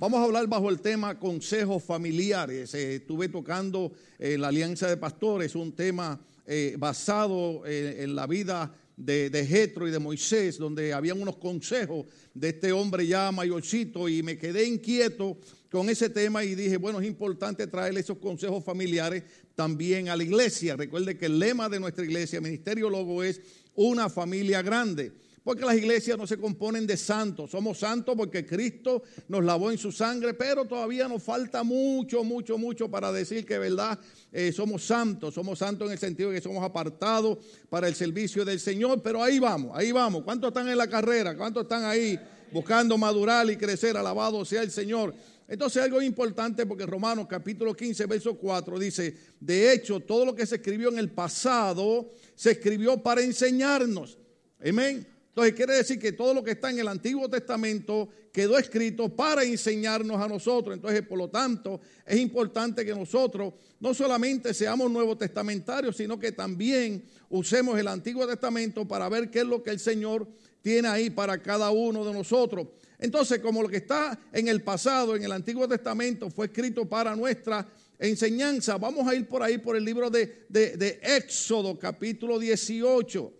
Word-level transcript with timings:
Vamos 0.00 0.20
a 0.20 0.24
hablar 0.26 0.46
bajo 0.46 0.70
el 0.70 0.80
tema 0.80 1.18
consejos 1.18 1.82
familiares. 1.82 2.72
Eh, 2.72 2.94
estuve 2.94 3.28
tocando 3.28 3.90
eh, 4.20 4.38
la 4.38 4.46
Alianza 4.46 4.88
de 4.88 4.96
Pastores, 4.96 5.56
un 5.56 5.72
tema 5.72 6.20
eh, 6.46 6.76
basado 6.78 7.66
en 7.66 8.14
la 8.14 8.28
vida 8.28 8.72
de, 8.96 9.28
de 9.28 9.44
Jetro 9.44 9.88
y 9.88 9.90
de 9.90 9.98
Moisés, 9.98 10.56
donde 10.56 10.92
habían 10.92 11.20
unos 11.20 11.38
consejos 11.38 12.06
de 12.32 12.50
este 12.50 12.70
hombre 12.70 13.08
ya 13.08 13.32
mayorcito 13.32 14.08
y 14.08 14.22
me 14.22 14.38
quedé 14.38 14.66
inquieto 14.68 15.36
con 15.68 15.90
ese 15.90 16.08
tema 16.10 16.44
y 16.44 16.54
dije, 16.54 16.76
bueno, 16.76 17.00
es 17.00 17.06
importante 17.08 17.66
traer 17.66 17.98
esos 17.98 18.18
consejos 18.18 18.62
familiares 18.62 19.24
también 19.56 20.10
a 20.10 20.16
la 20.16 20.22
iglesia. 20.22 20.76
Recuerde 20.76 21.18
que 21.18 21.26
el 21.26 21.40
lema 21.40 21.68
de 21.68 21.80
nuestra 21.80 22.04
iglesia, 22.04 22.40
Ministerio 22.40 22.88
Logo, 22.88 23.24
es 23.24 23.40
una 23.74 24.08
familia 24.08 24.62
grande. 24.62 25.12
Porque 25.48 25.64
las 25.64 25.76
iglesias 25.76 26.18
no 26.18 26.26
se 26.26 26.36
componen 26.36 26.86
de 26.86 26.98
santos. 26.98 27.52
Somos 27.52 27.78
santos 27.78 28.14
porque 28.14 28.44
Cristo 28.44 29.02
nos 29.28 29.42
lavó 29.42 29.70
en 29.70 29.78
su 29.78 29.90
sangre, 29.90 30.34
pero 30.34 30.66
todavía 30.66 31.08
nos 31.08 31.22
falta 31.22 31.62
mucho, 31.62 32.22
mucho, 32.22 32.58
mucho 32.58 32.90
para 32.90 33.10
decir 33.10 33.46
que 33.46 33.56
verdad 33.56 33.98
eh, 34.30 34.52
somos 34.52 34.84
santos. 34.84 35.32
Somos 35.32 35.58
santos 35.58 35.86
en 35.86 35.92
el 35.94 35.98
sentido 35.98 36.28
de 36.28 36.36
que 36.36 36.42
somos 36.42 36.62
apartados 36.62 37.38
para 37.70 37.88
el 37.88 37.94
servicio 37.94 38.44
del 38.44 38.60
Señor. 38.60 39.00
Pero 39.00 39.22
ahí 39.22 39.38
vamos, 39.38 39.72
ahí 39.74 39.90
vamos. 39.90 40.22
¿Cuántos 40.22 40.48
están 40.48 40.68
en 40.68 40.76
la 40.76 40.86
carrera? 40.86 41.34
¿Cuántos 41.34 41.62
están 41.62 41.86
ahí 41.86 42.20
buscando 42.52 42.98
madurar 42.98 43.48
y 43.48 43.56
crecer? 43.56 43.96
Alabado 43.96 44.44
sea 44.44 44.60
el 44.60 44.70
Señor. 44.70 45.14
Entonces 45.48 45.82
algo 45.82 46.02
importante 46.02 46.66
porque 46.66 46.84
Romanos 46.84 47.26
capítulo 47.26 47.74
15, 47.74 48.04
verso 48.04 48.34
4 48.34 48.78
dice, 48.78 49.16
de 49.40 49.72
hecho, 49.72 50.00
todo 50.00 50.26
lo 50.26 50.34
que 50.34 50.44
se 50.44 50.56
escribió 50.56 50.90
en 50.90 50.98
el 50.98 51.10
pasado 51.10 52.10
se 52.34 52.50
escribió 52.50 53.02
para 53.02 53.22
enseñarnos. 53.22 54.18
Amén. 54.62 55.17
Entonces 55.28 55.54
quiere 55.54 55.74
decir 55.74 55.98
que 56.00 56.12
todo 56.12 56.34
lo 56.34 56.42
que 56.42 56.52
está 56.52 56.70
en 56.70 56.80
el 56.80 56.88
Antiguo 56.88 57.28
Testamento 57.28 58.08
quedó 58.32 58.58
escrito 58.58 59.08
para 59.08 59.44
enseñarnos 59.44 60.20
a 60.20 60.26
nosotros. 60.26 60.74
Entonces, 60.74 61.02
por 61.02 61.18
lo 61.18 61.28
tanto, 61.28 61.80
es 62.04 62.18
importante 62.18 62.84
que 62.84 62.94
nosotros 62.94 63.54
no 63.78 63.94
solamente 63.94 64.52
seamos 64.52 64.90
nuevos 64.90 65.18
testamentarios, 65.18 65.96
sino 65.96 66.18
que 66.18 66.32
también 66.32 67.04
usemos 67.28 67.78
el 67.78 67.88
Antiguo 67.88 68.26
Testamento 68.26 68.86
para 68.86 69.08
ver 69.08 69.30
qué 69.30 69.40
es 69.40 69.46
lo 69.46 69.62
que 69.62 69.70
el 69.70 69.78
Señor 69.78 70.26
tiene 70.60 70.88
ahí 70.88 71.10
para 71.10 71.40
cada 71.40 71.70
uno 71.70 72.04
de 72.04 72.12
nosotros. 72.12 72.66
Entonces, 72.98 73.38
como 73.38 73.62
lo 73.62 73.68
que 73.68 73.76
está 73.76 74.18
en 74.32 74.48
el 74.48 74.62
pasado, 74.62 75.14
en 75.14 75.22
el 75.22 75.30
Antiguo 75.32 75.68
Testamento, 75.68 76.30
fue 76.30 76.46
escrito 76.46 76.88
para 76.88 77.14
nuestra 77.14 77.66
enseñanza, 78.00 78.76
vamos 78.76 79.06
a 79.06 79.14
ir 79.14 79.28
por 79.28 79.42
ahí 79.42 79.58
por 79.58 79.76
el 79.76 79.84
libro 79.84 80.10
de, 80.10 80.46
de 80.48 80.98
Éxodo, 81.02 81.78
capítulo 81.78 82.40
18. 82.40 83.37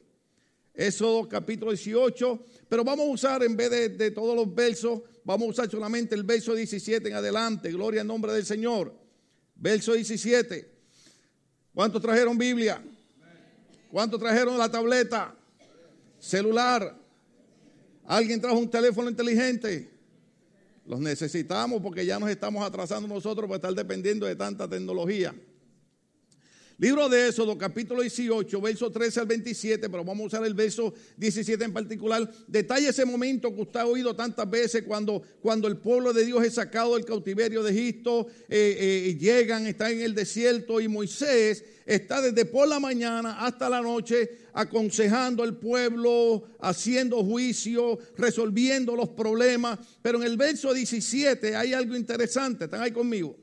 Éxodo 0.78 1.28
capítulo 1.28 1.72
18, 1.72 2.38
pero 2.68 2.84
vamos 2.84 3.08
a 3.08 3.10
usar 3.10 3.42
en 3.42 3.56
vez 3.56 3.98
de, 3.98 4.10
todos 4.12 4.36
los 4.36 4.54
versos, 4.54 5.00
vamos 5.24 5.48
a 5.48 5.50
usar 5.50 5.68
solamente 5.68 6.14
el 6.14 6.22
verso 6.22 6.54
17 6.54 7.08
en 7.08 7.16
adelante. 7.16 7.72
Gloria 7.72 8.02
al 8.02 8.06
nombre 8.06 8.32
del 8.32 8.46
Señor. 8.46 8.94
Verso 9.56 9.94
17. 9.94 10.70
¿Cuántos 11.74 12.00
trajeron 12.00 12.38
Biblia? 12.38 12.80
¿Cuántos 13.90 14.20
trajeron 14.20 14.56
la 14.56 14.70
tableta? 14.70 15.34
Celular. 16.20 16.96
¿Alguien 18.06 18.40
trajo 18.40 18.58
un 18.58 18.70
teléfono 18.70 19.10
inteligente? 19.10 19.90
Los 20.86 21.00
necesitamos 21.00 21.82
porque 21.82 22.06
ya 22.06 22.20
nos 22.20 22.30
estamos 22.30 22.64
atrasando 22.64 23.08
nosotros 23.08 23.48
por 23.48 23.56
estar 23.56 23.74
dependiendo 23.74 24.26
de 24.26 24.36
tanta 24.36 24.68
tecnología. 24.68 25.34
Libro 26.80 27.08
de 27.08 27.26
Éxodo, 27.26 27.58
capítulo 27.58 28.02
18, 28.02 28.60
verso 28.60 28.88
13 28.88 29.18
al 29.18 29.26
27, 29.26 29.90
pero 29.90 30.04
vamos 30.04 30.22
a 30.22 30.26
usar 30.28 30.46
el 30.46 30.54
verso 30.54 30.94
17 31.16 31.64
en 31.64 31.72
particular. 31.72 32.30
Detalla 32.46 32.90
ese 32.90 33.04
momento 33.04 33.52
que 33.52 33.62
usted 33.62 33.80
ha 33.80 33.86
oído 33.86 34.14
tantas 34.14 34.48
veces 34.48 34.84
cuando, 34.84 35.20
cuando 35.42 35.66
el 35.66 35.78
pueblo 35.78 36.12
de 36.12 36.24
Dios 36.24 36.44
es 36.44 36.54
sacado 36.54 36.94
del 36.94 37.04
cautiverio 37.04 37.64
de 37.64 37.72
Egipto, 37.72 38.28
eh, 38.48 39.08
eh, 39.08 39.16
llegan, 39.18 39.66
están 39.66 39.90
en 39.90 40.02
el 40.02 40.14
desierto 40.14 40.80
y 40.80 40.86
Moisés 40.86 41.64
está 41.84 42.22
desde 42.22 42.44
por 42.44 42.68
la 42.68 42.78
mañana 42.78 43.44
hasta 43.44 43.68
la 43.68 43.80
noche 43.80 44.46
aconsejando 44.52 45.42
al 45.42 45.58
pueblo, 45.58 46.44
haciendo 46.60 47.24
juicio, 47.24 47.98
resolviendo 48.16 48.94
los 48.94 49.08
problemas. 49.08 49.80
Pero 50.00 50.18
en 50.18 50.28
el 50.28 50.36
verso 50.36 50.72
17 50.72 51.56
hay 51.56 51.74
algo 51.74 51.96
interesante, 51.96 52.66
¿están 52.66 52.82
ahí 52.82 52.92
conmigo? 52.92 53.36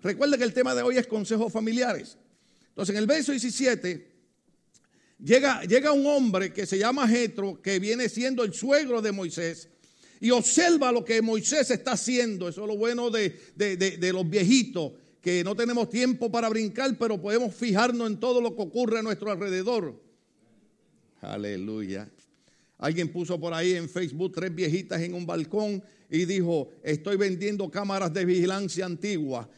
Recuerde 0.00 0.38
que 0.38 0.44
el 0.44 0.52
tema 0.52 0.76
de 0.76 0.82
hoy 0.82 0.96
es 0.96 1.08
consejos 1.08 1.52
familiares. 1.52 2.18
Entonces, 2.72 2.94
en 2.94 3.02
el 3.02 3.06
verso 3.06 3.32
17, 3.32 4.08
llega, 5.22 5.62
llega 5.64 5.92
un 5.92 6.06
hombre 6.06 6.52
que 6.52 6.64
se 6.64 6.78
llama 6.78 7.06
Jetro, 7.06 7.60
que 7.60 7.78
viene 7.78 8.08
siendo 8.08 8.42
el 8.44 8.54
suegro 8.54 9.02
de 9.02 9.12
Moisés, 9.12 9.68
y 10.20 10.30
observa 10.30 10.90
lo 10.90 11.04
que 11.04 11.20
Moisés 11.20 11.70
está 11.70 11.92
haciendo. 11.92 12.48
Eso 12.48 12.62
es 12.62 12.68
lo 12.68 12.76
bueno 12.76 13.10
de, 13.10 13.38
de 13.56 14.12
los 14.12 14.28
viejitos, 14.28 14.92
que 15.20 15.44
no 15.44 15.54
tenemos 15.54 15.90
tiempo 15.90 16.32
para 16.32 16.48
brincar, 16.48 16.96
pero 16.98 17.20
podemos 17.20 17.54
fijarnos 17.54 18.08
en 18.08 18.18
todo 18.18 18.40
lo 18.40 18.56
que 18.56 18.62
ocurre 18.62 19.00
a 19.00 19.02
nuestro 19.02 19.30
alrededor. 19.30 20.00
Aleluya. 21.20 22.08
Alguien 22.78 23.12
puso 23.12 23.38
por 23.38 23.54
ahí 23.54 23.74
en 23.74 23.88
Facebook 23.88 24.32
tres 24.34 24.52
viejitas 24.52 25.00
en 25.02 25.14
un 25.14 25.26
balcón 25.26 25.82
y 26.10 26.24
dijo, 26.24 26.70
estoy 26.82 27.16
vendiendo 27.16 27.70
cámaras 27.70 28.12
de 28.12 28.24
vigilancia 28.24 28.86
antigua. 28.86 29.48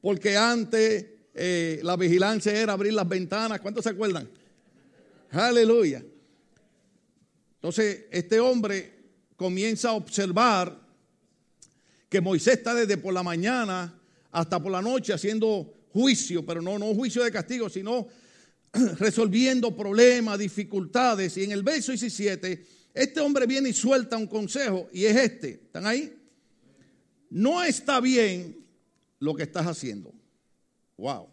Porque 0.00 0.36
antes 0.36 1.06
eh, 1.34 1.80
la 1.82 1.96
vigilancia 1.96 2.52
era 2.52 2.72
abrir 2.72 2.92
las 2.92 3.08
ventanas. 3.08 3.60
¿Cuántos 3.60 3.84
se 3.84 3.90
acuerdan? 3.90 4.28
Aleluya. 5.30 6.04
Entonces, 7.54 8.06
este 8.10 8.40
hombre 8.40 8.92
comienza 9.36 9.90
a 9.90 9.92
observar 9.92 10.78
que 12.08 12.20
Moisés 12.20 12.58
está 12.58 12.74
desde 12.74 12.96
por 12.96 13.12
la 13.12 13.22
mañana 13.22 14.00
hasta 14.30 14.62
por 14.62 14.72
la 14.72 14.82
noche 14.82 15.12
haciendo 15.12 15.74
juicio, 15.92 16.44
pero 16.44 16.62
no, 16.62 16.78
no 16.78 16.94
juicio 16.94 17.22
de 17.22 17.30
castigo, 17.30 17.68
sino 17.68 18.08
resolviendo 18.98 19.76
problemas, 19.76 20.38
dificultades. 20.38 21.36
Y 21.36 21.44
en 21.44 21.52
el 21.52 21.62
verso 21.62 21.92
17, 21.92 22.66
este 22.94 23.20
hombre 23.20 23.46
viene 23.46 23.70
y 23.70 23.72
suelta 23.72 24.16
un 24.16 24.26
consejo, 24.26 24.88
y 24.92 25.04
es 25.04 25.16
este. 25.16 25.50
¿Están 25.50 25.86
ahí? 25.86 26.14
No 27.30 27.62
está 27.62 28.00
bien 28.00 28.67
lo 29.18 29.34
que 29.34 29.44
estás 29.44 29.66
haciendo. 29.66 30.12
Wow. 30.96 31.28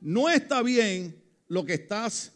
No 0.00 0.28
está 0.28 0.62
bien 0.62 1.20
lo 1.48 1.64
que 1.64 1.74
estás 1.74 2.32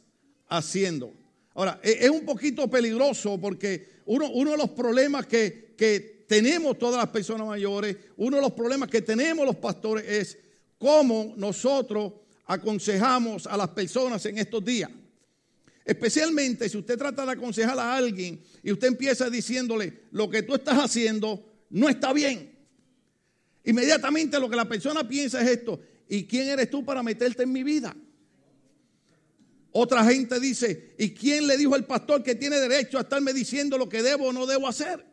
haciendo. 0.48 1.12
Ahora, 1.54 1.80
e, 1.82 1.98
es 2.00 2.10
un 2.10 2.24
poquito 2.24 2.68
peligroso 2.68 3.38
porque 3.40 4.02
uno, 4.06 4.30
uno 4.30 4.52
de 4.52 4.56
los 4.56 4.70
problemas 4.70 5.26
que, 5.26 5.74
que 5.76 6.24
tenemos 6.28 6.78
todas 6.78 6.98
las 6.98 7.08
personas 7.08 7.46
mayores, 7.46 7.96
uno 8.16 8.36
de 8.36 8.42
los 8.42 8.52
problemas 8.52 8.88
que 8.88 9.02
tenemos 9.02 9.46
los 9.46 9.56
pastores 9.56 10.04
es 10.08 10.38
cómo 10.78 11.34
nosotros 11.36 12.12
aconsejamos 12.46 13.46
a 13.46 13.56
las 13.56 13.68
personas 13.68 14.24
en 14.26 14.38
estos 14.38 14.64
días. 14.64 14.90
Especialmente 15.84 16.68
si 16.68 16.76
usted 16.76 16.98
trata 16.98 17.24
de 17.24 17.32
aconsejar 17.32 17.78
a 17.78 17.96
alguien 17.96 18.40
y 18.62 18.72
usted 18.72 18.88
empieza 18.88 19.30
diciéndole, 19.30 20.02
lo 20.10 20.28
que 20.28 20.42
tú 20.42 20.54
estás 20.56 20.78
haciendo 20.78 21.44
no 21.70 21.88
está 21.88 22.12
bien. 22.12 22.55
Inmediatamente 23.66 24.40
lo 24.40 24.48
que 24.48 24.56
la 24.56 24.64
persona 24.64 25.06
piensa 25.06 25.42
es 25.42 25.50
esto. 25.50 25.80
¿Y 26.08 26.24
quién 26.24 26.48
eres 26.48 26.70
tú 26.70 26.84
para 26.84 27.02
meterte 27.02 27.42
en 27.42 27.52
mi 27.52 27.62
vida? 27.62 27.94
Otra 29.72 30.04
gente 30.04 30.40
dice, 30.40 30.94
¿y 30.96 31.10
quién 31.10 31.46
le 31.46 31.56
dijo 31.56 31.74
al 31.74 31.84
pastor 31.84 32.22
que 32.22 32.34
tiene 32.34 32.58
derecho 32.58 32.96
a 32.96 33.02
estarme 33.02 33.32
diciendo 33.32 33.76
lo 33.76 33.88
que 33.88 34.02
debo 34.02 34.28
o 34.28 34.32
no 34.32 34.46
debo 34.46 34.68
hacer? 34.68 35.04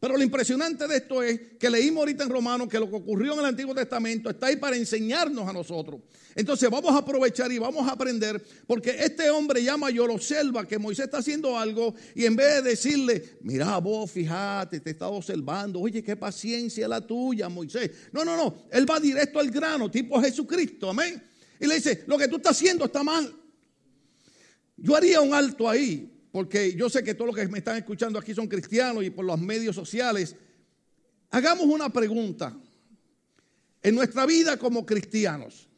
Pero 0.00 0.16
lo 0.16 0.22
impresionante 0.22 0.86
de 0.86 0.96
esto 0.96 1.22
es 1.22 1.40
que 1.58 1.68
leímos 1.68 2.02
ahorita 2.02 2.22
en 2.24 2.30
Romanos 2.30 2.68
que 2.68 2.78
lo 2.78 2.88
que 2.88 2.96
ocurrió 2.96 3.32
en 3.32 3.40
el 3.40 3.46
Antiguo 3.46 3.74
Testamento 3.74 4.30
está 4.30 4.46
ahí 4.46 4.56
para 4.56 4.76
enseñarnos 4.76 5.48
a 5.48 5.52
nosotros. 5.52 6.00
Entonces 6.36 6.70
vamos 6.70 6.92
a 6.92 6.98
aprovechar 6.98 7.50
y 7.50 7.58
vamos 7.58 7.88
a 7.88 7.92
aprender, 7.92 8.40
porque 8.66 8.90
este 8.90 9.28
hombre 9.28 9.62
ya 9.62 9.76
mayor 9.76 10.08
observa 10.10 10.68
que 10.68 10.78
Moisés 10.78 11.06
está 11.06 11.18
haciendo 11.18 11.58
algo 11.58 11.96
y 12.14 12.26
en 12.26 12.36
vez 12.36 12.62
de 12.62 12.70
decirle, 12.70 13.38
mira 13.40 13.76
vos, 13.78 14.08
fíjate, 14.08 14.78
te 14.78 14.90
está 14.90 15.08
observando, 15.08 15.80
oye, 15.80 16.00
qué 16.00 16.14
paciencia 16.14 16.86
la 16.86 17.00
tuya, 17.00 17.48
Moisés. 17.48 17.90
No, 18.12 18.24
no, 18.24 18.36
no, 18.36 18.66
él 18.70 18.88
va 18.88 19.00
directo 19.00 19.40
al 19.40 19.50
grano, 19.50 19.90
tipo 19.90 20.20
Jesucristo, 20.20 20.90
amén. 20.90 21.20
Y 21.58 21.66
le 21.66 21.74
dice, 21.74 22.04
lo 22.06 22.16
que 22.16 22.28
tú 22.28 22.36
estás 22.36 22.56
haciendo 22.56 22.84
está 22.84 23.02
mal. 23.02 23.34
Yo 24.76 24.94
haría 24.94 25.20
un 25.20 25.34
alto 25.34 25.68
ahí, 25.68 26.17
porque 26.30 26.74
yo 26.74 26.90
sé 26.90 27.02
que 27.02 27.14
todos 27.14 27.28
los 27.28 27.36
que 27.36 27.48
me 27.48 27.58
están 27.58 27.76
escuchando 27.76 28.18
aquí 28.18 28.34
son 28.34 28.48
cristianos 28.48 29.04
y 29.04 29.10
por 29.10 29.24
los 29.24 29.40
medios 29.40 29.74
sociales, 29.74 30.36
hagamos 31.30 31.66
una 31.66 31.90
pregunta. 31.90 32.56
En 33.82 33.94
nuestra 33.94 34.26
vida 34.26 34.58
como 34.58 34.84
cristianos, 34.84 35.68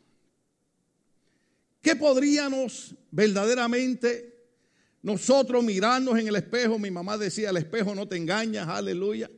¿qué 1.82 1.94
podríamos 1.94 2.94
verdaderamente 3.10 4.34
nosotros 5.02 5.62
mirarnos 5.62 6.18
en 6.18 6.28
el 6.28 6.36
espejo? 6.36 6.78
Mi 6.78 6.90
mamá 6.90 7.18
decía, 7.18 7.50
el 7.50 7.58
espejo 7.58 7.94
no 7.94 8.08
te 8.08 8.16
engaña, 8.16 8.64
aleluya. 8.64 9.30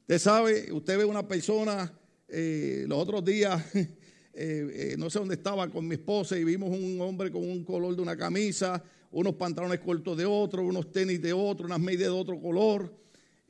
Usted 0.00 0.18
sabe, 0.18 0.72
usted 0.72 0.96
ve 0.96 1.04
una 1.04 1.28
persona, 1.28 1.92
eh, 2.26 2.84
los 2.88 2.98
otros 2.98 3.24
días, 3.24 3.62
eh, 3.74 3.88
eh, 4.34 4.94
no 4.98 5.10
sé 5.10 5.18
dónde 5.18 5.34
estaba 5.34 5.68
con 5.68 5.86
mi 5.86 5.96
esposa 5.96 6.38
y 6.38 6.44
vimos 6.44 6.70
un 6.70 6.98
hombre 7.02 7.30
con 7.30 7.42
un 7.42 7.62
color 7.62 7.94
de 7.94 8.02
una 8.02 8.16
camisa, 8.16 8.82
unos 9.10 9.34
pantalones 9.34 9.80
cortos 9.80 10.16
de 10.16 10.26
otro, 10.26 10.62
unos 10.62 10.92
tenis 10.92 11.20
de 11.20 11.32
otro, 11.32 11.66
unas 11.66 11.80
medias 11.80 12.08
de 12.08 12.08
otro 12.10 12.40
color. 12.40 12.94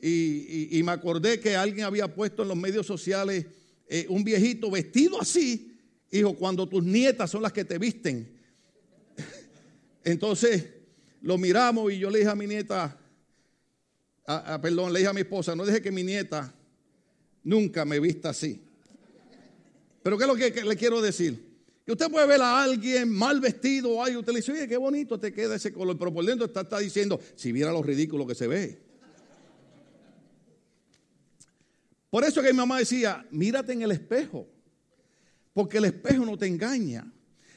Y, 0.00 0.80
me 0.84 0.92
acordé 0.92 1.40
que 1.40 1.56
alguien 1.56 1.84
había 1.84 2.14
puesto 2.14 2.42
en 2.42 2.48
los 2.48 2.56
medios 2.56 2.86
sociales 2.86 3.46
eh, 3.88 4.06
un 4.08 4.22
viejito 4.22 4.70
vestido 4.70 5.20
así. 5.20 5.76
Hijo, 6.10 6.34
cuando 6.34 6.68
tus 6.68 6.84
nietas 6.84 7.30
son 7.30 7.42
las 7.42 7.52
que 7.52 7.64
te 7.64 7.78
visten. 7.78 8.28
Entonces 10.04 10.66
lo 11.20 11.36
miramos 11.36 11.92
y 11.92 11.98
yo 11.98 12.10
le 12.10 12.20
dije 12.20 12.30
a 12.30 12.36
mi 12.36 12.46
nieta, 12.46 12.96
perdón, 14.62 14.92
le 14.92 15.00
dije 15.00 15.10
a 15.10 15.14
mi 15.14 15.22
esposa, 15.22 15.56
no 15.56 15.66
deje 15.66 15.82
que 15.82 15.90
mi 15.90 16.04
nieta 16.04 16.54
nunca 17.42 17.84
me 17.84 17.98
vista 17.98 18.30
así. 18.30 18.62
Pero 20.02 20.16
¿qué 20.16 20.24
es 20.24 20.28
lo 20.28 20.36
que, 20.36 20.64
le 20.64 20.76
quiero 20.76 21.00
decir? 21.00 21.47
Que 21.88 21.92
usted 21.92 22.10
puede 22.10 22.26
ver 22.26 22.42
a 22.42 22.62
alguien 22.64 23.10
mal 23.10 23.40
vestido 23.40 23.92
o 23.92 24.02
usted 24.02 24.32
le 24.34 24.40
dice, 24.40 24.52
oye, 24.52 24.68
qué 24.68 24.76
bonito 24.76 25.18
te 25.18 25.32
queda 25.32 25.54
ese 25.54 25.72
color, 25.72 25.96
pero 25.96 26.12
por 26.12 26.22
dentro 26.22 26.44
está, 26.44 26.60
está 26.60 26.78
diciendo, 26.80 27.18
si 27.34 27.50
viera 27.50 27.72
lo 27.72 27.82
ridículo 27.82 28.26
que 28.26 28.34
se 28.34 28.46
ve. 28.46 28.78
Por 32.10 32.24
eso 32.24 32.42
que 32.42 32.52
mi 32.52 32.58
mamá 32.58 32.80
decía, 32.80 33.26
mírate 33.30 33.72
en 33.72 33.80
el 33.80 33.92
espejo, 33.92 34.46
porque 35.54 35.78
el 35.78 35.86
espejo 35.86 36.26
no 36.26 36.36
te 36.36 36.46
engaña. 36.46 37.10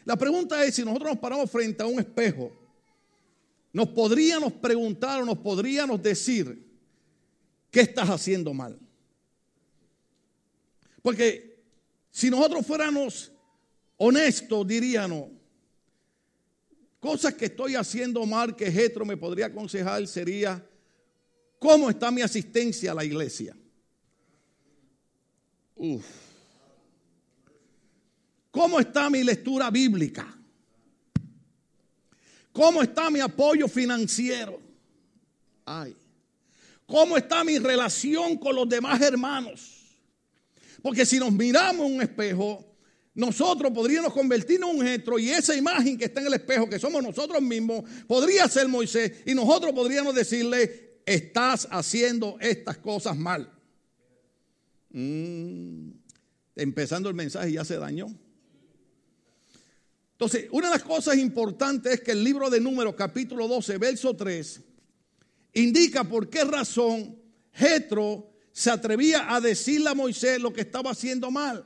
La 0.06 0.16
pregunta 0.16 0.64
es, 0.64 0.76
si 0.76 0.86
nosotros 0.86 1.10
nos 1.10 1.20
paramos 1.20 1.52
frente 1.52 1.84
a 1.84 1.88
un 1.88 2.00
espejo, 2.00 2.54
nos 3.74 3.90
podríamos 3.90 4.54
preguntar 4.54 5.22
o 5.22 5.26
nos 5.26 5.40
podríamos 5.40 6.02
decir, 6.02 6.72
¿qué 7.70 7.82
estás 7.82 8.10
haciendo 8.10 8.54
mal? 8.54 8.80
Porque 11.02 11.62
si 12.12 12.30
nosotros 12.30 12.66
fuéramos 12.66 13.34
honestos, 14.04 14.66
diríamos, 14.66 15.30
cosas 17.00 17.36
que 17.36 17.46
estoy 17.46 17.76
haciendo 17.76 18.26
mal 18.26 18.56
que 18.56 18.72
Jetro 18.72 19.06
me 19.06 19.16
podría 19.16 19.46
aconsejar 19.46 20.08
sería, 20.08 20.68
¿cómo 21.60 21.88
está 21.88 22.10
mi 22.10 22.24
asistencia 22.24 22.94
a 22.94 22.96
la 22.96 23.06
iglesia? 23.06 23.56
Uf. 25.76 26.04
¿Cómo 28.50 28.80
está 28.80 29.08
mi 29.08 29.24
lectura 29.24 29.70
bíblica? 29.70 30.36
¿Cómo 32.52 32.82
está 32.82 33.12
mi 33.12 33.20
apoyo 33.20 33.68
financiero? 33.68 34.60
Ay. 35.64 35.96
¿Cómo 36.88 37.18
está 37.18 37.44
mi 37.44 37.60
relación 37.60 38.36
con 38.40 38.56
los 38.56 38.68
demás 38.68 39.00
hermanos? 39.00 40.00
Porque 40.82 41.06
si 41.06 41.20
nos 41.20 41.32
miramos 41.32 41.86
en 41.86 41.96
un 41.98 42.02
espejo, 42.02 42.71
nosotros 43.14 43.72
podríamos 43.72 44.14
convertirnos 44.14 44.70
en 44.70 44.80
un 44.80 44.86
getro 44.86 45.20
y 45.20 45.30
esa 45.30 45.56
imagen 45.56 45.98
que 45.98 46.06
está 46.06 46.22
en 46.22 46.28
el 46.28 46.34
espejo, 46.34 46.70
que 46.70 46.80
somos 46.80 47.04
nosotros 47.04 47.42
mismos, 47.42 47.84
podría 48.08 48.48
ser 48.48 48.68
Moisés 48.68 49.12
y 49.26 49.34
nosotros 49.34 49.74
podríamos 49.74 50.16
decirle, 50.16 51.02
estás 51.06 51.68
haciendo 51.72 52.38
estas 52.40 52.78
cosas 52.78 53.18
mal. 53.18 53.52
Mm. 54.94 55.92
empezando 56.56 57.08
el 57.08 57.16
mensaje 57.16 57.54
ya 57.54 57.64
se 57.64 57.78
dañó. 57.78 58.14
Entonces, 60.14 60.48
una 60.52 60.68
de 60.68 60.74
las 60.76 60.84
cosas 60.84 61.18
importantes 61.18 61.94
es 61.94 62.02
que 62.02 62.12
el 62.12 62.24
libro 62.24 62.50
de 62.50 62.60
Números, 62.60 62.94
capítulo 62.96 63.48
12, 63.48 63.78
verso 63.78 64.16
3, 64.16 64.62
indica 65.54 66.04
por 66.04 66.30
qué 66.30 66.44
razón 66.44 67.18
Jetro 67.54 68.30
se 68.52 68.70
atrevía 68.70 69.34
a 69.34 69.42
decirle 69.42 69.90
a 69.90 69.96
Moisés 69.96 70.40
lo 70.40 70.54
que 70.54 70.62
estaba 70.62 70.92
haciendo 70.92 71.32
mal. 71.32 71.66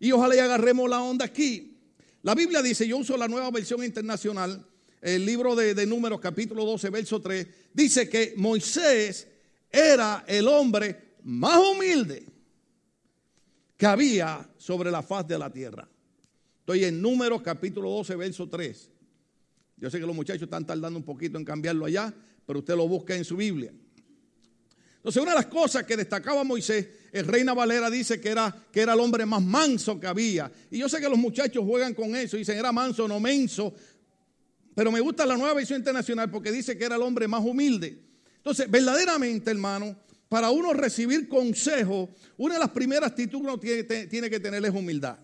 Y 0.00 0.12
ojalá 0.12 0.36
y 0.36 0.38
agarremos 0.38 0.88
la 0.88 1.00
onda 1.00 1.24
aquí. 1.24 1.78
La 2.22 2.34
Biblia 2.34 2.62
dice, 2.62 2.86
yo 2.86 2.98
uso 2.98 3.16
la 3.16 3.28
nueva 3.28 3.50
versión 3.50 3.84
internacional, 3.84 4.64
el 5.00 5.24
libro 5.24 5.54
de, 5.54 5.74
de 5.74 5.86
Números, 5.86 6.20
capítulo 6.20 6.64
12, 6.64 6.90
verso 6.90 7.20
3, 7.20 7.46
dice 7.72 8.08
que 8.08 8.34
Moisés 8.36 9.28
era 9.70 10.24
el 10.26 10.48
hombre 10.48 11.14
más 11.22 11.58
humilde 11.58 12.26
que 13.76 13.86
había 13.86 14.48
sobre 14.56 14.90
la 14.90 15.02
faz 15.02 15.26
de 15.28 15.38
la 15.38 15.50
tierra. 15.50 15.88
Estoy 16.60 16.84
en 16.84 17.00
Números 17.00 17.42
capítulo 17.42 17.90
12, 17.90 18.16
verso 18.16 18.48
3. 18.48 18.90
Yo 19.76 19.90
sé 19.90 20.00
que 20.00 20.06
los 20.06 20.16
muchachos 20.16 20.42
están 20.42 20.66
tardando 20.66 20.98
un 20.98 21.04
poquito 21.04 21.38
en 21.38 21.44
cambiarlo 21.44 21.84
allá, 21.84 22.12
pero 22.46 22.60
usted 22.60 22.74
lo 22.74 22.88
busca 22.88 23.14
en 23.14 23.24
su 23.24 23.36
Biblia. 23.36 23.72
Entonces, 25.06 25.22
una 25.22 25.34
de 25.34 25.36
las 25.36 25.46
cosas 25.46 25.84
que 25.84 25.96
destacaba 25.96 26.42
Moisés, 26.42 26.84
el 27.12 27.28
Reina 27.28 27.54
Valera 27.54 27.88
dice 27.88 28.20
que 28.20 28.28
era, 28.28 28.52
que 28.72 28.80
era 28.80 28.92
el 28.92 28.98
hombre 28.98 29.24
más 29.24 29.40
manso 29.40 30.00
que 30.00 30.08
había. 30.08 30.50
Y 30.68 30.78
yo 30.78 30.88
sé 30.88 31.00
que 31.00 31.08
los 31.08 31.16
muchachos 31.16 31.64
juegan 31.64 31.94
con 31.94 32.16
eso, 32.16 32.36
dicen 32.36 32.58
era 32.58 32.72
manso, 32.72 33.06
no 33.06 33.20
menso. 33.20 33.72
Pero 34.74 34.90
me 34.90 34.98
gusta 34.98 35.24
la 35.24 35.36
nueva 35.36 35.54
versión 35.54 35.78
internacional 35.78 36.28
porque 36.28 36.50
dice 36.50 36.76
que 36.76 36.84
era 36.84 36.96
el 36.96 37.02
hombre 37.02 37.28
más 37.28 37.44
humilde. 37.44 38.02
Entonces, 38.38 38.68
verdaderamente, 38.68 39.48
hermano, 39.48 39.96
para 40.28 40.50
uno 40.50 40.72
recibir 40.72 41.28
consejo, 41.28 42.10
una 42.36 42.54
de 42.54 42.60
las 42.62 42.70
primeras 42.70 43.10
actitudes 43.10 43.42
que 43.42 43.46
uno 43.46 43.60
tiene, 43.60 43.84
tiene 44.08 44.28
que 44.28 44.40
tener 44.40 44.64
es 44.64 44.74
humildad. 44.74 45.20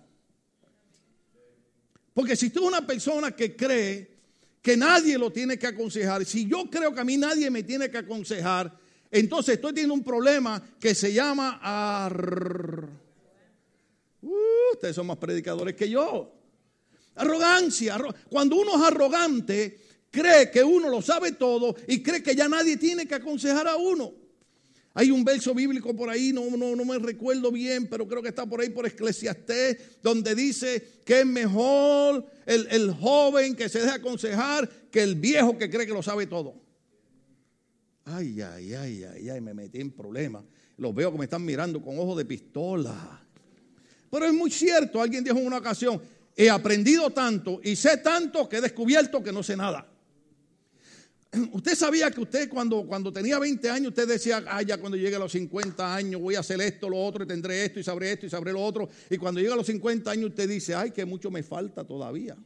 Porque 2.15 2.37
si 2.37 2.51
tú 2.51 2.61
eres 2.61 2.69
una 2.69 2.87
persona 2.87 3.33
que 3.33 3.57
cree 3.57 4.17
que 4.63 4.77
nadie 4.77 5.19
lo 5.19 5.33
tiene 5.33 5.59
que 5.59 5.67
aconsejar, 5.67 6.25
si 6.25 6.47
yo 6.47 6.71
creo 6.71 6.95
que 6.95 7.01
a 7.01 7.05
mí 7.05 7.17
nadie 7.17 7.51
me 7.51 7.65
tiene 7.65 7.91
que 7.91 7.99
aconsejar, 7.99 8.81
entonces 9.13 9.57
estoy 9.57 9.75
teniendo 9.75 9.93
un 9.95 10.03
problema 10.03 10.61
que 10.81 10.95
se 10.95 11.13
llama... 11.13 11.61
Uh, 14.23 14.73
ustedes 14.73 14.97
son 14.97 15.07
más 15.07 15.19
predicadores 15.19 15.77
que 15.77 15.91
yo. 15.91 16.33
Arrogancia. 17.17 17.99
Cuando 18.31 18.57
uno 18.57 18.77
es 18.77 18.83
arrogante, 18.91 19.79
cree 20.11 20.51
que 20.51 20.65
uno 20.65 20.89
lo 20.89 21.03
sabe 21.03 21.33
todo 21.33 21.77
y 21.87 22.03
cree 22.03 22.23
que 22.23 22.35
ya 22.35 22.49
nadie 22.49 22.79
tiene 22.79 23.07
que 23.07 23.15
aconsejar 23.15 23.69
a 23.69 23.77
uno. 23.77 24.15
Hay 24.95 25.11
un 25.11 25.25
verso 25.25 25.55
bíblico 25.55 25.95
por 25.95 26.09
ahí, 26.09 26.33
no, 26.33 26.49
no, 26.57 26.75
no 26.75 26.85
me 26.85 26.99
recuerdo 26.99 27.53
bien, 27.53 27.89
pero 27.89 28.09
creo 28.09 28.23
que 28.23 28.31
está 28.31 28.47
por 28.47 28.63
ahí 28.63 28.71
por 28.71 28.87
Eclesiastés, 28.87 30.03
donde 30.03 30.35
dice 30.35 31.01
que 31.05 31.21
es 31.21 31.27
mejor 31.27 32.25
el, 32.47 32.67
el 32.71 32.93
joven 32.95 33.57
que 33.57 33.69
se 33.69 33.81
deja 33.81 33.95
aconsejar 33.95 34.69
que 34.91 35.03
el 35.03 35.17
viejo 35.17 35.59
que 35.59 35.69
cree 35.69 35.87
que 35.87 35.93
lo 35.93 36.03
sabe 36.03 36.27
todo. 36.27 36.72
Ay, 38.05 38.41
ay, 38.41 38.75
ay, 38.75 39.05
ay, 39.05 39.31
ay, 39.31 39.41
me 39.41 39.55
metí 39.55 39.81
en 39.81 39.93
problemas. 39.93 40.45
Los 40.77 40.95
veo 40.95 41.13
que 41.13 41.19
me 41.19 41.25
están 41.25 41.45
mirando 41.45 41.81
con 41.81 41.99
ojos 41.99 42.17
de 42.17 42.25
pistola. 42.25 43.21
Pero 44.11 44.27
es 44.27 44.33
muy 44.33 44.51
cierto, 44.51 45.01
alguien 45.01 45.25
dijo 45.25 45.39
en 45.39 45.47
una 45.47 45.59
ocasión, 45.59 46.01
he 46.37 46.51
aprendido 46.51 47.11
tanto 47.11 47.61
y 47.63 47.77
sé 47.77 47.99
tanto 47.99 48.49
que 48.49 48.59
he 48.59 48.61
descubierto 48.61 49.23
que 49.23 49.33
no 49.33 49.43
sé 49.43 49.57
nada. 49.57 49.87
Usted 51.53 51.75
sabía 51.75 52.11
que 52.11 52.21
usted 52.21 52.49
cuando, 52.49 52.85
cuando 52.87 53.11
tenía 53.13 53.39
20 53.39 53.71
años, 53.71 53.89
usted 53.89 54.07
decía, 54.07 54.45
ah, 54.47 54.61
ya 54.61 54.77
cuando 54.77 54.99
llegue 54.99 55.17
a 55.17 55.19
los 55.19 55.33
50 55.33 55.95
años 55.95 56.21
voy 56.21 56.35
a 56.35 56.41
hacer 56.41 56.61
esto, 56.61 56.91
lo 56.91 57.03
otro, 57.03 57.25
y 57.25 57.27
tendré 57.27 57.65
esto, 57.65 57.81
y 57.81 57.83
sabré 57.83 58.13
esto, 58.13 58.27
y 58.27 58.31
sabré 58.31 58.53
lo 58.53 58.63
otro. 58.63 58.89
Y 59.09 59.17
cuando 59.17 59.41
llega 59.41 59.55
a 59.55 59.57
los 59.57 59.67
50 59.67 60.11
años, 60.11 60.31
usted 60.31 60.49
dice, 60.49 60.75
ay, 60.75 60.91
que 60.91 61.07
mucho 61.07 61.31
me 61.31 61.43
falta 61.43 61.85
todavía. 61.85 62.37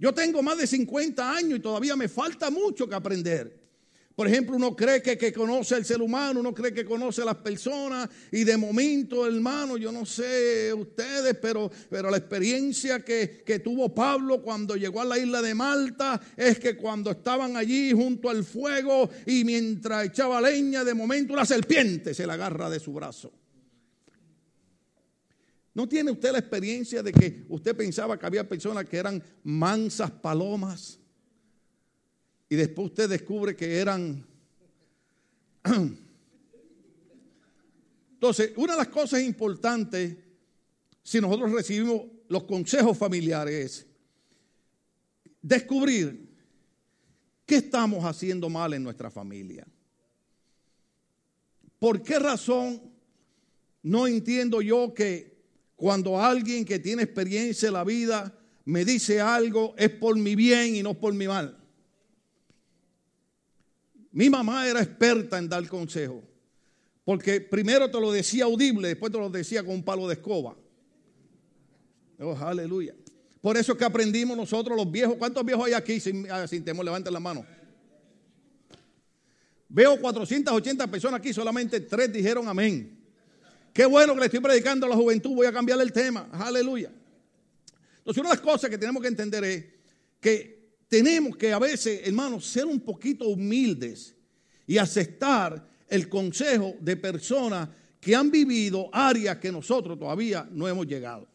Yo 0.00 0.12
tengo 0.12 0.42
más 0.42 0.58
de 0.58 0.66
50 0.66 1.36
años 1.36 1.58
y 1.58 1.62
todavía 1.62 1.94
me 1.94 2.08
falta 2.08 2.50
mucho 2.50 2.88
que 2.88 2.94
aprender. 2.94 3.60
Por 4.20 4.28
ejemplo, 4.28 4.54
uno 4.54 4.76
cree 4.76 5.00
que, 5.00 5.32
conoce 5.32 5.76
al 5.76 5.86
ser 5.86 6.02
humano, 6.02 6.40
uno 6.40 6.52
cree 6.52 6.74
que 6.74 6.84
conoce 6.84 7.22
a 7.22 7.24
las 7.24 7.36
personas 7.36 8.06
y 8.30 8.44
de 8.44 8.58
momento, 8.58 9.26
hermano, 9.26 9.78
yo 9.78 9.90
no 9.90 10.04
sé 10.04 10.74
ustedes, 10.74 11.38
pero, 11.40 11.70
pero 11.88 12.10
la 12.10 12.18
experiencia 12.18 13.00
que, 13.00 13.42
que 13.46 13.60
tuvo 13.60 13.94
Pablo 13.94 14.42
cuando 14.42 14.76
llegó 14.76 15.00
a 15.00 15.06
la 15.06 15.16
isla 15.16 15.40
de 15.40 15.54
Malta 15.54 16.20
es 16.36 16.58
que 16.58 16.76
cuando 16.76 17.12
estaban 17.12 17.56
allí 17.56 17.92
junto 17.92 18.28
al 18.28 18.44
fuego 18.44 19.08
y 19.24 19.42
mientras 19.42 20.08
echaba 20.08 20.38
leña, 20.42 20.84
de 20.84 20.92
momento 20.92 21.32
una 21.32 21.46
serpiente 21.46 22.12
se 22.12 22.26
le 22.26 22.34
agarra 22.34 22.68
de 22.68 22.78
su 22.78 22.92
brazo. 22.92 23.32
¿No 25.72 25.88
tiene 25.88 26.10
usted 26.10 26.32
la 26.32 26.40
experiencia 26.40 27.02
de 27.02 27.12
que 27.12 27.46
usted 27.48 27.74
pensaba 27.74 28.18
que 28.18 28.26
había 28.26 28.46
personas 28.46 28.84
que 28.84 28.98
eran 28.98 29.24
mansas 29.44 30.10
palomas? 30.10 30.99
Y 32.50 32.56
después 32.56 32.88
usted 32.88 33.08
descubre 33.08 33.56
que 33.56 33.78
eran... 33.78 34.26
Entonces, 38.14 38.52
una 38.56 38.72
de 38.72 38.78
las 38.80 38.88
cosas 38.88 39.22
importantes, 39.22 40.16
si 41.02 41.20
nosotros 41.20 41.52
recibimos 41.52 42.02
los 42.28 42.42
consejos 42.42 42.98
familiares, 42.98 43.54
es 43.54 43.86
descubrir 45.40 46.28
qué 47.46 47.56
estamos 47.56 48.04
haciendo 48.04 48.50
mal 48.50 48.74
en 48.74 48.82
nuestra 48.82 49.12
familia. 49.12 49.64
¿Por 51.78 52.02
qué 52.02 52.18
razón 52.18 52.82
no 53.82 54.08
entiendo 54.08 54.60
yo 54.60 54.92
que 54.92 55.38
cuando 55.76 56.20
alguien 56.20 56.64
que 56.64 56.80
tiene 56.80 57.04
experiencia 57.04 57.68
en 57.68 57.74
la 57.74 57.84
vida 57.84 58.36
me 58.64 58.84
dice 58.84 59.20
algo 59.20 59.72
es 59.78 59.88
por 59.90 60.18
mi 60.18 60.34
bien 60.34 60.74
y 60.74 60.82
no 60.82 60.94
por 60.94 61.14
mi 61.14 61.28
mal? 61.28 61.59
Mi 64.12 64.28
mamá 64.28 64.66
era 64.66 64.82
experta 64.82 65.38
en 65.38 65.48
dar 65.48 65.66
consejo. 65.68 66.22
Porque 67.04 67.40
primero 67.40 67.90
te 67.90 68.00
lo 68.00 68.12
decía 68.12 68.44
audible, 68.44 68.88
después 68.88 69.12
te 69.12 69.18
lo 69.18 69.30
decía 69.30 69.62
con 69.62 69.74
un 69.74 69.82
palo 69.82 70.06
de 70.08 70.14
escoba. 70.14 70.56
Oh, 72.18 72.36
aleluya. 72.36 72.94
Por 73.40 73.56
eso 73.56 73.72
es 73.72 73.78
que 73.78 73.84
aprendimos 73.84 74.36
nosotros 74.36 74.76
los 74.76 74.90
viejos. 74.90 75.16
¿Cuántos 75.16 75.44
viejos 75.44 75.66
hay 75.66 75.72
aquí 75.72 75.98
sin, 75.98 76.30
ah, 76.30 76.46
sin 76.46 76.64
temor? 76.64 76.84
Levanten 76.84 77.12
la 77.12 77.20
mano. 77.20 77.44
Veo 79.68 79.98
480 80.00 80.86
personas 80.88 81.20
aquí, 81.20 81.32
solamente 81.32 81.80
tres 81.80 82.12
dijeron 82.12 82.48
amén. 82.48 82.98
Qué 83.72 83.86
bueno 83.86 84.14
que 84.14 84.20
le 84.20 84.26
estoy 84.26 84.40
predicando 84.40 84.86
a 84.86 84.88
la 84.88 84.96
juventud, 84.96 85.30
voy 85.30 85.46
a 85.46 85.52
cambiar 85.52 85.80
el 85.80 85.92
tema. 85.92 86.28
Aleluya. 86.32 86.90
Entonces, 87.98 88.20
una 88.20 88.30
de 88.30 88.36
las 88.36 88.44
cosas 88.44 88.68
que 88.68 88.76
tenemos 88.76 89.00
que 89.00 89.08
entender 89.08 89.44
es 89.44 89.64
que 90.20 90.59
tenemos 90.90 91.36
que 91.36 91.52
a 91.52 91.58
veces, 91.60 92.00
hermanos, 92.04 92.44
ser 92.44 92.66
un 92.66 92.80
poquito 92.80 93.28
humildes 93.28 94.12
y 94.66 94.76
aceptar 94.76 95.64
el 95.88 96.08
consejo 96.08 96.74
de 96.80 96.96
personas 96.96 97.68
que 98.00 98.16
han 98.16 98.28
vivido 98.28 98.90
áreas 98.92 99.38
que 99.38 99.52
nosotros 99.52 99.96
todavía 99.96 100.48
no 100.50 100.66
hemos 100.66 100.88
llegado. 100.88 101.28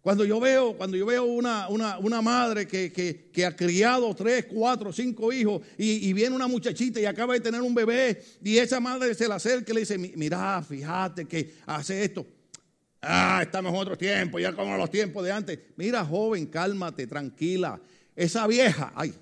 Cuando 0.00 0.24
yo 0.24 0.40
veo, 0.40 0.76
cuando 0.76 0.96
yo 0.96 1.06
veo 1.06 1.24
una, 1.24 1.68
una, 1.68 2.20
madre 2.20 2.66
que, 2.66 3.46
ha 3.46 3.54
criado 3.54 4.12
tres, 4.16 4.46
cuatro, 4.46 4.92
cinco 4.92 5.32
hijos 5.32 5.62
y, 5.78 6.12
viene 6.12 6.34
una 6.34 6.48
muchachita 6.48 7.00
y 7.00 7.04
acaba 7.04 7.34
de 7.34 7.40
tener 7.40 7.60
un 7.60 7.74
bebé 7.74 8.24
y 8.42 8.56
esa 8.56 8.80
madre 8.80 9.14
se 9.14 9.28
la 9.28 9.36
acerca 9.36 9.70
y 9.70 9.74
le 9.74 9.80
dice, 9.80 9.98
mira, 9.98 10.60
fíjate 10.62 11.26
que 11.26 11.54
hace 11.66 12.02
esto. 12.02 12.26
Ah, 13.02 13.40
estamos 13.42 13.72
en 13.72 13.78
otro 13.78 13.96
tiempo, 13.96 14.38
ya 14.38 14.52
como 14.52 14.76
los 14.76 14.90
tiempos 14.90 15.24
de 15.24 15.32
antes. 15.32 15.58
Mira, 15.76 16.04
joven, 16.04 16.46
cálmate, 16.46 17.06
tranquila. 17.06 17.80
Esa 18.14 18.46
vieja, 18.46 18.92
ay, 18.94 19.14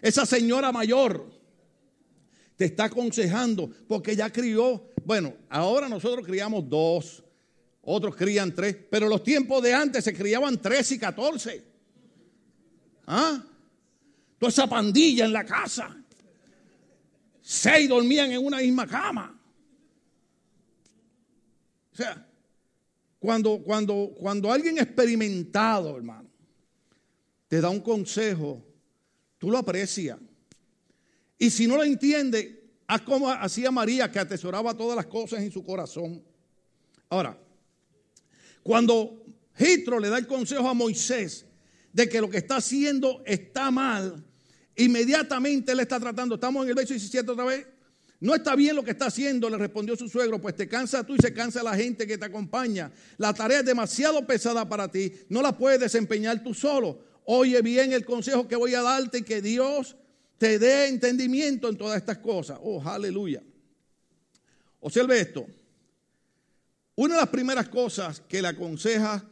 esa 0.00 0.24
señora 0.24 0.70
mayor 0.70 1.28
te 2.56 2.66
está 2.66 2.84
aconsejando 2.84 3.70
porque 3.88 4.14
ya 4.14 4.30
crió. 4.30 4.90
Bueno, 5.04 5.34
ahora 5.48 5.88
nosotros 5.88 6.24
criamos 6.24 6.68
dos 6.68 7.24
otros 7.90 8.14
crían 8.16 8.54
tres, 8.54 8.76
pero 8.90 9.08
los 9.08 9.22
tiempos 9.22 9.62
de 9.62 9.72
antes 9.72 10.04
se 10.04 10.12
criaban 10.12 10.60
tres 10.60 10.92
y 10.92 10.98
catorce. 10.98 11.64
¿Ah? 13.06 13.42
Toda 14.38 14.50
esa 14.50 14.66
pandilla 14.66 15.24
en 15.24 15.32
la 15.32 15.42
casa. 15.42 15.96
Seis 17.40 17.88
dormían 17.88 18.30
en 18.30 18.44
una 18.44 18.58
misma 18.58 18.86
cama. 18.86 19.37
O 21.98 22.00
sea, 22.00 22.24
cuando, 23.18 23.58
cuando, 23.58 24.14
cuando 24.16 24.52
alguien 24.52 24.78
experimentado, 24.78 25.96
hermano, 25.96 26.30
te 27.48 27.60
da 27.60 27.70
un 27.70 27.80
consejo, 27.80 28.64
tú 29.36 29.50
lo 29.50 29.58
aprecias. 29.58 30.16
Y 31.36 31.50
si 31.50 31.66
no 31.66 31.74
lo 31.74 31.82
entiende, 31.82 32.70
haz 32.86 33.00
como 33.02 33.28
hacía 33.28 33.72
María, 33.72 34.12
que 34.12 34.20
atesoraba 34.20 34.76
todas 34.76 34.94
las 34.94 35.06
cosas 35.06 35.40
en 35.40 35.50
su 35.50 35.64
corazón. 35.64 36.22
Ahora, 37.08 37.36
cuando 38.62 39.24
Jitro 39.56 39.98
le 39.98 40.08
da 40.08 40.18
el 40.18 40.28
consejo 40.28 40.68
a 40.68 40.74
Moisés 40.74 41.46
de 41.92 42.08
que 42.08 42.20
lo 42.20 42.30
que 42.30 42.38
está 42.38 42.58
haciendo 42.58 43.24
está 43.26 43.72
mal, 43.72 44.24
inmediatamente 44.76 45.72
él 45.72 45.80
está 45.80 45.98
tratando, 45.98 46.36
estamos 46.36 46.62
en 46.62 46.68
el 46.68 46.74
verso 46.76 46.94
17 46.94 47.28
otra 47.28 47.44
vez, 47.44 47.66
no 48.20 48.34
está 48.34 48.56
bien 48.56 48.74
lo 48.74 48.82
que 48.82 48.90
está 48.90 49.06
haciendo, 49.06 49.48
le 49.48 49.58
respondió 49.58 49.94
su 49.96 50.08
suegro, 50.08 50.40
pues 50.40 50.56
te 50.56 50.68
cansa 50.68 51.04
tú 51.04 51.14
y 51.14 51.18
se 51.18 51.32
cansa 51.32 51.62
la 51.62 51.76
gente 51.76 52.06
que 52.06 52.18
te 52.18 52.24
acompaña. 52.24 52.90
La 53.16 53.32
tarea 53.32 53.60
es 53.60 53.64
demasiado 53.64 54.26
pesada 54.26 54.68
para 54.68 54.90
ti, 54.90 55.12
no 55.28 55.40
la 55.40 55.56
puedes 55.56 55.78
desempeñar 55.78 56.42
tú 56.42 56.52
solo. 56.52 57.00
Oye 57.24 57.62
bien 57.62 57.92
el 57.92 58.04
consejo 58.04 58.48
que 58.48 58.56
voy 58.56 58.74
a 58.74 58.82
darte 58.82 59.18
y 59.18 59.22
que 59.22 59.40
Dios 59.40 59.96
te 60.38 60.58
dé 60.58 60.88
entendimiento 60.88 61.68
en 61.68 61.76
todas 61.76 61.98
estas 61.98 62.18
cosas. 62.18 62.58
Oh, 62.62 62.82
aleluya. 62.82 63.42
Observe 64.80 65.20
esto. 65.20 65.46
Una 66.96 67.14
de 67.14 67.20
las 67.20 67.30
primeras 67.30 67.68
cosas 67.68 68.20
que 68.20 68.42
le 68.42 68.48
aconseja 68.48 69.24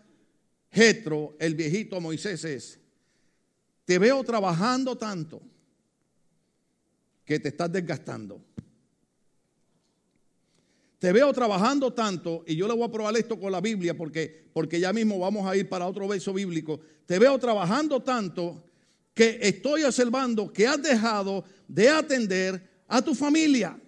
Jetro, 0.70 1.36
el 1.40 1.54
viejito 1.54 2.00
Moisés, 2.00 2.44
es: 2.44 2.78
Te 3.84 3.98
veo 3.98 4.22
trabajando 4.22 4.96
tanto 4.96 5.42
que 7.24 7.40
te 7.40 7.48
estás 7.48 7.72
desgastando. 7.72 8.44
Te 10.98 11.12
veo 11.12 11.32
trabajando 11.32 11.92
tanto, 11.92 12.42
y 12.46 12.56
yo 12.56 12.66
le 12.66 12.74
voy 12.74 12.84
a 12.84 12.90
probar 12.90 13.16
esto 13.16 13.38
con 13.38 13.52
la 13.52 13.60
Biblia 13.60 13.94
porque, 13.96 14.48
porque 14.52 14.80
ya 14.80 14.92
mismo 14.92 15.18
vamos 15.18 15.46
a 15.46 15.54
ir 15.56 15.68
para 15.68 15.86
otro 15.86 16.08
verso 16.08 16.32
bíblico. 16.32 16.80
Te 17.04 17.18
veo 17.18 17.38
trabajando 17.38 18.02
tanto 18.02 18.64
que 19.12 19.38
estoy 19.42 19.84
observando 19.84 20.52
que 20.52 20.66
has 20.66 20.82
dejado 20.82 21.44
de 21.68 21.88
atender 21.88 22.84
a 22.88 23.02
tu 23.02 23.14
familia. 23.14 23.78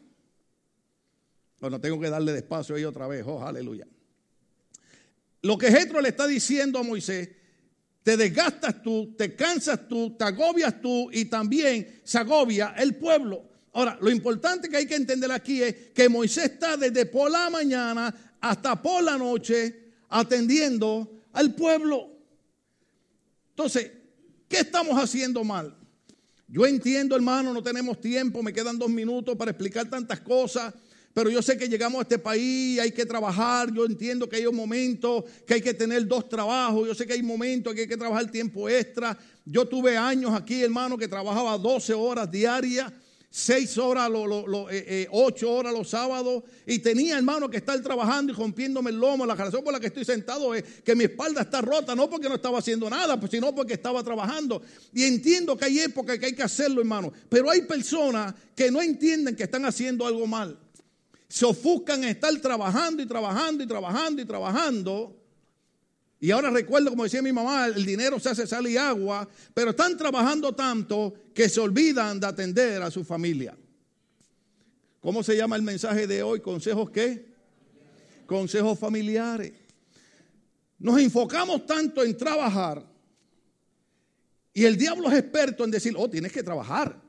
Bueno, 1.61 1.81
tengo 1.81 1.99
que 1.99 2.11
darle 2.11 2.33
despacio 2.33 2.77
ahí 2.77 2.85
otra 2.85 3.07
vez. 3.07 3.25
Oh, 3.27 3.43
aleluya. 3.43 3.87
Lo 5.43 5.57
que 5.57 5.71
Jetro 5.71 6.00
le 6.00 6.11
está 6.11 6.27
diciendo 6.27 6.79
a 6.79 6.83
Moisés, 6.83 7.31
te 8.03 8.17
desgastas 8.17 8.83
tú, 8.83 9.15
te 9.17 9.35
cansas 9.35 9.88
tú, 9.88 10.17
te 10.17 10.25
agobias 10.25 10.81
tú 10.81 11.11
y 11.12 11.25
también 11.27 12.00
se 12.05 12.19
agobia 12.19 12.75
el 12.79 12.97
pueblo. 12.97 13.48
Ahora, 13.73 13.99
lo 14.01 14.11
importante 14.11 14.69
que 14.69 14.77
hay 14.77 14.87
que 14.87 14.97
entender 14.97 15.31
aquí 15.31 15.63
es 15.63 15.75
que 15.95 16.09
Moisés 16.09 16.45
está 16.53 16.77
desde 16.77 17.07
por 17.07 17.31
la 17.31 17.51
mañana 17.51 18.15
hasta 18.41 18.81
por 18.81 19.03
la 19.03 19.17
noche 19.17 19.93
atendiendo 20.09 21.23
al 21.33 21.55
pueblo. 21.55 22.11
Entonces, 23.51 23.91
¿qué 24.49 24.59
estamos 24.59 25.01
haciendo 25.03 25.45
mal? 25.45 25.77
Yo 26.47 26.67
entiendo, 26.67 27.15
hermano, 27.15 27.53
no 27.53 27.63
tenemos 27.63 28.01
tiempo, 28.01 28.43
me 28.43 28.53
quedan 28.53 28.79
dos 28.79 28.89
minutos 28.89 29.37
para 29.37 29.51
explicar 29.51 29.89
tantas 29.91 30.21
cosas. 30.21 30.73
Pero 31.13 31.31
yo 31.31 31.43
sé 31.43 31.59
que 31.59 31.69
llegamos 31.69 31.99
a 31.99 32.03
este 32.03 32.19
país, 32.19 32.79
hay 32.79 32.93
que 32.93 33.05
trabajar, 33.05 33.73
yo 33.73 33.85
entiendo 33.85 34.29
que 34.29 34.37
hay 34.37 34.47
un 34.47 34.55
momento 34.55 35.25
que 35.47 35.55
hay 35.55 35.61
que 35.61 35.75
tener 35.75 36.07
dos 36.07 36.29
trabajos, 36.29 36.87
yo 36.87 36.95
sé 36.95 37.07
que 37.07 37.15
hay 37.15 37.23
momentos 37.23 37.75
que 37.75 37.81
hay 37.81 37.89
que 37.89 37.97
trabajar 37.97 38.31
tiempo 38.31 38.69
extra. 38.69 39.19
Yo 39.45 39.67
tuve 39.67 39.97
años 39.97 40.33
aquí, 40.33 40.63
hermano, 40.63 40.97
que 40.97 41.09
trabajaba 41.09 41.59
12 41.59 41.93
horas 41.93 42.31
diarias, 42.31 42.93
6 43.30 43.78
horas, 43.78 44.11
eh, 44.11 44.85
eh, 44.88 45.08
8 45.11 45.50
horas 45.50 45.73
los 45.73 45.90
sábados, 45.90 46.42
y 46.66 46.78
tenía, 46.78 47.18
hermano, 47.18 47.50
que 47.50 47.58
estar 47.58 47.80
trabajando 47.82 48.32
y 48.32 48.37
rompiéndome 48.37 48.90
el 48.90 48.97
lomo. 48.97 49.26
La 49.26 49.35
razón 49.35 49.62
por 49.62 49.73
la 49.73 49.80
que 49.80 49.88
estoy 49.88 50.04
sentado 50.04 50.54
es 50.54 50.64
que 50.85 50.94
mi 50.94 51.04
espalda 51.04 51.42
está 51.42 51.61
rota, 51.61 51.94
no 51.94 52.08
porque 52.08 52.28
no 52.28 52.37
estaba 52.37 52.58
haciendo 52.58 52.88
nada, 52.88 53.18
pues, 53.18 53.30
sino 53.30 53.54
porque 53.54 53.75
estaba 53.75 54.02
trabajando. 54.02 54.62
Y 54.92 55.04
entiendo 55.04 55.56
que 55.56 55.66
hay 55.66 55.78
épocas 55.80 56.18
que 56.18 56.26
hay 56.26 56.35
que 56.35 56.42
hacerlo, 56.42 56.80
hermano, 56.80 57.12
pero 57.28 57.50
hay 57.50 57.62
personas 57.62 58.35
que 58.56 58.70
no 58.70 58.80
entienden 58.80 59.37
que 59.37 59.44
están 59.44 59.64
haciendo 59.64 60.06
algo 60.06 60.26
mal 60.26 60.58
se 61.28 61.44
ofuscan 61.44 62.02
en 62.04 62.11
estar 62.11 62.35
trabajando 62.40 63.02
y 63.02 63.06
trabajando 63.06 63.62
y 63.62 63.66
trabajando 63.66 64.23
y 64.23 64.25
trabajando. 64.25 65.14
Y 66.21 66.31
ahora 66.31 66.51
recuerdo, 66.51 66.91
como 66.91 67.05
decía 67.05 67.23
mi 67.23 67.33
mamá, 67.33 67.67
el 67.67 67.87
dinero 67.87 68.19
se 68.19 68.31
hace 68.31 68.47
sal 68.47 68.67
y 68.67 68.77
agua, 68.77 69.29
pero 69.55 69.71
están 69.71 69.97
trabajando 69.97 70.53
tanto 70.55 71.15
que 71.33 71.49
se 71.49 71.61
olvidan 71.61 72.19
de 72.19 72.27
atender 72.27 72.83
a 72.83 72.91
su 72.91 73.05
familia. 73.05 73.57
¿Cómo 75.01 75.23
se 75.23 75.37
llama 75.37 75.57
el 75.57 75.63
mensaje 75.63 76.07
de 76.07 76.23
hoy? 76.23 76.41
¿Consejos 76.41 76.91
qué? 76.91 77.35
Consejos 78.27 78.79
familiares. 78.79 79.53
Nos 80.79 80.99
enfocamos 81.01 81.67
tanto 81.67 82.05
en 82.05 82.17
trabajar 82.17 82.85
y 84.59 84.65
el 84.65 84.77
diablo 84.77 85.09
es 85.09 85.19
experto 85.19 85.65
en 85.65 85.71
decir, 85.71 85.95
oh, 85.97 86.11
tienes 86.11 86.33
que 86.33 86.43
trabajar. 86.43 87.01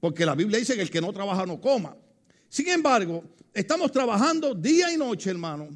Porque 0.00 0.26
la 0.26 0.34
Biblia 0.34 0.58
dice 0.58 0.74
que 0.74 0.82
el 0.82 0.90
que 0.90 1.00
no 1.00 1.12
trabaja 1.12 1.46
no 1.46 1.60
coma. 1.60 1.96
Sin 2.48 2.68
embargo, 2.68 3.22
estamos 3.52 3.92
trabajando 3.92 4.54
día 4.54 4.92
y 4.92 4.96
noche, 4.96 5.30
hermano, 5.30 5.68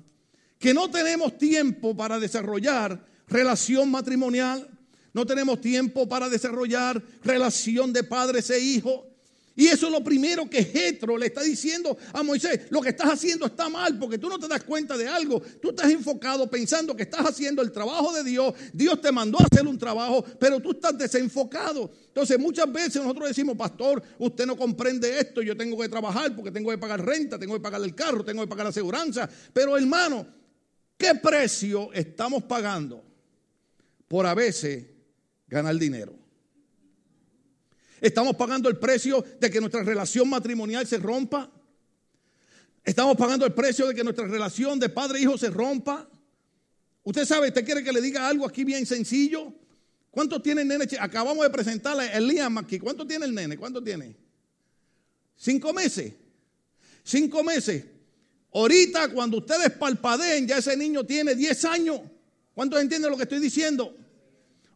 que 0.58 0.74
no 0.74 0.90
tenemos 0.90 1.38
tiempo 1.38 1.96
para 1.96 2.18
desarrollar 2.18 3.04
relación 3.28 3.90
matrimonial, 3.90 4.68
no 5.12 5.26
tenemos 5.26 5.60
tiempo 5.60 6.08
para 6.08 6.28
desarrollar 6.28 7.02
relación 7.22 7.92
de 7.92 8.04
padres 8.04 8.50
e 8.50 8.60
hijos, 8.60 9.02
y 9.58 9.66
eso 9.66 9.86
es 9.86 9.92
lo 9.92 10.04
primero 10.04 10.48
que 10.48 10.62
Jetro 10.62 11.18
le 11.18 11.26
está 11.26 11.42
diciendo 11.42 11.98
a 12.12 12.22
Moisés. 12.22 12.68
Lo 12.70 12.80
que 12.80 12.90
estás 12.90 13.10
haciendo 13.10 13.44
está 13.44 13.68
mal 13.68 13.98
porque 13.98 14.16
tú 14.16 14.28
no 14.28 14.38
te 14.38 14.46
das 14.46 14.62
cuenta 14.62 14.96
de 14.96 15.08
algo. 15.08 15.42
Tú 15.60 15.70
estás 15.70 15.90
enfocado 15.90 16.48
pensando 16.48 16.94
que 16.94 17.02
estás 17.02 17.26
haciendo 17.26 17.60
el 17.60 17.72
trabajo 17.72 18.12
de 18.12 18.22
Dios. 18.22 18.54
Dios 18.72 19.00
te 19.00 19.10
mandó 19.10 19.36
a 19.40 19.48
hacer 19.50 19.66
un 19.66 19.76
trabajo, 19.76 20.24
pero 20.38 20.60
tú 20.60 20.70
estás 20.70 20.96
desenfocado. 20.96 21.90
Entonces 22.06 22.38
muchas 22.38 22.72
veces 22.72 23.02
nosotros 23.02 23.26
decimos, 23.26 23.56
pastor, 23.56 24.00
usted 24.20 24.46
no 24.46 24.56
comprende 24.56 25.18
esto. 25.18 25.42
Yo 25.42 25.56
tengo 25.56 25.76
que 25.76 25.88
trabajar 25.88 26.36
porque 26.36 26.52
tengo 26.52 26.70
que 26.70 26.78
pagar 26.78 27.04
renta, 27.04 27.36
tengo 27.36 27.54
que 27.54 27.60
pagar 27.60 27.82
el 27.82 27.96
carro, 27.96 28.24
tengo 28.24 28.42
que 28.42 28.48
pagar 28.48 28.66
la 28.66 28.70
aseguranza. 28.70 29.28
Pero 29.52 29.76
hermano, 29.76 30.24
¿qué 30.98 31.14
precio 31.14 31.90
estamos 31.94 32.42
pagando 32.42 33.02
por 34.08 34.26
a 34.26 34.34
veces 34.34 34.84
ganar 35.46 35.76
dinero? 35.76 36.14
Estamos 38.00 38.36
pagando 38.36 38.68
el 38.68 38.76
precio 38.78 39.24
de 39.40 39.50
que 39.50 39.60
nuestra 39.60 39.82
relación 39.82 40.28
matrimonial 40.28 40.86
se 40.86 40.98
rompa. 40.98 41.50
Estamos 42.84 43.16
pagando 43.16 43.46
el 43.46 43.54
precio 43.54 43.86
de 43.86 43.94
que 43.94 44.04
nuestra 44.04 44.26
relación 44.26 44.78
de 44.78 44.88
padre 44.88 45.18
e 45.18 45.22
hijo 45.22 45.38
se 45.38 45.50
rompa. 45.50 46.08
Usted 47.02 47.24
sabe, 47.24 47.48
usted 47.48 47.64
quiere 47.64 47.82
que 47.82 47.92
le 47.92 48.00
diga 48.00 48.28
algo 48.28 48.46
aquí 48.46 48.64
bien 48.64 48.86
sencillo. 48.86 49.52
¿Cuánto 50.10 50.40
tiene 50.40 50.62
el 50.62 50.68
nene? 50.68 50.86
Acabamos 51.00 51.44
de 51.44 51.50
presentarle 51.50 52.10
a 52.10 52.20
Liam 52.20 52.58
aquí. 52.58 52.78
¿Cuánto 52.78 53.06
tiene 53.06 53.26
el 53.26 53.34
nene? 53.34 53.56
¿Cuánto 53.56 53.82
tiene? 53.82 54.16
Cinco 55.36 55.72
meses. 55.72 56.14
Cinco 57.04 57.42
meses. 57.42 57.84
Ahorita 58.52 59.08
cuando 59.08 59.38
ustedes 59.38 59.70
palpadeen, 59.72 60.46
ya 60.46 60.58
ese 60.58 60.76
niño 60.76 61.04
tiene 61.04 61.34
10 61.34 61.64
años. 61.66 62.00
¿Cuántos 62.54 62.80
entienden 62.80 63.10
lo 63.10 63.16
que 63.16 63.24
estoy 63.24 63.40
diciendo? 63.40 63.94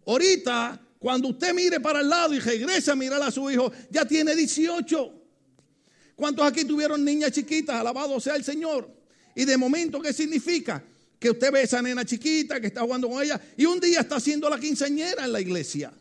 Ahorita, 0.06 0.80
cuando 0.98 1.28
usted 1.28 1.54
mire 1.54 1.80
para 1.80 2.00
el 2.00 2.08
lado 2.08 2.34
y 2.34 2.38
regresa 2.38 2.92
a 2.92 2.96
mirar 2.96 3.22
a 3.22 3.30
su 3.30 3.50
hijo, 3.50 3.72
ya 3.90 4.04
tiene 4.04 4.36
18. 4.36 5.22
¿Cuántos 6.14 6.46
aquí 6.46 6.64
tuvieron 6.64 7.04
niñas 7.04 7.32
chiquitas? 7.32 7.80
Alabado 7.80 8.20
sea 8.20 8.36
el 8.36 8.44
Señor. 8.44 8.88
Y 9.34 9.44
de 9.44 9.56
momento, 9.56 10.00
¿qué 10.00 10.12
significa? 10.12 10.84
Que 11.18 11.30
usted 11.30 11.50
ve 11.50 11.60
a 11.60 11.62
esa 11.62 11.82
nena 11.82 12.04
chiquita 12.04 12.60
que 12.60 12.66
está 12.68 12.82
jugando 12.82 13.08
con 13.08 13.22
ella 13.22 13.40
y 13.56 13.64
un 13.64 13.80
día 13.80 14.00
está 14.00 14.16
haciendo 14.16 14.50
la 14.50 14.60
quinceañera 14.60 15.24
en 15.24 15.32
la 15.32 15.40
iglesia. 15.40 15.92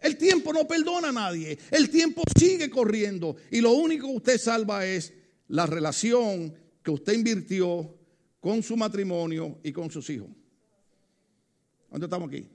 El 0.00 0.16
tiempo 0.16 0.52
no 0.52 0.66
perdona 0.66 1.08
a 1.08 1.12
nadie. 1.12 1.58
El 1.70 1.90
tiempo 1.90 2.22
sigue 2.38 2.70
corriendo. 2.70 3.36
Y 3.50 3.60
lo 3.60 3.72
único 3.72 4.06
que 4.06 4.14
usted 4.14 4.38
salva 4.38 4.86
es 4.86 5.12
la 5.48 5.66
relación 5.66 6.54
que 6.82 6.90
usted 6.90 7.14
invirtió 7.14 7.94
con 8.40 8.62
su 8.62 8.76
matrimonio 8.76 9.58
y 9.62 9.72
con 9.72 9.90
sus 9.90 10.08
hijos. 10.10 10.28
¿Dónde 11.90 12.06
estamos 12.06 12.28
aquí? 12.28 12.48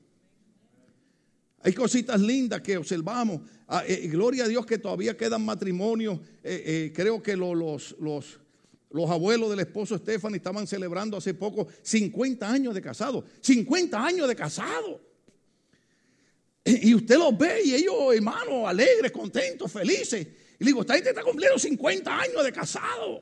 Hay 1.62 1.73
cositas 1.73 2.19
lindas 2.19 2.62
que 2.62 2.77
observamos. 2.77 3.41
Ah, 3.67 3.83
eh, 3.88 4.07
gloria 4.07 4.43
a 4.43 4.47
Dios 4.47 4.65
que 4.65 4.77
todavía 4.77 5.15
quedan 5.15 5.43
matrimonios. 5.45 6.19
Eh, 6.43 6.63
eh, 6.65 6.93
creo 6.93 7.23
que 7.23 7.38
los, 7.38 7.95
los, 8.00 8.39
los, 8.89 9.09
abuelos 9.09 9.50
del 9.50 9.62
esposo 9.62 9.97
Stephanie 9.97 10.38
estaban 10.38 10.67
celebrando 10.67 11.17
hace 11.17 11.33
poco 11.33 11.67
50 11.81 12.50
años 12.50 12.73
de 12.73 12.81
casado. 12.81 13.23
50 13.41 14.05
años 14.05 14.27
de 14.27 14.35
casado. 14.35 15.01
Y 16.65 16.93
usted 16.93 17.17
los 17.17 17.38
ve 17.38 17.62
y 17.65 17.75
ellos, 17.75 18.13
hermanos, 18.13 18.67
alegres, 18.67 19.12
contentos, 19.12 19.71
felices. 19.71 20.27
Y 20.63 20.67
digo, 20.67 20.79
esta 20.79 20.93
gente 20.93 21.10
está 21.10 21.22
cumpliendo 21.22 21.60
50 21.60 22.22
años 22.22 22.41
de 22.41 22.53
casado. 22.53 23.22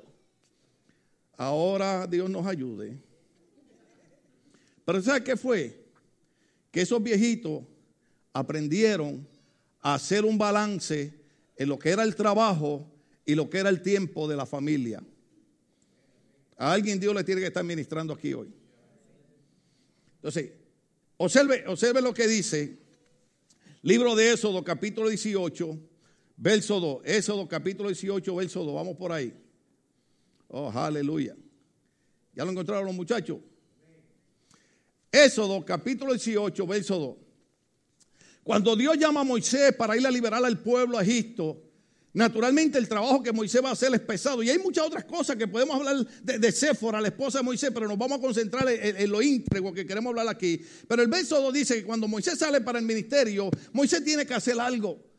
Ahora 1.36 2.06
Dios 2.06 2.30
nos 2.30 2.46
ayude. 2.46 3.00
Pero 4.86 5.02
¿sabe 5.02 5.24
qué 5.24 5.36
fue? 5.36 5.88
Que 6.70 6.82
esos 6.82 7.02
viejitos 7.02 7.64
aprendieron 8.32 9.28
a 9.82 9.96
hacer 9.96 10.24
un 10.24 10.38
balance 10.38 11.20
en 11.58 11.68
lo 11.68 11.80
que 11.80 11.90
era 11.90 12.04
el 12.04 12.16
trabajo 12.16 12.88
y 13.26 13.34
lo 13.34 13.50
que 13.50 13.58
era 13.58 13.70
el 13.70 13.82
tiempo 13.82 14.28
de 14.28 14.36
la 14.36 14.46
familia. 14.46 15.02
A 16.58 16.72
alguien 16.72 17.00
Dios 17.00 17.16
le 17.16 17.24
tiene 17.24 17.42
que 17.42 17.48
estar 17.48 17.64
ministrando 17.64 18.14
aquí 18.14 18.36
hoy. 18.36 18.54
Entonces, 20.18 20.52
observe, 21.18 21.64
observe 21.66 22.04
lo 22.04 22.14
que 22.14 22.28
dice 22.28 22.78
libro 23.82 24.16
de 24.16 24.34
Éxodo, 24.34 24.64
capítulo 24.64 25.10
18 25.10 25.91
Verso 26.42 26.80
2, 26.80 27.02
Éxodo 27.06 27.48
capítulo 27.48 27.90
18, 27.90 28.36
verso 28.36 28.64
2, 28.64 28.74
vamos 28.74 28.98
por 28.98 29.12
ahí. 29.12 29.32
Oh, 30.48 30.72
aleluya. 30.74 31.36
¿Ya 32.34 32.44
lo 32.44 32.50
encontraron 32.50 32.84
los 32.84 32.96
muchachos? 32.96 33.38
Éxodo 35.12 35.64
capítulo 35.64 36.14
18, 36.14 36.66
verso 36.66 36.98
2. 36.98 37.18
Cuando 38.42 38.76
Dios 38.76 38.98
llama 38.98 39.22
a 39.22 39.24
Moisés 39.24 39.76
para 39.76 39.96
ir 39.96 40.08
a 40.08 40.10
liberar 40.10 40.44
al 40.44 40.58
pueblo 40.64 40.98
a 40.98 41.04
Egipto, 41.04 41.62
naturalmente 42.12 42.80
el 42.80 42.90
trabajo 42.90 43.22
que 43.22 43.32
Moisés 43.32 43.64
va 43.64 43.70
a 43.70 43.74
hacer 43.74 43.94
es 43.94 44.02
pesado. 44.02 44.42
Y 44.42 44.50
hay 44.50 44.58
muchas 44.58 44.88
otras 44.88 45.06
cosas 45.06 45.36
que 45.36 45.48
podemos 45.48 45.76
hablar 45.76 46.04
de, 46.24 46.40
de 46.40 46.52
Séfora, 46.52 47.00
la 47.00 47.10
esposa 47.10 47.38
de 47.38 47.44
Moisés, 47.44 47.70
pero 47.72 47.88
nos 47.88 48.00
vamos 48.00 48.18
a 48.18 48.22
concentrar 48.22 48.68
en, 48.68 49.12
lo 49.12 49.22
íntegro 49.22 49.72
que 49.72 49.86
queremos 49.86 50.10
hablar 50.10 50.28
aquí. 50.28 50.60
Pero 50.88 51.04
el 51.04 51.08
verso 51.08 51.40
2 51.40 51.54
dice 51.54 51.76
que 51.76 51.84
cuando 51.84 52.08
Moisés 52.08 52.40
sale 52.40 52.62
para 52.62 52.80
el 52.80 52.86
ministerio, 52.86 53.52
Moisés 53.74 54.04
tiene 54.04 54.26
que 54.26 54.34
hacer 54.34 54.60
algo. 54.60 55.11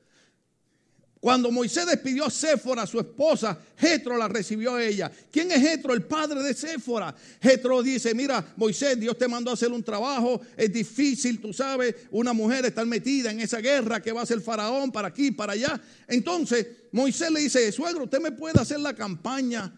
Cuando 1.22 1.52
Moisés 1.52 1.86
despidió 1.86 2.24
a 2.24 2.30
Séfora, 2.30 2.84
su 2.84 2.98
esposa, 2.98 3.56
Jetro 3.78 4.18
la 4.18 4.26
recibió 4.26 4.74
a 4.74 4.84
ella. 4.84 5.08
¿Quién 5.30 5.52
es 5.52 5.60
Jetro? 5.60 5.94
El 5.94 6.02
padre 6.02 6.42
de 6.42 6.52
Séfora. 6.52 7.14
Jetro 7.40 7.80
dice, 7.80 8.12
mira, 8.12 8.44
Moisés, 8.56 8.98
Dios 8.98 9.16
te 9.16 9.28
mandó 9.28 9.52
a 9.52 9.54
hacer 9.54 9.70
un 9.70 9.84
trabajo, 9.84 10.40
es 10.56 10.72
difícil, 10.72 11.40
tú 11.40 11.52
sabes, 11.52 11.94
una 12.10 12.32
mujer 12.32 12.64
está 12.64 12.84
metida 12.84 13.30
en 13.30 13.38
esa 13.38 13.58
guerra 13.58 14.02
que 14.02 14.10
va 14.10 14.22
a 14.22 14.26
ser 14.26 14.40
faraón 14.40 14.90
para 14.90 15.06
aquí, 15.06 15.30
para 15.30 15.52
allá. 15.52 15.80
Entonces, 16.08 16.66
Moisés 16.90 17.30
le 17.30 17.38
dice, 17.38 17.70
suegro, 17.70 18.02
usted 18.02 18.18
me 18.18 18.32
puede 18.32 18.60
hacer 18.60 18.80
la 18.80 18.92
campaña 18.92 19.72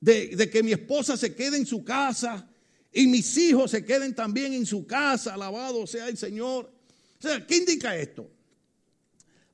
de, 0.00 0.28
de 0.28 0.48
que 0.48 0.62
mi 0.62 0.72
esposa 0.72 1.18
se 1.18 1.34
quede 1.34 1.58
en 1.58 1.66
su 1.66 1.84
casa 1.84 2.48
y 2.90 3.06
mis 3.08 3.36
hijos 3.36 3.72
se 3.72 3.84
queden 3.84 4.14
también 4.14 4.54
en 4.54 4.64
su 4.64 4.86
casa, 4.86 5.34
alabado 5.34 5.86
sea 5.86 6.08
el 6.08 6.16
Señor. 6.16 6.72
O 7.18 7.22
sea, 7.22 7.46
¿qué 7.46 7.58
indica 7.58 7.94
esto? 7.94 8.30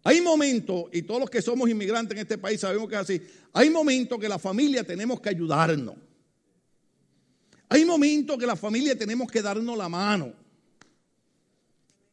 Hay 0.04 0.20
momentos, 0.20 0.86
y 0.92 1.02
todos 1.02 1.20
los 1.20 1.30
que 1.30 1.40
somos 1.40 1.68
inmigrantes 1.70 2.16
en 2.16 2.22
este 2.22 2.38
país 2.38 2.60
sabemos 2.60 2.88
que 2.88 2.94
es 2.96 3.00
así, 3.00 3.22
hay 3.52 3.70
momentos 3.70 4.18
que 4.18 4.28
la 4.28 4.38
familia 4.38 4.82
tenemos 4.84 5.20
que 5.20 5.28
ayudarnos. 5.28 5.94
Hay 7.68 7.84
momentos 7.84 8.36
que 8.36 8.46
la 8.46 8.56
familia 8.56 8.98
tenemos 8.98 9.30
que 9.30 9.40
darnos 9.40 9.78
la 9.78 9.88
mano. 9.88 10.32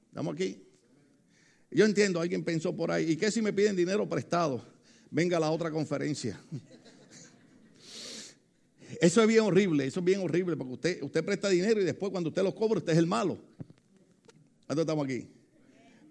¿Estamos 0.07 0.35
aquí? 0.35 0.63
Yo 1.71 1.85
entiendo, 1.85 2.21
alguien 2.21 2.43
pensó 2.43 2.75
por 2.75 2.91
ahí, 2.91 3.11
¿y 3.11 3.17
qué 3.17 3.31
si 3.31 3.41
me 3.41 3.53
piden 3.53 3.75
dinero 3.75 4.07
prestado? 4.07 4.63
Venga 5.09 5.37
a 5.37 5.39
la 5.39 5.51
otra 5.51 5.71
conferencia. 5.71 6.39
Eso 9.01 9.21
es 9.21 9.27
bien 9.27 9.41
horrible, 9.41 9.85
eso 9.85 9.99
es 9.99 10.05
bien 10.05 10.19
horrible, 10.19 10.57
porque 10.57 10.73
usted, 10.73 11.03
usted 11.03 11.23
presta 11.23 11.47
dinero 11.47 11.79
y 11.79 11.83
después 11.83 12.11
cuando 12.11 12.29
usted 12.29 12.41
lo 12.41 12.55
cobra, 12.55 12.79
usted 12.79 12.93
es 12.93 12.97
el 12.97 13.05
malo. 13.05 13.37
¿Cuántos 14.65 14.83
estamos 14.83 15.05
aquí? 15.05 15.27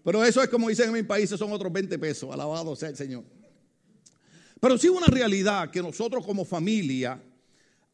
Pero 0.04 0.24
eso 0.24 0.42
es 0.42 0.48
como 0.48 0.68
dicen 0.68 0.88
en 0.88 0.94
mi 0.94 1.02
país, 1.02 1.30
son 1.30 1.52
otros 1.52 1.72
20 1.72 1.98
pesos. 1.98 2.32
Alabado 2.32 2.74
sea 2.76 2.88
el 2.88 2.96
Señor. 2.96 3.24
Pero 4.60 4.76
sí 4.78 4.88
una 4.88 5.06
realidad 5.06 5.70
que 5.70 5.82
nosotros 5.82 6.24
como 6.24 6.44
familia, 6.44 7.22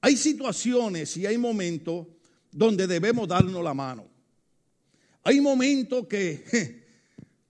hay 0.01 0.17
situaciones 0.17 1.17
y 1.17 1.27
hay 1.27 1.37
momentos 1.37 2.07
donde 2.51 2.87
debemos 2.87 3.29
darnos 3.29 3.63
la 3.63 3.75
mano. 3.75 4.09
Hay 5.23 5.41
momentos 5.41 6.07
que 6.07 6.85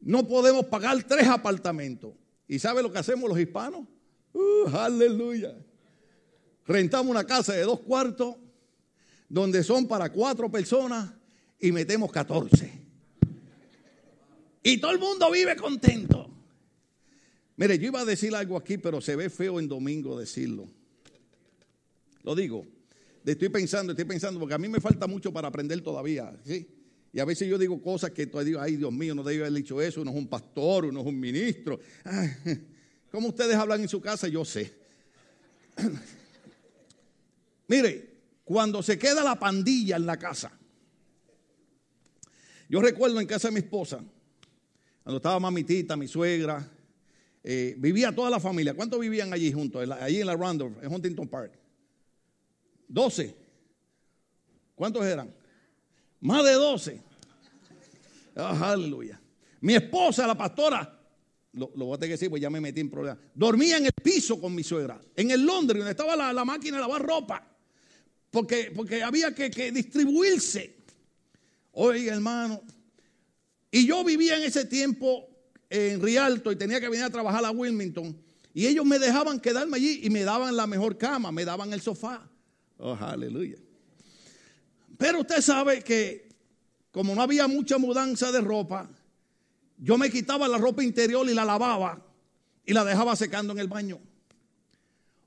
no 0.01 0.27
podemos 0.27 0.67
pagar 0.67 1.03
tres 1.05 1.27
apartamentos. 1.29 2.13
¿Y 2.47 2.59
sabe 2.59 2.83
lo 2.83 2.93
que 2.93 2.99
hacemos 2.99 3.29
los 3.29 3.39
hispanos? 3.39 3.87
Uh, 4.33 4.69
aleluya. 4.77 5.57
Rentamos 6.67 7.11
una 7.11 7.25
casa 7.25 7.53
de 7.53 7.63
dos 7.63 7.81
cuartos 7.81 8.37
donde 9.29 9.63
son 9.63 9.87
para 9.87 10.11
cuatro 10.11 10.51
personas 10.51 11.13
y 11.59 11.73
metemos 11.73 12.11
14. 12.13 12.84
Y 14.67 14.79
todo 14.79 14.93
el 14.93 14.99
mundo 14.99 15.31
vive 15.31 15.55
contento. 15.57 16.29
Mire, 17.57 17.79
yo 17.79 17.89
iba 17.89 18.01
a 18.01 18.05
decir 18.05 18.35
algo 18.35 18.57
aquí, 18.57 18.79
pero 18.79 19.01
se 19.01 19.15
ve 19.15 19.29
feo 19.29 19.61
en 19.61 19.69
domingo 19.69 20.19
decirlo. 20.19 20.67
Lo 22.23 22.35
digo. 22.35 22.67
Estoy 23.25 23.51
pensando, 23.51 23.93
estoy 23.93 24.07
pensando, 24.07 24.41
porque 24.41 24.55
a 24.55 24.59
mí 24.59 24.69
me 24.69 24.81
falta 24.81 25.07
mucho 25.07 25.33
para 25.33 25.49
aprender 25.49 25.81
todavía. 25.83 26.35
¿sí? 26.45 26.67
Y 27.13 27.21
a 27.21 27.27
veces 27.27 27.47
yo 27.47 27.59
digo 27.59 27.81
cosas 27.81 28.11
que 28.11 28.27
todavía 28.27 28.49
digo, 28.49 28.61
ay 28.61 28.77
Dios 28.77 28.93
mío, 28.93 29.15
no 29.15 29.23
debe 29.23 29.45
haber 29.45 29.53
dicho 29.53 29.81
eso, 29.81 30.01
uno 30.01 30.11
es 30.11 30.17
un 30.17 30.29
pastor, 30.29 30.87
uno 30.87 31.01
es 31.01 31.07
un 31.07 31.21
ministro. 31.21 31.79
¿Cómo 33.11 33.29
ustedes 33.29 33.55
hablan 33.55 33.83
en 33.83 33.89
su 33.89 34.01
casa? 34.01 34.29
Yo 34.29 34.45
sé. 34.45 34.75
Mire, 37.69 38.15
cuando 38.45 38.83
se 38.83 38.99
queda 38.99 39.23
la 39.23 39.39
pandilla 39.39 39.97
en 39.97 40.07
la 40.07 40.19
casa, 40.19 40.59
yo 42.69 42.81
recuerdo 42.81 43.21
en 43.21 43.27
casa 43.27 43.49
de 43.49 43.53
mi 43.53 43.61
esposa, 43.61 44.03
cuando 45.05 45.19
estaba 45.19 45.39
mamitita, 45.39 45.97
mi 45.97 46.09
suegra, 46.09 46.67
eh, 47.43 47.75
vivía 47.77 48.11
toda 48.11 48.31
la 48.31 48.41
familia. 48.41 48.73
¿Cuántos 48.73 48.99
vivían 48.99 49.35
allí 49.35 49.53
juntos? 49.53 49.87
Allí 50.01 50.23
en 50.23 50.27
la 50.27 50.35
Randolph, 50.35 50.83
en 50.83 50.91
Huntington 50.91 51.29
Park. 51.29 51.53
Doce. 52.89 53.35
¿Cuántos 54.75 55.05
eran? 55.05 55.33
Más 56.21 56.43
de 56.43 56.53
doce. 56.53 57.03
Ah, 58.35 58.73
aleluya. 58.73 59.21
Mi 59.61 59.75
esposa, 59.75 60.27
la 60.27 60.37
pastora, 60.37 60.99
lo, 61.53 61.69
voy 61.69 61.95
a 61.95 61.99
tener 61.99 62.09
que 62.09 62.15
decir, 62.15 62.31
pues 62.31 62.41
ya 62.41 62.49
me 62.49 62.63
metí 62.63 62.81
en 62.81 62.91
problemas. 62.91 63.19
Dormía 63.35 63.77
en 63.77 63.85
el 63.85 63.93
piso 63.93 64.41
con 64.41 64.55
mi 64.55 64.65
suegra, 64.65 64.99
en 65.15 65.31
el 65.31 65.45
Londres, 65.45 65.81
donde 65.81 65.91
estaba 65.91 66.17
la, 66.33 66.45
máquina 66.47 66.79
de 66.79 66.81
lavar 66.81 67.03
ropa. 67.03 67.47
Porque, 68.31 68.73
porque 68.75 69.03
había 69.03 69.35
que, 69.35 69.51
que 69.51 69.71
distribuirse. 69.71 70.77
Oiga, 71.73 72.15
hermano, 72.15 72.63
y 73.75 73.87
yo 73.87 74.05
vivía 74.05 74.37
en 74.37 74.45
ese 74.45 74.67
tiempo 74.67 75.29
en 75.69 76.01
Rialto 76.01 76.53
y 76.53 76.57
tenía 76.57 76.81
que 76.81 76.89
venir 76.89 77.05
a 77.05 77.11
trabajar 77.11 77.45
a 77.45 77.51
Wilmington. 77.51 78.17
Y 78.53 78.69
ellos 78.69 78.85
me 78.87 79.01
dejaban 79.01 79.41
quedarme 79.41 79.79
allí 79.79 79.99
y 80.05 80.11
me 80.11 80.23
daban 80.23 80.55
la 80.55 80.69
mejor 80.69 80.97
cama, 80.97 81.33
me 81.33 81.45
daban 81.45 81.73
el 81.73 81.81
sofá. 81.81 82.25
Oh, 82.79 82.95
aleluya. 82.95 83.57
Pero 84.97 85.23
usted 85.23 85.41
sabe 85.41 85.83
que 85.83 86.29
como 86.93 87.17
no 87.17 87.23
había 87.23 87.49
mucha 87.49 87.77
mudanza 87.77 88.31
de 88.31 88.41
ropa, 88.43 88.89
yo 89.77 89.99
me 89.99 90.09
quitaba 90.09 90.47
la 90.47 90.59
ropa 90.59 90.85
interior 90.85 91.29
y 91.29 91.35
la 91.35 91.45
lavaba 91.45 92.01
y 92.65 92.73
la 92.73 92.85
dejaba 92.85 93.17
secando 93.17 93.55
en 93.55 93.59
el 93.59 93.67
baño. 93.67 93.99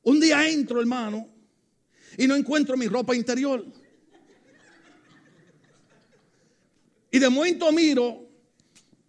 Un 0.03 0.21
día 0.21 0.47
entro, 0.47 0.79
hermano, 0.79 1.27
y 2.17 2.27
no 2.27 2.35
encuentro 2.37 2.77
mi 2.77 2.87
ropa 2.87 3.13
interior. 3.13 3.65
Y 7.11 7.19
de 7.19 7.29
momento 7.29 7.69
miro 7.73 8.26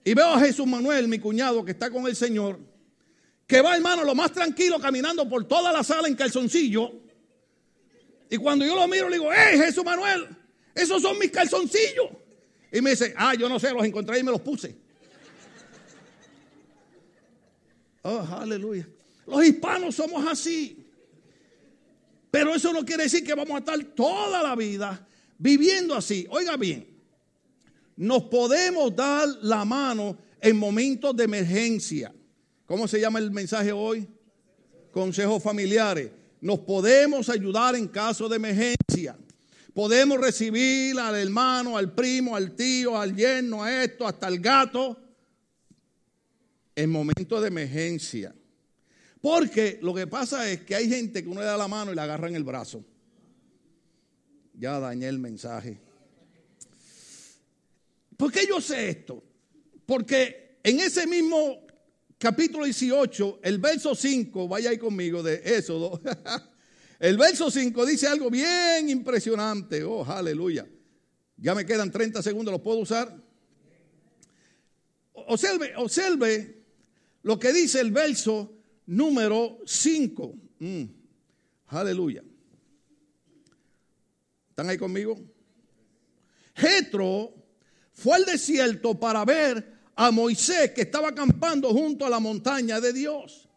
y 0.05 0.15
veo 0.15 0.29
a 0.29 0.41
Jesús 0.41 0.67
Manuel, 0.67 1.09
mi 1.09 1.19
cuñado, 1.19 1.65
que 1.65 1.73
está 1.73 1.91
con 1.91 2.07
el 2.07 2.17
Señor, 2.17 2.59
que 3.47 3.61
va, 3.61 3.77
hermano, 3.77 4.05
lo 4.05 4.15
más 4.15 4.33
tranquilo, 4.33 4.79
caminando 4.79 5.29
por 5.29 5.47
toda 5.47 5.73
la 5.73 5.83
sala 5.83 6.09
en 6.09 6.15
calzoncillo. 6.15 6.93
Y 8.31 8.37
cuando 8.37 8.65
yo 8.65 8.75
lo 8.75 8.87
miro, 8.87 9.09
le 9.09 9.17
digo, 9.17 9.33
¡eh, 9.33 9.57
Jesús 9.57 9.85
Manuel! 9.85 10.29
Esos 10.75 11.03
son 11.03 11.19
mis 11.19 11.31
calzoncillos. 11.31 12.11
Y 12.71 12.81
me 12.81 12.91
dice, 12.91 13.15
ah, 13.17 13.35
yo 13.35 13.49
no 13.49 13.59
sé, 13.59 13.73
los 13.73 13.85
encontré 13.85 14.19
y 14.19 14.23
me 14.23 14.31
los 14.31 14.41
puse. 14.41 14.77
Oh, 18.03 18.27
aleluya. 18.39 18.87
Los 19.27 19.45
hispanos 19.45 19.95
somos 19.95 20.27
así. 20.27 20.87
Pero 22.31 22.55
eso 22.55 22.73
no 22.73 22.85
quiere 22.85 23.05
decir 23.05 23.25
que 23.25 23.35
vamos 23.35 23.55
a 23.57 23.59
estar 23.59 23.83
toda 23.95 24.43
la 24.43 24.55
vida 24.55 25.07
viviendo 25.39 25.95
así. 25.95 26.27
Oiga 26.31 26.57
bien, 26.57 26.87
nos 27.99 28.23
podemos 28.25 28.95
dar 28.95 29.27
la 29.43 29.65
mano 29.65 30.17
en 30.41 30.57
momentos 30.57 31.17
de 31.17 31.25
emergencia. 31.25 32.15
¿Cómo 32.65 32.87
se 32.87 33.01
llama 33.01 33.19
el 33.19 33.33
mensaje 33.33 33.73
hoy? 33.73 34.07
Consejos 34.93 35.43
familiares. 35.43 36.13
Nos 36.41 36.61
podemos 36.61 37.29
ayudar 37.29 37.75
en 37.75 37.89
caso 37.89 38.29
de 38.29 38.37
emergencia. 38.37 39.19
Podemos 39.75 40.21
recibir 40.21 40.97
al 41.01 41.17
hermano, 41.17 41.77
al 41.77 41.93
primo, 41.93 42.37
al 42.37 42.55
tío, 42.55 42.97
al 42.97 43.17
yerno, 43.17 43.65
a 43.65 43.83
esto, 43.83 44.07
hasta 44.07 44.29
el 44.29 44.39
gato, 44.39 44.97
en 46.77 46.91
momentos 46.91 47.43
de 47.43 47.49
emergencia. 47.49 48.33
Porque 49.21 49.81
lo 49.83 49.93
que 49.93 50.07
pasa 50.07 50.49
es 50.49 50.61
que 50.61 50.77
hay 50.77 50.89
gente 50.89 51.25
que 51.25 51.29
uno 51.29 51.41
le 51.41 51.47
da 51.47 51.57
la 51.57 51.67
mano 51.67 51.91
y 51.91 51.97
la 51.97 52.05
agarra 52.05 52.29
en 52.29 52.37
el 52.37 52.45
brazo. 52.45 52.85
Ya 54.55 54.79
dañé 54.79 55.09
el 55.09 55.19
mensaje. 55.19 55.88
¿Por 58.19 58.33
qué 58.33 58.47
yo 58.49 58.61
sé 58.61 58.91
esto? 58.91 59.23
Porque 59.87 60.59
en 60.65 60.81
ese 60.81 61.07
mismo 61.07 61.65
capítulo 62.19 62.65
18, 62.65 63.39
el 63.45 63.59
verso 63.59 63.95
5, 63.95 64.49
vaya 64.49 64.71
ahí 64.71 64.77
conmigo 64.77 65.23
de 65.23 65.37
Éxodo, 65.57 66.03
el 66.99 67.17
verso 67.17 67.49
5 67.49 67.87
dice 67.87 68.09
algo 68.09 68.29
bien 68.29 68.91
impresionante. 68.91 69.85
Oh, 69.85 70.05
aleluya. 70.05 70.67
Ya 71.37 71.55
me 71.55 71.65
quedan 71.65 71.93
30 71.93 72.21
segundos, 72.21 72.51
¿lo 72.51 72.61
puedo 72.61 72.79
usar? 72.79 73.17
Observe, 75.13 75.77
observe 75.77 76.65
lo 77.23 77.39
que 77.39 77.53
dice 77.53 77.81
el 77.81 77.93
verso 77.93 78.53
número 78.87 79.61
5. 79.65 80.35
Mm, 80.59 80.85
aleluya. 81.69 82.25
¿Están 84.51 84.69
ahí 84.71 84.77
conmigo? 84.77 85.17
Jetro 86.57 87.38
fue 87.99 88.15
al 88.15 88.25
desierto 88.25 88.95
para 88.95 89.25
ver 89.25 89.77
a 89.97 90.13
Moisés 90.13 90.71
que 90.71 90.83
estaba 90.83 91.09
acampando 91.09 91.71
junto 91.71 92.07
a 92.07 92.09
la 92.09 92.21
montaña 92.21 92.81
de 92.81 92.93
Dios. 92.93 93.49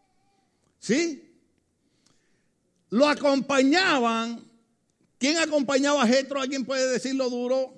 ¿Sí? 0.80 1.32
Lo 2.90 3.06
acompañaban. 3.06 4.44
¿Quién 5.16 5.38
acompañaba 5.38 6.02
a 6.02 6.06
Jetro? 6.08 6.40
¿Alguien 6.40 6.64
puede 6.64 6.90
decirlo 6.90 7.30
duro? 7.30 7.72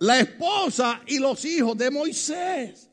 La 0.00 0.20
esposa 0.20 1.00
y 1.06 1.18
los 1.18 1.42
hijos 1.46 1.76
de 1.78 1.90
Moisés. 1.90 2.87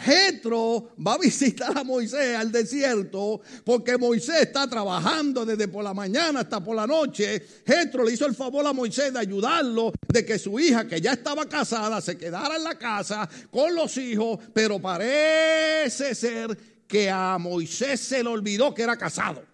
Jetro 0.00 0.94
va 1.06 1.14
a 1.14 1.18
visitar 1.18 1.76
a 1.76 1.84
Moisés 1.84 2.34
al 2.34 2.50
desierto 2.50 3.42
porque 3.64 3.98
Moisés 3.98 4.42
está 4.42 4.66
trabajando 4.66 5.44
desde 5.44 5.68
por 5.68 5.84
la 5.84 5.92
mañana 5.92 6.40
hasta 6.40 6.64
por 6.64 6.74
la 6.74 6.86
noche. 6.86 7.44
Jetro 7.66 8.04
le 8.04 8.14
hizo 8.14 8.26
el 8.26 8.34
favor 8.34 8.66
a 8.66 8.72
Moisés 8.72 9.12
de 9.12 9.18
ayudarlo, 9.18 9.92
de 10.08 10.24
que 10.24 10.38
su 10.38 10.58
hija, 10.58 10.88
que 10.88 11.02
ya 11.02 11.12
estaba 11.12 11.46
casada, 11.46 12.00
se 12.00 12.16
quedara 12.16 12.56
en 12.56 12.64
la 12.64 12.78
casa 12.78 13.28
con 13.50 13.74
los 13.74 13.96
hijos, 13.98 14.38
pero 14.54 14.80
parece 14.80 16.14
ser 16.14 16.56
que 16.88 17.10
a 17.10 17.36
Moisés 17.38 18.00
se 18.00 18.22
le 18.22 18.30
olvidó 18.30 18.72
que 18.72 18.82
era 18.82 18.96
casado. 18.96 19.44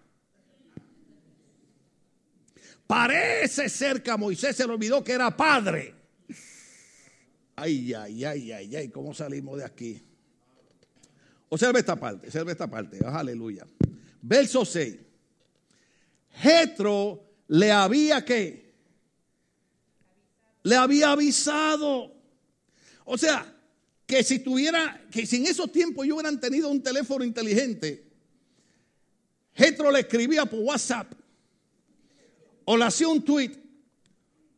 Parece 2.87 3.67
ser 3.67 4.01
que 4.01 4.11
a 4.11 4.15
Moisés 4.15 4.55
se 4.55 4.65
le 4.65 4.71
olvidó 4.71 5.03
que 5.03 5.11
era 5.11 5.35
padre. 5.35 5.93
Ay, 7.57 7.93
ay, 7.93 8.23
ay, 8.23 8.51
ay, 8.53 8.75
ay, 8.77 8.89
¿cómo 8.89 9.13
salimos 9.13 9.57
de 9.57 9.65
aquí? 9.65 10.06
Observe 11.49 11.79
esta 11.79 11.95
parte, 11.95 12.27
observe 12.27 12.51
esta 12.51 12.67
parte. 12.67 12.99
Ah, 13.05 13.19
aleluya. 13.19 13.65
Verso 14.21 14.65
6. 14.65 14.97
Jetro 16.41 17.23
le 17.47 17.71
había 17.71 18.23
que 18.23 18.67
le 20.67 20.75
había 20.75 21.11
avisado. 21.11 22.13
O 23.05 23.17
sea, 23.17 23.55
que 24.05 24.21
si 24.21 24.39
tuviera, 24.39 25.01
que 25.09 25.25
si 25.25 25.37
en 25.37 25.47
esos 25.47 25.71
tiempos 25.71 26.05
yo 26.05 26.15
hubieran 26.15 26.41
tenido 26.41 26.67
un 26.67 26.83
teléfono 26.83 27.23
inteligente, 27.23 28.05
Jetro 29.53 29.89
le 29.91 30.01
escribía 30.01 30.45
por 30.45 30.59
WhatsApp, 30.59 31.13
o 32.65 32.75
le 32.75 32.83
hacía 32.83 33.07
un 33.07 33.23
tweet, 33.23 33.51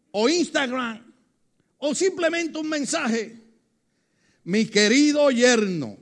o 0.09 0.27
Instagram, 0.27 1.13
o 1.77 1.93
simplemente 1.93 2.57
un 2.57 2.67
mensaje. 2.67 3.39
Mi 4.45 4.65
querido 4.65 5.29
yerno, 5.29 5.98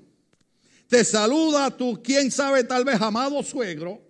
te 0.87 1.03
saluda 1.03 1.75
tu, 1.75 2.01
quién 2.01 2.31
sabe, 2.31 2.63
tal 2.63 2.85
vez 2.85 2.99
amado 3.01 3.43
suegro, 3.43 4.01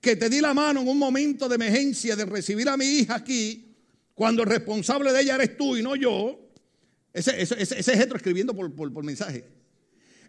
que 0.00 0.14
te 0.14 0.28
di 0.28 0.40
la 0.40 0.52
mano 0.54 0.82
en 0.82 0.88
un 0.88 0.98
momento 0.98 1.48
de 1.48 1.54
emergencia 1.54 2.14
de 2.14 2.26
recibir 2.26 2.68
a 2.68 2.76
mi 2.76 2.84
hija 2.84 3.16
aquí, 3.16 3.74
cuando 4.14 4.42
el 4.42 4.48
responsable 4.48 5.12
de 5.12 5.22
ella 5.22 5.34
eres 5.36 5.56
tú 5.56 5.76
y 5.76 5.82
no 5.82 5.96
yo. 5.96 6.38
Ese, 7.12 7.40
ese, 7.40 7.62
ese, 7.62 7.80
es 7.80 7.86
Jetro 7.86 8.16
escribiendo 8.16 8.54
por, 8.54 8.74
por, 8.74 9.02
mensaje. 9.02 9.44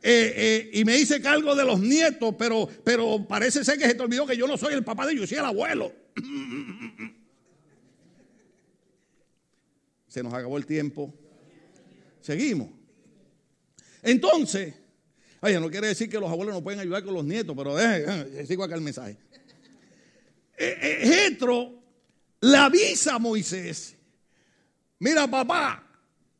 Eh, 0.02 0.34
eh, 0.36 0.70
y 0.74 0.86
me 0.86 0.98
hice 0.98 1.22
cargo 1.22 1.54
de 1.54 1.66
los 1.66 1.80
nietos, 1.82 2.34
pero, 2.38 2.68
pero 2.84 3.28
parece 3.28 3.66
ser 3.66 3.78
que 3.78 3.88
se 3.88 3.96
te 3.96 4.04
olvidó 4.04 4.26
que 4.26 4.38
yo 4.38 4.48
no 4.48 4.58
soy 4.58 4.74
el 4.74 4.84
papá 4.84 5.06
de 5.06 5.14
ellos, 5.14 5.32
el 5.32 5.40
abuelo. 5.40 5.94
Se 10.08 10.24
nos 10.24 10.34
acabó 10.34 10.58
el 10.58 10.66
tiempo. 10.66 11.14
Seguimos. 12.22 12.70
Entonces, 14.02 14.74
Oye, 15.42 15.60
no 15.60 15.70
quiere 15.70 15.88
decir 15.88 16.10
que 16.10 16.20
los 16.20 16.30
abuelos 16.30 16.56
no 16.56 16.64
pueden 16.64 16.80
ayudar 16.80 17.04
con 17.04 17.14
los 17.14 17.24
nietos, 17.24 17.56
pero 17.56 17.80
eh, 17.80 18.06
eh, 18.36 18.46
sigo 18.48 18.64
acá 18.64 18.76
el 18.76 18.82
mensaje. 18.82 19.18
Eh, 20.58 21.02
Jetro 21.04 21.74
le 22.42 22.58
avisa 22.58 23.16
a 23.16 23.20
Moisés, 23.20 23.96
mira 25.00 25.28
papá, 25.30 25.84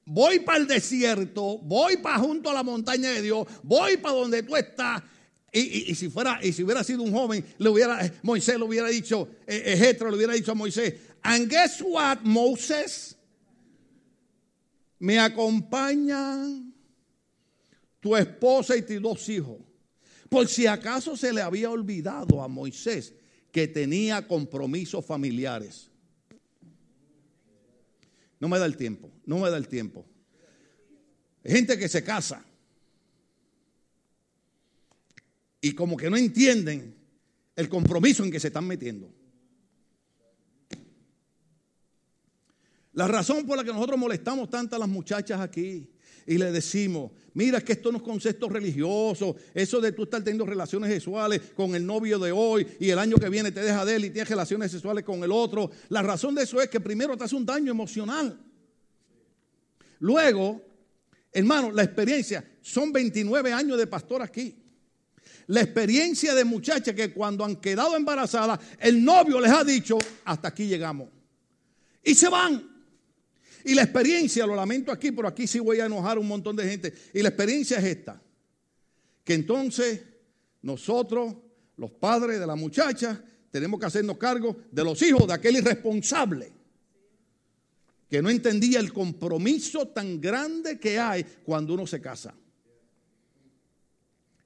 voy 0.06 0.40
para 0.40 0.58
el 0.58 0.68
desierto, 0.68 1.60
voy 1.60 1.98
para 1.98 2.18
junto 2.18 2.50
a 2.50 2.54
la 2.54 2.64
montaña 2.64 3.12
de 3.12 3.22
Dios, 3.22 3.46
voy 3.62 3.98
para 3.98 4.16
donde 4.16 4.42
tú 4.42 4.56
estás. 4.56 5.04
Y, 5.52 5.96
si 5.96 6.10
fuera, 6.10 6.40
y 6.44 6.52
si 6.52 6.64
hubiera 6.64 6.84
sido 6.84 7.02
un 7.02 7.12
joven, 7.12 7.44
le 7.58 7.70
hubiera, 7.70 8.12
Moisés 8.22 8.58
le 8.58 8.66
hubiera 8.66 8.90
dicho, 8.90 9.28
Jetro 9.48 10.12
le 10.12 10.18
hubiera 10.18 10.34
dicho 10.34 10.52
a 10.52 10.56
Moisés, 10.56 10.94
and 11.24 11.50
guess 11.50 11.82
what, 11.82 12.20
Moses? 12.22 13.16
Me 15.00 15.18
acompañan 15.20 16.67
tu 18.08 18.16
esposa 18.16 18.78
y 18.78 18.84
tus 18.84 19.02
dos 19.02 19.28
hijos. 19.28 19.58
Por 20.30 20.48
si 20.48 20.66
acaso 20.66 21.18
se 21.18 21.34
le 21.34 21.42
había 21.42 21.70
olvidado 21.70 22.42
a 22.42 22.48
Moisés 22.48 23.14
que 23.52 23.68
tenía 23.68 24.26
compromisos 24.26 25.06
familiares. 25.06 25.90
No 28.40 28.48
me 28.48 28.58
da 28.60 28.66
el 28.66 28.78
tiempo, 28.78 29.12
no 29.26 29.40
me 29.40 29.50
da 29.50 29.58
el 29.58 29.68
tiempo. 29.68 30.06
Gente 31.44 31.78
que 31.78 31.90
se 31.90 32.02
casa 32.02 32.46
y 35.60 35.74
como 35.74 35.98
que 35.98 36.10
no 36.10 36.16
entienden 36.16 36.96
el 37.58 37.68
compromiso 37.68 38.24
en 38.24 38.32
que 38.32 38.40
se 38.40 38.48
están 38.48 38.68
metiendo. 38.68 39.12
La 42.94 43.06
razón 43.06 43.46
por 43.46 43.58
la 43.58 43.66
que 43.66 43.74
nosotros 43.74 44.00
molestamos 44.00 44.50
tanto 44.50 44.78
a 44.78 44.80
las 44.80 44.88
muchachas 44.88 45.42
aquí 45.42 45.90
y 46.28 46.38
le 46.38 46.52
decimos, 46.52 47.12
mira 47.38 47.62
que 47.62 47.74
esto 47.74 47.92
no 47.92 48.00
es 48.00 48.04
concepto 48.04 48.50
religioso, 48.50 49.36
eso 49.54 49.80
de 49.80 49.92
tú 49.92 50.04
estar 50.04 50.24
teniendo 50.24 50.44
relaciones 50.44 50.92
sexuales 50.92 51.40
con 51.56 51.76
el 51.76 51.86
novio 51.86 52.18
de 52.18 52.32
hoy 52.32 52.66
y 52.80 52.90
el 52.90 52.98
año 52.98 53.18
que 53.18 53.30
viene 53.30 53.52
te 53.52 53.62
deja 53.62 53.86
de 53.86 53.96
él 53.96 54.06
y 54.06 54.10
tienes 54.10 54.28
relaciones 54.28 54.72
sexuales 54.72 55.04
con 55.04 55.24
el 55.24 55.32
otro. 55.32 55.70
La 55.90 56.02
razón 56.02 56.34
de 56.34 56.42
eso 56.42 56.60
es 56.60 56.68
que 56.68 56.80
primero 56.80 57.16
te 57.16 57.26
hace 57.26 57.36
un 57.36 57.46
daño 57.46 57.70
emocional. 57.70 58.40
Luego, 60.00 60.64
hermano, 61.32 61.72
la 61.72 61.84
experiencia, 61.84 62.44
son 62.60 62.92
29 62.92 63.54
años 63.54 63.78
de 63.78 63.86
pastor 63.86 64.24
aquí. 64.24 64.56
La 65.46 65.62
experiencia 65.62 66.34
de 66.34 66.44
muchachas 66.44 66.96
que 66.96 67.14
cuando 67.14 67.46
han 67.46 67.58
quedado 67.58 67.96
embarazadas, 67.96 68.60
el 68.80 69.06
novio 69.06 69.40
les 69.40 69.52
ha 69.52 69.64
dicho, 69.64 70.00
hasta 70.26 70.48
aquí 70.48 70.66
llegamos. 70.66 71.10
Y 72.04 72.16
se 72.16 72.30
van. 72.30 72.77
Y 73.68 73.76
la 73.76 73.84
experiencia, 73.84 74.46
lo 74.46 74.56
lamento 74.56 74.94
aquí, 74.94 75.12
pero 75.12 75.28
aquí 75.28 75.46
sí 75.46 75.60
voy 75.60 75.82
a 75.82 75.88
enojar 75.88 76.16
a 76.16 76.22
un 76.22 76.28
montón 76.28 76.56
de 76.56 76.64
gente. 76.64 76.94
Y 77.14 77.22
la 77.22 77.28
experiencia 77.28 77.80
es 77.80 77.84
esta. 77.84 78.22
Que 79.26 79.34
entonces 79.34 80.04
nosotros, 80.62 81.36
los 81.76 81.92
padres 81.92 82.40
de 82.40 82.48
la 82.48 82.56
muchacha, 82.56 83.22
tenemos 83.52 83.78
que 83.78 83.86
hacernos 83.86 84.18
cargo 84.18 84.56
de 84.72 84.84
los 84.86 85.02
hijos 85.02 85.28
de 85.28 85.34
aquel 85.34 85.58
irresponsable 85.58 86.54
que 88.10 88.22
no 88.22 88.30
entendía 88.30 88.80
el 88.80 88.94
compromiso 88.94 89.90
tan 89.90 90.22
grande 90.22 90.80
que 90.80 90.98
hay 90.98 91.26
cuando 91.44 91.74
uno 91.74 91.86
se 91.86 92.00
casa. 92.00 92.34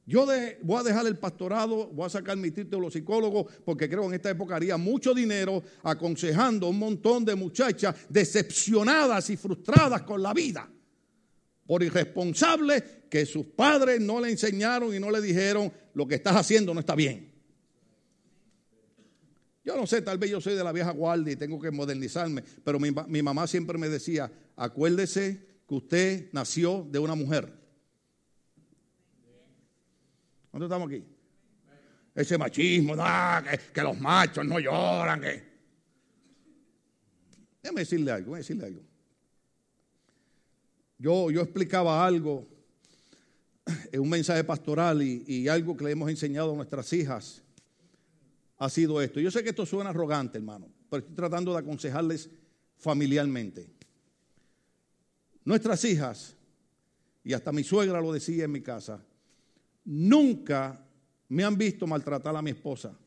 Yo 0.06 0.26
voy 0.62 0.80
a 0.80 0.84
dejar 0.84 1.06
el 1.06 1.18
pastorado, 1.18 1.88
voy 1.88 2.06
a 2.06 2.10
sacar 2.10 2.36
mi 2.36 2.52
título 2.52 2.90
psicólogo, 2.90 3.48
porque 3.64 3.88
creo 3.88 4.02
que 4.02 4.08
en 4.08 4.14
esta 4.16 4.32
época 4.32 4.56
haría 4.56 4.76
mucho 4.78 5.14
dinero 5.14 5.64
aconsejando 5.84 6.68
a 6.68 6.70
un 6.70 6.80
montón 6.80 7.24
de 7.24 7.36
muchachas 7.36 7.96
decepcionadas 8.10 9.30
y 9.30 9.38
frustradas 9.38 10.02
con 10.02 10.22
la 10.22 10.34
vida 10.34 10.70
por 11.72 11.84
irresponsables 11.84 12.84
que 13.10 13.26
sus 13.26 13.46
padres 13.46 14.02
no 14.02 14.20
le 14.20 14.30
enseñaron 14.30 14.94
y 14.94 15.00
no 15.00 15.10
le 15.10 15.22
dijeron 15.22 15.72
lo 15.94 16.06
que 16.06 16.16
estás 16.16 16.36
haciendo 16.36 16.74
no 16.74 16.82
está 16.82 16.96
bien. 16.96 17.32
Yo 19.64 19.78
no 19.78 19.88
sé, 19.88 20.02
tal 20.02 20.18
vez 20.18 20.32
yo 20.32 20.42
soy 20.42 20.56
de 20.56 20.64
la 20.64 20.74
vieja 20.74 20.92
guardia 20.92 21.32
y 21.32 21.38
tengo 21.38 21.62
que 21.62 21.72
modernizarme, 21.72 22.44
pero 22.64 22.78
mi, 22.78 22.90
mi 23.08 23.22
mamá 23.22 23.48
siempre 23.48 23.78
me 23.78 23.88
decía, 23.88 24.32
acuérdese 24.58 25.46
que 25.66 25.76
usted 25.76 26.30
nació 26.34 26.86
de 26.92 27.00
una 27.00 27.16
mujer. 27.16 27.61
¿Cuántos 30.52 30.68
estamos 30.68 30.90
aquí? 30.90 31.04
Ese 32.14 32.38
machismo, 32.38 32.94
que, 33.74 33.82
los 33.82 34.00
machos 34.00 34.46
no 34.46 34.60
lloran. 34.60 35.22
Que... 35.22 35.52
Decirle 37.74 38.12
algo, 38.12 38.36
déjame 38.36 38.38
decirle 38.40 38.66
algo. 38.66 38.82
Yo, 40.98 41.32
yo 41.32 41.42
explicaba 41.42 42.06
algo 42.06 42.48
en 43.92 44.02
un 44.02 44.10
mensaje 44.10 44.44
pastoral 44.44 45.02
y, 45.02 45.24
y 45.26 45.48
algo 45.48 45.76
que 45.78 45.86
le 45.86 45.92
hemos 45.92 46.10
enseñado 46.10 46.52
a 46.52 46.56
nuestras 46.56 46.92
hijas 46.92 47.42
ha 48.58 48.70
sido 48.70 49.02
esto. 49.02 49.20
Yo 49.22 49.32
sé 49.32 49.42
que 49.42 49.50
esto 49.50 49.66
suena 49.66 49.92
arrogante, 49.92 50.38
hermano, 50.38 50.68
pero 50.90 51.00
estoy 51.00 51.16
tratando 51.16 51.54
de 51.54 51.60
aconsejarles 51.60 52.30
familiarmente. 52.78 53.68
Nuestras 55.46 55.84
hijas, 55.86 56.36
y 57.24 57.34
hasta 57.34 57.52
mi 57.52 57.64
suegra 57.64 58.02
lo 58.02 58.12
decía 58.12 58.44
en 58.44 58.52
mi 58.52 58.62
casa, 58.62 59.04
nunca 59.92 60.80
me 61.28 61.44
han 61.44 61.58
visto 61.58 61.86
maltratar 61.86 62.34
a 62.34 62.42
mi 62.42 62.52
esposa. 62.52 62.98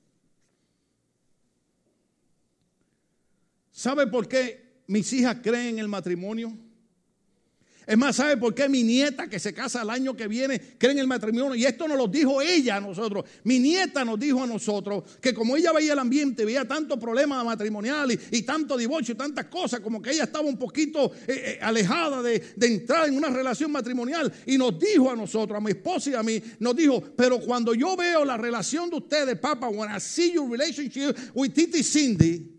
¿Sabe 3.73 4.07
por 4.07 4.29
qué 4.29 4.83
mis 4.87 5.11
hijas 5.14 5.38
creen 5.42 5.75
en 5.75 5.79
el 5.79 5.88
matrimonio? 5.88 6.53
Es 7.87 7.99
más, 7.99 8.16
¿sabe 8.16 8.37
por 8.38 8.55
qué 8.55 8.68
mi 8.68 8.83
nieta 8.83 9.29
que 9.29 9.38
se 9.38 9.53
casa 9.53 9.83
el 9.83 9.90
año 9.90 10.16
que 10.16 10.27
viene 10.27 10.59
cree 10.79 10.92
en 10.92 11.01
el 11.01 11.07
matrimonio? 11.07 11.55
Y 11.55 11.64
esto 11.64 11.87
nos 11.87 11.99
lo 11.99 12.09
dijo 12.09 12.40
ella 12.40 12.77
a 12.77 12.81
nosotros. 12.81 13.25
Mi 13.44 13.59
nieta 13.59 14.05
nos 14.05 14.18
dijo 14.18 14.42
a 14.42 14.47
nosotros 14.47 15.05
que 15.20 15.35
como 15.35 15.57
ella 15.57 15.73
veía 15.73 15.92
el 15.92 15.99
ambiente, 15.99 16.44
veía 16.44 16.66
tanto 16.66 16.99
problema 16.99 17.44
matrimonial 17.44 18.11
y, 18.31 18.42
tanto 18.42 18.77
divorcio 18.77 19.14
y 19.14 19.16
tantas 19.18 19.47
cosas, 19.47 19.81
como 19.81 20.01
que 20.01 20.12
ella 20.12 20.25
estaba 20.25 20.49
un 20.49 20.57
poquito 20.57 21.12
eh, 21.27 21.57
eh, 21.57 21.59
alejada 21.61 22.23
de, 22.23 22.42
entrar 22.61 23.09
en 23.09 23.16
una 23.16 23.29
relación 23.29 23.70
matrimonial. 23.70 24.33
Y 24.47 24.57
nos 24.57 24.79
dijo 24.79 25.11
a 25.11 25.16
nosotros, 25.16 25.59
a 25.59 25.61
mi 25.61 25.73
esposa 25.73 26.11
y 26.11 26.14
a 26.14 26.23
mí, 26.23 26.42
nos 26.61 26.75
dijo, 26.75 27.03
pero 27.16 27.38
cuando 27.40 27.75
yo 27.75 27.97
veo 27.97 28.25
la 28.25 28.37
relación 28.37 28.88
de 28.88 28.97
ustedes, 28.97 29.38
Papa, 29.38 29.68
when 29.68 29.90
I 29.94 30.01
see 30.01 30.33
your 30.33 30.51
relationship 30.51 31.16
with 31.35 31.53
Titi 31.53 31.83
Cindy, 31.83 32.51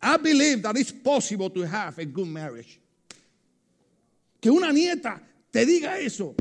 I 0.00 0.16
believe 0.16 0.62
that 0.62 0.76
it's 0.76 0.92
possible 0.92 1.50
to 1.50 1.62
have 1.62 1.98
a 1.98 2.04
good 2.06 2.28
marriage. 2.28 2.79
Que 4.40 4.50
una 4.50 4.72
nieta 4.72 5.22
te 5.50 5.66
diga 5.66 5.98
eso. 5.98 6.34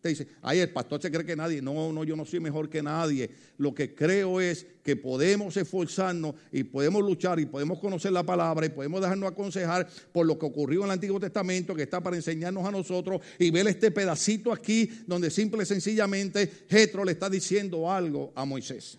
te 0.00 0.08
dice, 0.08 0.26
ay, 0.40 0.60
el 0.60 0.72
pastor 0.72 1.02
se 1.02 1.10
cree 1.10 1.26
que 1.26 1.36
nadie. 1.36 1.60
No, 1.60 1.92
no, 1.92 2.04
yo 2.04 2.16
no 2.16 2.24
soy 2.24 2.40
mejor 2.40 2.70
que 2.70 2.82
nadie. 2.82 3.30
Lo 3.58 3.74
que 3.74 3.94
creo 3.94 4.40
es 4.40 4.66
que 4.82 4.96
podemos 4.96 5.56
esforzarnos 5.58 6.34
y 6.50 6.64
podemos 6.64 7.02
luchar 7.02 7.38
y 7.38 7.46
podemos 7.46 7.78
conocer 7.78 8.12
la 8.12 8.22
palabra 8.22 8.64
y 8.64 8.70
podemos 8.70 9.02
dejarnos 9.02 9.30
aconsejar 9.30 9.86
por 10.12 10.26
lo 10.26 10.38
que 10.38 10.46
ocurrió 10.46 10.80
en 10.80 10.86
el 10.86 10.92
Antiguo 10.92 11.20
Testamento, 11.20 11.74
que 11.74 11.82
está 11.82 12.02
para 12.02 12.16
enseñarnos 12.16 12.64
a 12.64 12.70
nosotros 12.70 13.20
y 13.38 13.50
ver 13.50 13.68
este 13.68 13.90
pedacito 13.90 14.52
aquí 14.52 14.90
donde 15.06 15.30
simple 15.30 15.64
y 15.64 15.66
sencillamente 15.66 16.50
Jetro 16.68 17.04
le 17.04 17.12
está 17.12 17.28
diciendo 17.28 17.90
algo 17.90 18.32
a 18.34 18.46
Moisés. 18.46 18.98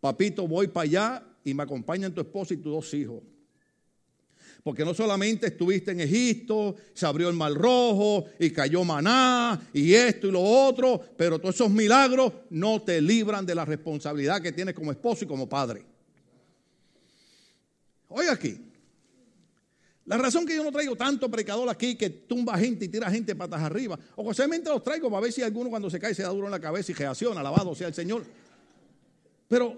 Papito, 0.00 0.48
voy 0.48 0.66
para 0.66 0.84
allá 0.84 1.26
y 1.44 1.54
me 1.54 1.62
acompañan 1.62 2.12
tu 2.12 2.20
esposa 2.20 2.54
y 2.54 2.56
tus 2.56 2.72
dos 2.72 2.94
hijos. 2.94 3.22
Porque 4.62 4.84
no 4.84 4.92
solamente 4.92 5.46
estuviste 5.46 5.92
en 5.92 6.00
Egipto, 6.00 6.76
se 6.92 7.06
abrió 7.06 7.28
el 7.28 7.36
mar 7.36 7.54
rojo 7.54 8.26
y 8.38 8.50
cayó 8.50 8.84
maná 8.84 9.60
y 9.72 9.94
esto 9.94 10.28
y 10.28 10.32
lo 10.32 10.42
otro, 10.42 11.00
pero 11.16 11.38
todos 11.38 11.54
esos 11.54 11.70
milagros 11.70 12.32
no 12.50 12.82
te 12.82 13.00
libran 13.00 13.46
de 13.46 13.54
la 13.54 13.64
responsabilidad 13.64 14.42
que 14.42 14.52
tienes 14.52 14.74
como 14.74 14.92
esposo 14.92 15.24
y 15.24 15.28
como 15.28 15.48
padre. 15.48 15.84
Oye 18.08 18.28
aquí, 18.28 18.70
la 20.06 20.18
razón 20.18 20.44
que 20.44 20.56
yo 20.56 20.64
no 20.64 20.72
traigo 20.72 20.96
tanto 20.96 21.30
predicador 21.30 21.68
aquí 21.68 21.94
que 21.94 22.10
tumba 22.10 22.58
gente 22.58 22.84
y 22.84 22.88
tira 22.88 23.10
gente 23.10 23.36
patas 23.36 23.62
arriba, 23.62 23.98
o 24.16 24.34
solamente 24.34 24.68
los 24.68 24.82
traigo 24.82 25.08
para 25.08 25.22
ver 25.22 25.32
si 25.32 25.40
alguno 25.40 25.70
cuando 25.70 25.88
se 25.88 26.00
cae 26.00 26.14
se 26.14 26.22
da 26.22 26.30
duro 26.30 26.48
en 26.48 26.50
la 26.50 26.60
cabeza 26.60 26.90
y 26.90 26.94
reacciona, 26.96 27.40
alabado 27.40 27.74
sea 27.74 27.88
el 27.88 27.94
Señor. 27.94 28.24
Pero, 29.46 29.76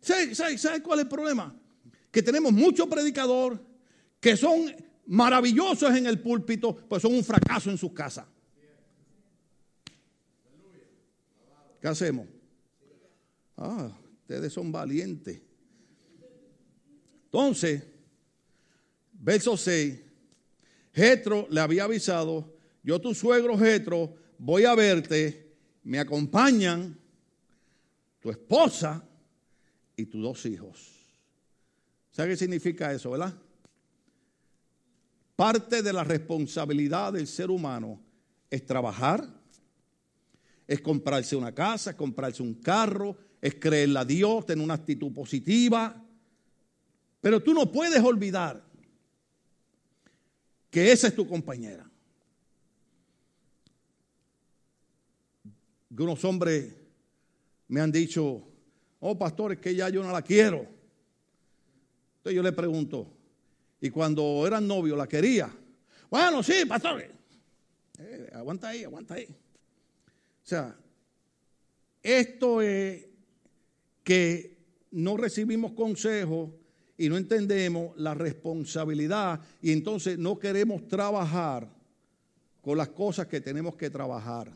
¿sabes 0.00 0.38
sabe, 0.38 0.80
cuál 0.80 1.00
es 1.00 1.04
el 1.04 1.08
problema? 1.08 1.54
Que 2.10 2.22
tenemos 2.22 2.52
mucho 2.52 2.88
predicador 2.88 3.73
que 4.24 4.38
son 4.38 4.74
maravillosos 5.04 5.94
en 5.94 6.06
el 6.06 6.18
púlpito, 6.18 6.74
pues 6.74 7.02
son 7.02 7.12
un 7.12 7.22
fracaso 7.22 7.70
en 7.70 7.76
sus 7.76 7.92
casas. 7.92 8.24
¿Qué 11.78 11.88
hacemos? 11.88 12.26
Ah, 13.54 13.94
ustedes 14.22 14.50
son 14.50 14.72
valientes. 14.72 15.42
Entonces, 17.26 17.84
verso 19.12 19.58
6, 19.58 20.00
Jetro 20.94 21.46
le 21.50 21.60
había 21.60 21.84
avisado, 21.84 22.56
yo 22.82 22.98
tu 22.98 23.12
suegro 23.14 23.58
Jetro, 23.58 24.16
voy 24.38 24.64
a 24.64 24.74
verte, 24.74 25.54
me 25.82 25.98
acompañan 25.98 26.98
tu 28.20 28.30
esposa 28.30 29.06
y 29.94 30.06
tus 30.06 30.22
dos 30.22 30.46
hijos. 30.46 30.92
¿Sabe 32.10 32.30
qué 32.30 32.36
significa 32.38 32.90
eso, 32.90 33.10
verdad? 33.10 33.43
Parte 35.36 35.82
de 35.82 35.92
la 35.92 36.04
responsabilidad 36.04 37.12
del 37.12 37.26
ser 37.26 37.50
humano 37.50 38.00
es 38.48 38.64
trabajar, 38.64 39.26
es 40.66 40.80
comprarse 40.80 41.34
una 41.34 41.52
casa, 41.52 41.90
es 41.90 41.96
comprarse 41.96 42.42
un 42.42 42.54
carro, 42.54 43.16
es 43.40 43.56
creerle 43.56 43.98
a 43.98 44.04
Dios, 44.04 44.46
tener 44.46 44.64
una 44.64 44.74
actitud 44.74 45.12
positiva. 45.12 46.02
Pero 47.20 47.42
tú 47.42 47.52
no 47.52 47.70
puedes 47.70 48.02
olvidar 48.02 48.64
que 50.70 50.92
esa 50.92 51.08
es 51.08 51.14
tu 51.14 51.26
compañera. 51.26 51.90
Algunos 55.90 56.24
hombres 56.24 56.74
me 57.68 57.80
han 57.80 57.92
dicho, 57.92 58.46
oh 59.00 59.18
pastor, 59.18 59.52
es 59.52 59.58
que 59.58 59.74
ya 59.74 59.88
yo 59.88 60.02
no 60.02 60.10
la 60.10 60.22
quiero. 60.22 60.66
Entonces 62.16 62.34
yo 62.36 62.42
le 62.42 62.52
pregunto, 62.52 63.12
y 63.84 63.90
cuando 63.90 64.46
eran 64.46 64.66
novios 64.66 64.96
la 64.96 65.06
quería. 65.06 65.54
Bueno, 66.08 66.42
sí, 66.42 66.64
pastor. 66.66 67.02
Eh, 67.98 68.30
aguanta 68.32 68.68
ahí, 68.68 68.82
aguanta 68.82 69.12
ahí. 69.12 69.26
O 69.26 70.46
sea, 70.46 70.74
esto 72.02 72.62
es 72.62 73.04
que 74.02 74.56
no 74.92 75.18
recibimos 75.18 75.72
consejos 75.72 76.48
y 76.96 77.10
no 77.10 77.18
entendemos 77.18 77.94
la 77.98 78.14
responsabilidad 78.14 79.38
y 79.60 79.72
entonces 79.72 80.16
no 80.16 80.38
queremos 80.38 80.88
trabajar 80.88 81.68
con 82.62 82.78
las 82.78 82.88
cosas 82.88 83.26
que 83.26 83.42
tenemos 83.42 83.76
que 83.76 83.90
trabajar. 83.90 84.50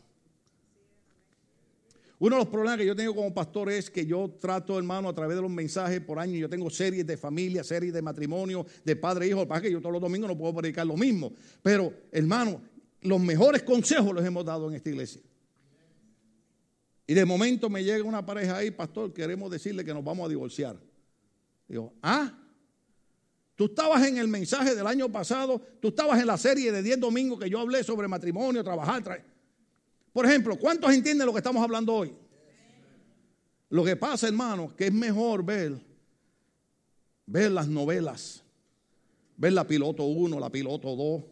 Uno 2.19 2.35
de 2.35 2.41
los 2.41 2.49
problemas 2.49 2.77
que 2.77 2.85
yo 2.85 2.95
tengo 2.95 3.15
como 3.15 3.33
pastor 3.33 3.71
es 3.71 3.89
que 3.89 4.05
yo 4.05 4.35
trato, 4.41 4.77
hermano, 4.77 5.07
a 5.07 5.15
través 5.15 5.37
de 5.37 5.41
los 5.41 5.49
mensajes 5.49 6.01
por 6.01 6.19
año, 6.19 6.35
yo 6.35 6.49
tengo 6.49 6.69
series 6.69 7.07
de 7.07 7.15
familia, 7.15 7.63
series 7.63 7.93
de 7.93 8.01
matrimonio, 8.01 8.65
de 8.83 8.95
padre 8.97 9.25
e 9.25 9.29
hijo. 9.29 9.47
Para 9.47 9.61
que 9.61 9.71
yo 9.71 9.79
todos 9.79 9.93
los 9.93 10.01
domingos 10.01 10.29
no 10.29 10.37
puedo 10.37 10.53
predicar 10.53 10.85
lo 10.85 10.97
mismo. 10.97 11.31
Pero, 11.63 11.93
hermano, 12.11 12.61
los 13.01 13.21
mejores 13.21 13.63
consejos 13.63 14.13
los 14.13 14.25
hemos 14.25 14.43
dado 14.43 14.67
en 14.67 14.75
esta 14.75 14.89
iglesia. 14.89 15.21
Y 17.07 17.13
de 17.13 17.23
momento 17.23 17.69
me 17.69 17.85
llega 17.85 18.03
una 18.03 18.25
pareja 18.25 18.57
ahí, 18.57 18.69
pastor, 18.69 19.13
queremos 19.13 19.49
decirle 19.49 19.85
que 19.85 19.93
nos 19.93 20.03
vamos 20.03 20.25
a 20.25 20.29
divorciar. 20.29 20.77
Digo, 21.69 21.93
ah, 22.03 22.37
tú 23.55 23.65
estabas 23.65 24.05
en 24.05 24.17
el 24.17 24.27
mensaje 24.27 24.75
del 24.75 24.85
año 24.85 25.09
pasado, 25.09 25.61
tú 25.79 25.87
estabas 25.87 26.19
en 26.19 26.27
la 26.27 26.37
serie 26.37 26.71
de 26.71 26.83
10 26.83 26.99
domingos 26.99 27.39
que 27.39 27.49
yo 27.49 27.61
hablé 27.61 27.81
sobre 27.81 28.09
matrimonio, 28.09 28.61
trabajar, 28.61 29.01
traer. 29.01 29.28
Por 30.13 30.25
ejemplo, 30.25 30.57
¿cuántos 30.57 30.91
entienden 30.93 31.25
lo 31.25 31.33
que 31.33 31.39
estamos 31.39 31.63
hablando 31.63 31.93
hoy? 31.93 32.13
Lo 33.69 33.83
que 33.83 33.95
pasa, 33.95 34.27
hermano, 34.27 34.75
que 34.75 34.87
es 34.87 34.93
mejor 34.93 35.43
ver, 35.43 35.79
ver 37.25 37.51
las 37.51 37.67
novelas, 37.67 38.43
ver 39.37 39.53
la 39.53 39.65
piloto 39.65 40.03
1, 40.03 40.39
la 40.39 40.49
piloto 40.49 40.95
2. 40.95 41.23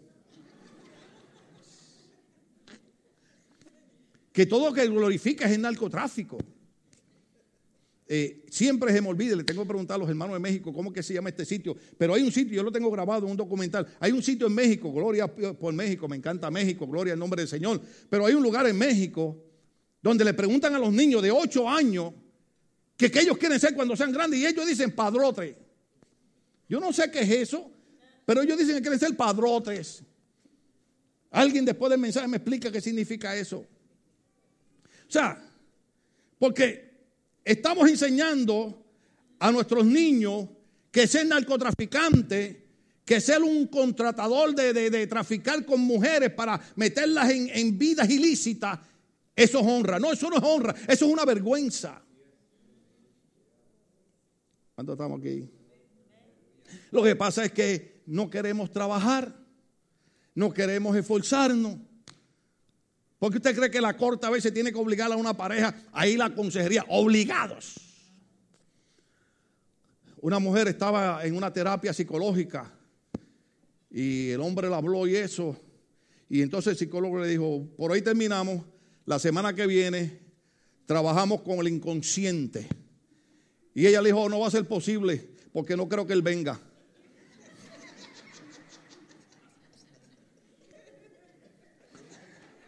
Que 4.32 4.46
todo 4.46 4.70
lo 4.70 4.74
que 4.74 4.88
glorifica 4.88 5.46
es 5.46 5.54
el 5.54 5.62
narcotráfico. 5.62 6.38
Eh, 8.10 8.46
siempre 8.50 8.94
se 8.94 9.02
me 9.02 9.10
olvida, 9.10 9.36
le 9.36 9.44
tengo 9.44 9.64
que 9.64 9.68
preguntar 9.68 9.96
a 9.96 9.98
los 9.98 10.08
hermanos 10.08 10.36
de 10.36 10.40
México 10.40 10.72
cómo 10.72 10.94
que 10.94 11.04
se 11.04 11.14
llama 11.14 11.30
este 11.30 11.44
sitio, 11.46 11.76
pero 11.98 12.14
hay 12.14 12.22
un 12.22 12.32
sitio, 12.32 12.56
yo 12.56 12.64
lo 12.64 12.72
tengo 12.72 12.90
grabado 12.90 13.26
en 13.26 13.32
un 13.32 13.38
documental, 13.38 13.86
hay 14.00 14.14
un 14.14 14.24
sitio 14.24 14.48
en 14.48 14.54
México, 14.54 14.94
gloria 14.94 15.28
por 15.28 15.74
México, 15.74 16.08
me 16.08 16.16
encanta 16.16 16.50
México, 16.50 16.88
gloria 16.88 17.14
al 17.14 17.20
nombre 17.20 17.42
del 17.42 17.50
Señor, 17.50 17.82
pero 18.10 18.26
hay 18.26 18.34
un 18.34 18.44
lugar 18.44 18.66
en 18.66 18.78
México 18.78 19.44
donde 20.02 20.24
le 20.24 20.34
preguntan 20.34 20.74
a 20.74 20.80
los 20.80 20.94
niños 20.94 21.22
de 21.22 21.32
8 21.32 21.68
años 21.68 22.14
que 22.96 23.12
qué 23.12 23.20
ellos 23.20 23.38
quieren 23.38 23.60
ser 23.60 23.76
cuando 23.76 23.96
sean 23.96 24.14
grandes 24.14 24.40
y 24.40 24.46
ellos 24.46 24.66
dicen 24.66 24.92
padrote. 24.96 25.58
Yo 26.70 26.80
no 26.80 26.94
sé 26.94 27.12
qué 27.12 27.20
es 27.20 27.30
eso, 27.30 27.70
pero 28.26 28.42
ellos 28.42 28.58
dicen 28.58 28.76
que 28.76 28.82
quieren 28.82 29.00
ser 29.00 29.16
padrotes. 29.18 30.02
Alguien 31.32 31.66
después 31.66 31.90
del 31.90 32.00
mensaje 32.00 32.28
me 32.28 32.38
explica 32.38 32.72
qué 32.72 32.80
significa 32.80 33.36
eso. 33.36 33.58
O 33.58 35.12
sea, 35.12 35.44
porque 36.40 36.87
estamos 37.48 37.90
enseñando 37.90 38.86
a 39.40 39.52
nuestros 39.52 39.86
niños 39.86 40.48
que 40.92 41.08
ser 41.08 41.28
narcotraficante, 41.28 42.66
que 43.06 43.22
ser 43.22 43.42
un 43.42 43.68
contratador 43.68 44.54
de, 44.54 45.08
traficar 45.08 45.66
con 45.66 45.80
mujeres 45.80 46.32
para 46.32 46.60
meterlas 46.76 47.30
en, 47.30 47.50
en 47.50 47.78
vidas 47.78 48.10
ilícitas, 48.10 48.80
eso 49.36 49.60
es 49.60 49.66
honra. 49.66 50.00
No, 50.00 50.12
eso 50.12 50.30
no 50.30 50.38
es 50.38 50.44
honra, 50.44 50.76
eso 50.88 51.06
es 51.06 51.12
una 51.12 51.24
vergüenza. 51.24 52.02
¿Cuánto 54.76 54.94
estamos 54.94 55.20
aquí? 55.20 55.50
Lo 56.92 57.04
que 57.04 57.16
pasa 57.16 57.46
es 57.46 57.52
que 57.52 58.02
no 58.08 58.30
queremos 58.30 58.72
trabajar, 58.72 59.34
no 60.36 60.54
queremos 60.54 60.96
esforzarnos. 60.96 61.78
Porque 63.20 63.38
usted 63.38 63.56
cree 63.56 63.72
que 63.72 63.82
la 63.82 63.98
corte 63.98 64.28
a 64.28 64.30
veces 64.30 64.54
tiene 64.54 64.72
que 64.72 64.78
obligar 64.78 65.12
a 65.12 65.16
una 65.16 65.36
pareja 65.36 65.76
a 65.92 66.08
ir 66.08 66.22
a 66.22 66.30
la 66.30 66.36
consejería, 66.36 66.86
obligados. 66.88 67.76
Una 70.22 70.40
mujer 70.40 70.68
estaba 70.68 71.26
en 71.26 71.36
una 71.36 71.52
terapia 71.52 71.94
psicológica 71.94 72.72
y 73.90 74.30
el 74.30 74.42
hombre 74.42 74.70
le 74.70 74.76
habló 74.76 75.08
y 75.08 75.16
eso. 75.16 75.58
Y 76.30 76.42
entonces 76.42 76.72
el 76.72 76.78
psicólogo 76.78 77.20
le 77.20 77.28
dijo, 77.28 77.68
por 77.78 77.92
ahí 77.92 78.02
terminamos, 78.02 78.64
la 79.06 79.20
semana 79.20 79.54
que 79.54 79.66
viene 79.66 80.20
trabajamos 80.86 81.42
con 81.42 81.60
el 81.60 81.70
inconsciente. 81.70 82.68
Y 83.74 83.88
ella 83.88 84.02
le 84.02 84.10
dijo, 84.10 84.28
no 84.28 84.40
va 84.40 84.48
a 84.48 84.52
ser 84.52 84.66
posible 84.66 85.30
porque 85.54 85.78
no 85.78 85.88
creo 85.88 86.06
que 86.06 86.14
él 86.14 86.22
venga. 86.22 86.60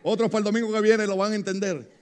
Otros 0.03 0.29
para 0.29 0.39
el 0.39 0.45
domingo 0.45 0.71
que 0.71 0.81
viene 0.81 1.05
lo 1.05 1.17
van 1.17 1.33
a 1.33 1.35
entender. 1.35 1.99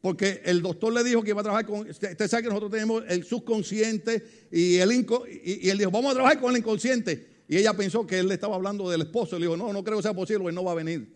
Porque 0.00 0.42
el 0.44 0.60
doctor 0.62 0.92
le 0.92 1.04
dijo 1.04 1.22
que 1.22 1.30
iba 1.30 1.40
a 1.40 1.44
trabajar 1.44 1.64
con. 1.64 1.88
Usted 1.88 2.28
sabe 2.28 2.42
que 2.42 2.48
nosotros 2.48 2.72
tenemos 2.72 3.04
el 3.08 3.24
subconsciente 3.24 4.48
y 4.50 4.78
el 4.78 4.90
inco, 4.90 5.24
y, 5.28 5.70
él 5.70 5.78
dijo, 5.78 5.92
vamos 5.92 6.10
a 6.10 6.14
trabajar 6.14 6.40
con 6.40 6.50
el 6.50 6.58
inconsciente. 6.58 7.44
Y 7.46 7.56
ella 7.56 7.72
pensó 7.74 8.04
que 8.04 8.18
él 8.18 8.26
le 8.26 8.34
estaba 8.34 8.56
hablando 8.56 8.90
del 8.90 9.02
esposo. 9.02 9.38
Le 9.38 9.46
dijo, 9.46 9.56
no, 9.56 9.72
no 9.72 9.84
creo 9.84 9.98
que 9.98 10.02
sea 10.02 10.12
posible, 10.12 10.48
él 10.48 10.54
no 10.56 10.64
va 10.64 10.72
a 10.72 10.74
venir. 10.74 11.14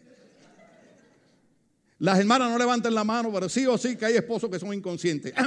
Las 1.99 2.21
hermanas 2.21 2.49
no 2.51 2.59
levanten 2.59 2.95
la 2.95 3.03
mano, 3.03 3.33
pero 3.33 3.49
sí 3.49 3.67
o 3.67 3.77
sí 3.77 3.97
que 3.97 4.05
hay 4.05 4.15
esposos 4.15 4.49
que 4.49 4.61
son 4.61 4.73
inconscientes. 4.73 5.33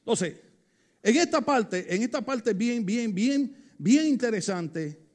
Entonces, 0.00 0.34
en 1.02 1.16
esta 1.16 1.40
parte, 1.40 1.94
en 1.94 2.02
esta 2.02 2.20
parte 2.20 2.52
bien, 2.52 2.84
bien, 2.84 3.14
bien, 3.14 3.56
bien 3.78 4.06
interesante 4.06 5.07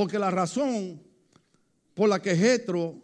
porque 0.00 0.18
la 0.18 0.30
razón 0.30 0.98
por 1.92 2.08
la 2.08 2.22
que 2.22 2.34
Jetro 2.34 3.02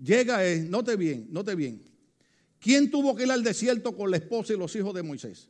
llega 0.00 0.44
es, 0.44 0.64
note 0.70 0.94
bien, 0.94 1.26
note 1.32 1.56
bien. 1.56 1.82
¿Quién 2.60 2.92
tuvo 2.92 3.16
que 3.16 3.24
ir 3.24 3.30
al 3.32 3.42
desierto 3.42 3.96
con 3.96 4.12
la 4.12 4.18
esposa 4.18 4.52
y 4.52 4.56
los 4.56 4.76
hijos 4.76 4.94
de 4.94 5.02
Moisés? 5.02 5.48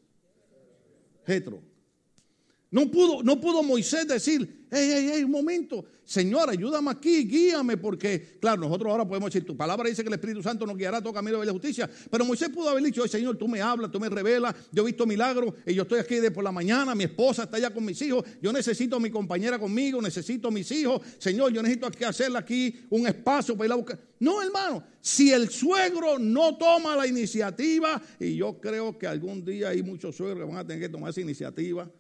Jetro. 1.26 1.62
No 2.70 2.90
pudo, 2.90 3.22
no 3.22 3.38
pudo 3.38 3.62
Moisés 3.62 4.08
decir, 4.08 4.55
hey, 4.70 4.90
hey, 4.92 5.10
hey, 5.14 5.24
un 5.24 5.30
momento, 5.30 5.84
Señor, 6.04 6.50
ayúdame 6.50 6.90
aquí, 6.90 7.24
guíame, 7.24 7.76
porque, 7.76 8.38
claro, 8.40 8.60
nosotros 8.60 8.90
ahora 8.90 9.06
podemos 9.06 9.32
decir, 9.32 9.44
tu 9.44 9.56
palabra 9.56 9.88
dice 9.88 10.02
que 10.02 10.08
el 10.08 10.14
Espíritu 10.14 10.42
Santo 10.42 10.64
nos 10.66 10.76
guiará 10.76 10.98
a 10.98 11.02
todo 11.02 11.12
camino 11.12 11.40
de 11.40 11.46
la 11.46 11.52
justicia, 11.52 11.90
pero 12.10 12.24
Moisés 12.24 12.48
pudo 12.48 12.68
haber 12.68 12.82
dicho, 12.84 13.06
Señor, 13.08 13.36
tú 13.36 13.48
me 13.48 13.60
hablas, 13.60 13.90
tú 13.90 13.98
me 13.98 14.08
revelas, 14.08 14.54
yo 14.72 14.82
he 14.82 14.86
visto 14.86 15.06
milagros, 15.06 15.54
y 15.66 15.74
yo 15.74 15.82
estoy 15.82 15.98
aquí 15.98 16.16
de 16.16 16.30
por 16.30 16.44
la 16.44 16.52
mañana, 16.52 16.94
mi 16.94 17.04
esposa 17.04 17.44
está 17.44 17.56
allá 17.56 17.70
con 17.70 17.84
mis 17.84 18.00
hijos, 18.02 18.24
yo 18.40 18.52
necesito 18.52 18.96
a 18.96 19.00
mi 19.00 19.10
compañera 19.10 19.58
conmigo, 19.58 20.00
necesito 20.00 20.48
a 20.48 20.50
mis 20.50 20.70
hijos, 20.70 21.02
Señor, 21.18 21.52
yo 21.52 21.62
necesito 21.62 21.86
aquí 21.86 22.04
hacerle 22.04 22.38
aquí 22.38 22.74
un 22.90 23.06
espacio 23.06 23.56
para 23.56 23.66
ir 23.66 23.72
a 23.72 23.76
buscar. 23.76 23.98
No, 24.18 24.42
hermano, 24.42 24.82
si 25.00 25.32
el 25.32 25.50
suegro 25.50 26.18
no 26.18 26.56
toma 26.56 26.96
la 26.96 27.06
iniciativa, 27.06 28.00
y 28.18 28.36
yo 28.36 28.58
creo 28.60 28.96
que 28.96 29.06
algún 29.06 29.44
día 29.44 29.70
hay 29.70 29.82
muchos 29.82 30.16
suegros 30.16 30.38
que 30.38 30.52
van 30.52 30.58
a 30.58 30.66
tener 30.66 30.82
que 30.82 30.88
tomar 30.88 31.10
esa 31.10 31.20
iniciativa, 31.20 31.90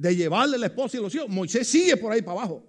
de 0.00 0.16
llevarle 0.16 0.56
la 0.56 0.66
esposa 0.66 0.96
y 0.96 1.00
los 1.00 1.14
hijos, 1.14 1.28
Moisés 1.28 1.68
sigue 1.68 1.94
por 1.98 2.10
ahí 2.10 2.22
para 2.22 2.38
abajo. 2.38 2.64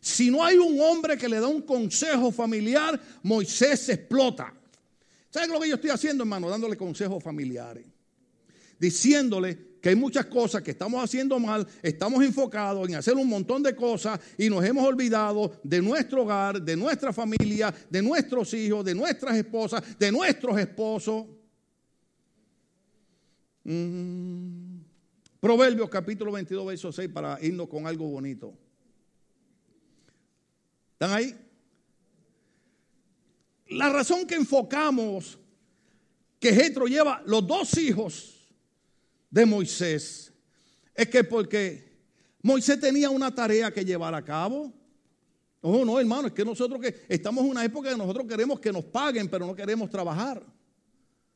Si 0.00 0.30
no 0.30 0.44
hay 0.44 0.58
un 0.58 0.80
hombre 0.80 1.18
que 1.18 1.28
le 1.28 1.40
da 1.40 1.48
un 1.48 1.62
consejo 1.62 2.30
familiar, 2.30 3.00
Moisés 3.24 3.80
se 3.80 3.94
explota. 3.94 4.54
¿Saben 5.30 5.50
lo 5.50 5.58
que 5.58 5.68
yo 5.68 5.74
estoy 5.74 5.90
haciendo, 5.90 6.22
hermano? 6.22 6.48
Dándole 6.48 6.76
consejos 6.76 7.20
familiares. 7.20 7.84
Diciéndole 8.78 9.74
que 9.82 9.88
hay 9.88 9.96
muchas 9.96 10.26
cosas 10.26 10.62
que 10.62 10.70
estamos 10.70 11.02
haciendo 11.02 11.40
mal, 11.40 11.66
estamos 11.82 12.22
enfocados 12.22 12.88
en 12.88 12.94
hacer 12.94 13.14
un 13.14 13.28
montón 13.28 13.60
de 13.60 13.74
cosas 13.74 14.20
y 14.38 14.48
nos 14.48 14.64
hemos 14.64 14.86
olvidado 14.86 15.60
de 15.64 15.82
nuestro 15.82 16.22
hogar, 16.22 16.62
de 16.62 16.76
nuestra 16.76 17.12
familia, 17.12 17.74
de 17.90 18.02
nuestros 18.02 18.54
hijos, 18.54 18.84
de 18.84 18.94
nuestras 18.94 19.36
esposas, 19.36 19.82
de 19.98 20.12
nuestros 20.12 20.56
esposos. 20.60 21.26
Mm. 23.64 24.63
Proverbios 25.44 25.90
capítulo 25.90 26.32
22, 26.32 26.64
verso 26.64 26.90
6, 26.90 27.10
para 27.12 27.38
irnos 27.42 27.68
con 27.68 27.86
algo 27.86 28.08
bonito. 28.08 28.54
¿Están 30.92 31.12
ahí? 31.12 31.36
La 33.66 33.90
razón 33.90 34.26
que 34.26 34.36
enfocamos 34.36 35.38
que 36.40 36.50
Jetro 36.50 36.86
lleva 36.86 37.22
los 37.26 37.46
dos 37.46 37.76
hijos 37.76 38.48
de 39.28 39.44
Moisés 39.44 40.32
es 40.94 41.08
que 41.10 41.22
porque 41.22 41.92
Moisés 42.40 42.80
tenía 42.80 43.10
una 43.10 43.34
tarea 43.34 43.70
que 43.70 43.84
llevar 43.84 44.14
a 44.14 44.24
cabo. 44.24 44.72
Oh, 45.60 45.84
no, 45.84 46.00
hermano, 46.00 46.28
es 46.28 46.32
que 46.32 46.42
nosotros 46.46 46.80
que 46.80 47.04
estamos 47.06 47.44
en 47.44 47.50
una 47.50 47.66
época 47.66 47.90
que 47.90 47.98
nosotros 47.98 48.26
queremos 48.26 48.60
que 48.60 48.72
nos 48.72 48.86
paguen, 48.86 49.28
pero 49.28 49.46
no 49.46 49.54
queremos 49.54 49.90
trabajar. 49.90 50.42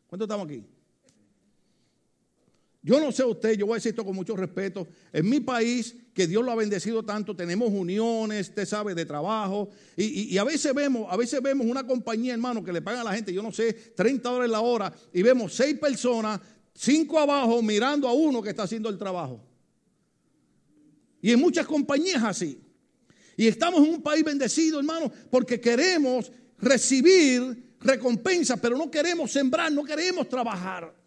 ¿Cuántos 0.06 0.24
estamos 0.24 0.46
aquí? 0.46 0.64
Yo 2.80 3.00
no 3.00 3.10
sé 3.10 3.24
usted, 3.24 3.56
yo 3.56 3.66
voy 3.66 3.74
a 3.74 3.76
decir 3.76 3.90
esto 3.90 4.04
con 4.04 4.14
mucho 4.14 4.36
respeto. 4.36 4.86
En 5.12 5.28
mi 5.28 5.40
país, 5.40 5.96
que 6.14 6.26
Dios 6.26 6.44
lo 6.44 6.52
ha 6.52 6.54
bendecido 6.54 7.04
tanto, 7.04 7.34
tenemos 7.34 7.70
uniones, 7.72 8.48
usted 8.48 8.66
sabe, 8.66 8.94
de 8.94 9.04
trabajo. 9.04 9.68
Y, 9.96 10.38
a 10.38 10.44
veces 10.44 10.72
vemos, 10.74 11.06
a 11.10 11.16
veces 11.16 11.42
vemos 11.42 11.66
una 11.66 11.86
compañía, 11.86 12.32
hermano, 12.32 12.62
que 12.62 12.72
le 12.72 12.80
pagan 12.80 13.00
a 13.00 13.04
la 13.04 13.14
gente, 13.14 13.32
yo 13.32 13.42
no 13.42 13.52
sé, 13.52 13.72
30 13.72 14.28
dólares 14.28 14.50
la 14.50 14.60
hora, 14.60 14.92
y 15.12 15.22
vemos 15.22 15.54
seis 15.54 15.76
personas, 15.78 16.40
cinco 16.72 17.18
abajo, 17.18 17.60
mirando 17.62 18.06
a 18.08 18.12
uno 18.12 18.40
que 18.40 18.50
está 18.50 18.62
haciendo 18.62 18.88
el 18.88 18.96
trabajo. 18.96 19.44
Y 21.20 21.32
en 21.32 21.40
muchas 21.40 21.66
compañías 21.66 22.22
así. 22.22 22.60
Y 23.36 23.48
estamos 23.48 23.84
en 23.84 23.94
un 23.94 24.02
país 24.02 24.24
bendecido, 24.24 24.78
hermano, 24.78 25.10
porque 25.30 25.60
queremos 25.60 26.30
recibir 26.58 27.76
recompensa, 27.80 28.56
pero 28.56 28.76
no 28.76 28.90
queremos 28.90 29.30
sembrar, 29.32 29.70
no 29.72 29.84
queremos 29.84 30.28
trabajar. 30.28 30.97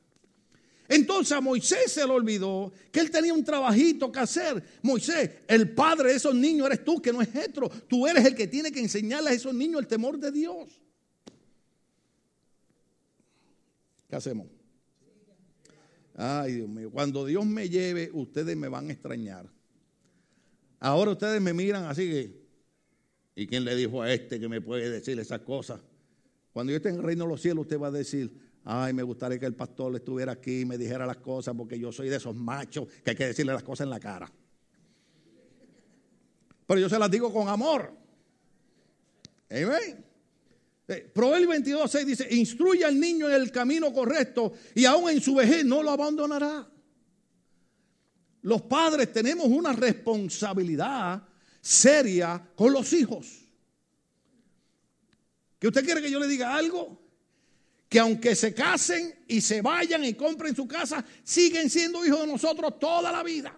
Entonces 0.92 1.32
a 1.32 1.40
Moisés 1.40 1.90
se 1.90 2.06
le 2.06 2.12
olvidó 2.12 2.74
que 2.92 3.00
él 3.00 3.10
tenía 3.10 3.34
un 3.34 3.46
trabajito 3.46 4.12
que 4.12 4.20
hacer. 4.20 4.62
Moisés, 4.82 5.32
el 5.48 5.74
padre 5.74 6.10
de 6.10 6.18
esos 6.18 6.36
niños 6.36 6.68
eres 6.68 6.84
tú, 6.84 7.02
que 7.02 7.14
no 7.14 7.22
es 7.22 7.32
Jetro. 7.32 7.70
Tú 7.88 8.06
eres 8.06 8.26
el 8.26 8.36
que 8.36 8.46
tiene 8.46 8.74
que 8.74 8.82
enseñarle 8.82 9.30
a 9.30 9.34
esos 9.34 9.54
niños 9.54 9.80
el 9.80 9.88
temor 9.88 10.20
de 10.20 10.34
Dios. 10.34 10.82
¿Qué 14.10 14.18
hacemos? 14.18 14.48
Ay, 16.14 16.56
Dios 16.56 16.68
mío, 16.68 16.92
cuando 16.92 17.26
Dios 17.26 17.46
me 17.46 17.70
lleve, 17.70 18.10
ustedes 18.12 18.58
me 18.58 18.68
van 18.68 18.90
a 18.90 18.92
extrañar. 18.92 19.50
Ahora 20.78 21.12
ustedes 21.12 21.42
me 21.42 21.54
miran 21.54 21.86
así 21.86 22.10
que, 22.10 22.42
¿y 23.34 23.48
quién 23.48 23.64
le 23.64 23.78
dijo 23.78 24.02
a 24.02 24.12
este 24.12 24.42
que 24.42 24.50
me 24.50 24.60
puede 24.60 24.90
decir 24.90 25.18
esas 25.22 25.40
cosas? 25.40 25.80
Cuando 26.52 26.72
yo 26.72 26.78
esté 26.78 26.89
en 26.89 26.96
el 26.96 27.04
reino 27.04 27.24
de 27.24 27.30
los 27.30 27.42
cielos, 27.42 27.62
usted 27.62 27.80
va 27.80 27.88
a 27.88 27.92
decir, 27.92 28.51
Ay, 28.64 28.93
me 28.93 29.03
gustaría 29.03 29.39
que 29.39 29.45
el 29.45 29.55
pastor 29.55 29.95
estuviera 29.95 30.34
aquí 30.34 30.62
y 30.62 30.66
me 30.66 30.78
dijera 30.78 31.05
las 31.05 31.18
cosas 31.18 31.55
porque 31.57 31.80
yo 31.80 31.91
soy 31.91 32.09
de 32.09 32.18
esos 32.18 32.36
machos 32.36 32.88
que 33.03 33.12
hay 33.12 33.16
que 33.16 33.28
decirle 33.28 33.53
las 33.53 33.64
cosas 33.64 33.86
en 33.86 33.89
la 33.89 33.99
cara. 33.99 34.32
Pero 36.68 36.80
yo 36.80 36.88
se 36.88 36.99
las 36.99 37.09
digo 37.09 37.34
con 37.34 37.49
amor. 37.49 37.91
Amén. 39.49 40.05
Proverbio 41.14 41.49
22, 41.49 41.89
6 41.89 42.05
dice, 42.05 42.28
instruye 42.36 42.86
al 42.86 42.99
niño 42.99 43.28
en 43.28 43.36
el 43.36 43.51
camino 43.51 43.93
correcto 43.93 44.53
y 44.76 44.86
aún 44.86 45.09
en 45.09 45.22
su 45.22 45.36
vejez 45.36 45.66
no 45.66 45.82
lo 45.82 45.91
abandonará. 45.91 46.68
Los 48.41 48.62
padres 48.64 49.12
tenemos 49.12 49.45
una 49.47 49.72
responsabilidad 49.74 51.24
seria 51.62 52.51
con 52.55 52.74
los 52.74 52.91
hijos. 52.93 53.41
¿Que 55.59 55.68
usted 55.68 55.86
quiere 55.86 56.01
que 56.01 56.12
yo 56.12 56.20
le 56.20 56.28
diga 56.28 56.55
algo? 56.55 56.99
Que 57.92 58.00
aunque 58.00 58.36
se 58.38 58.54
casen 58.54 59.14
y 59.28 59.42
se 59.42 59.62
vayan 59.62 60.06
y 60.06 60.14
compren 60.14 60.56
su 60.56 60.66
casa, 60.66 61.04
siguen 61.26 61.70
siendo 61.70 62.06
hijos 62.06 62.22
de 62.22 62.28
nosotros 62.28 62.80
toda 62.80 63.12
la 63.12 63.22
vida. 63.22 63.54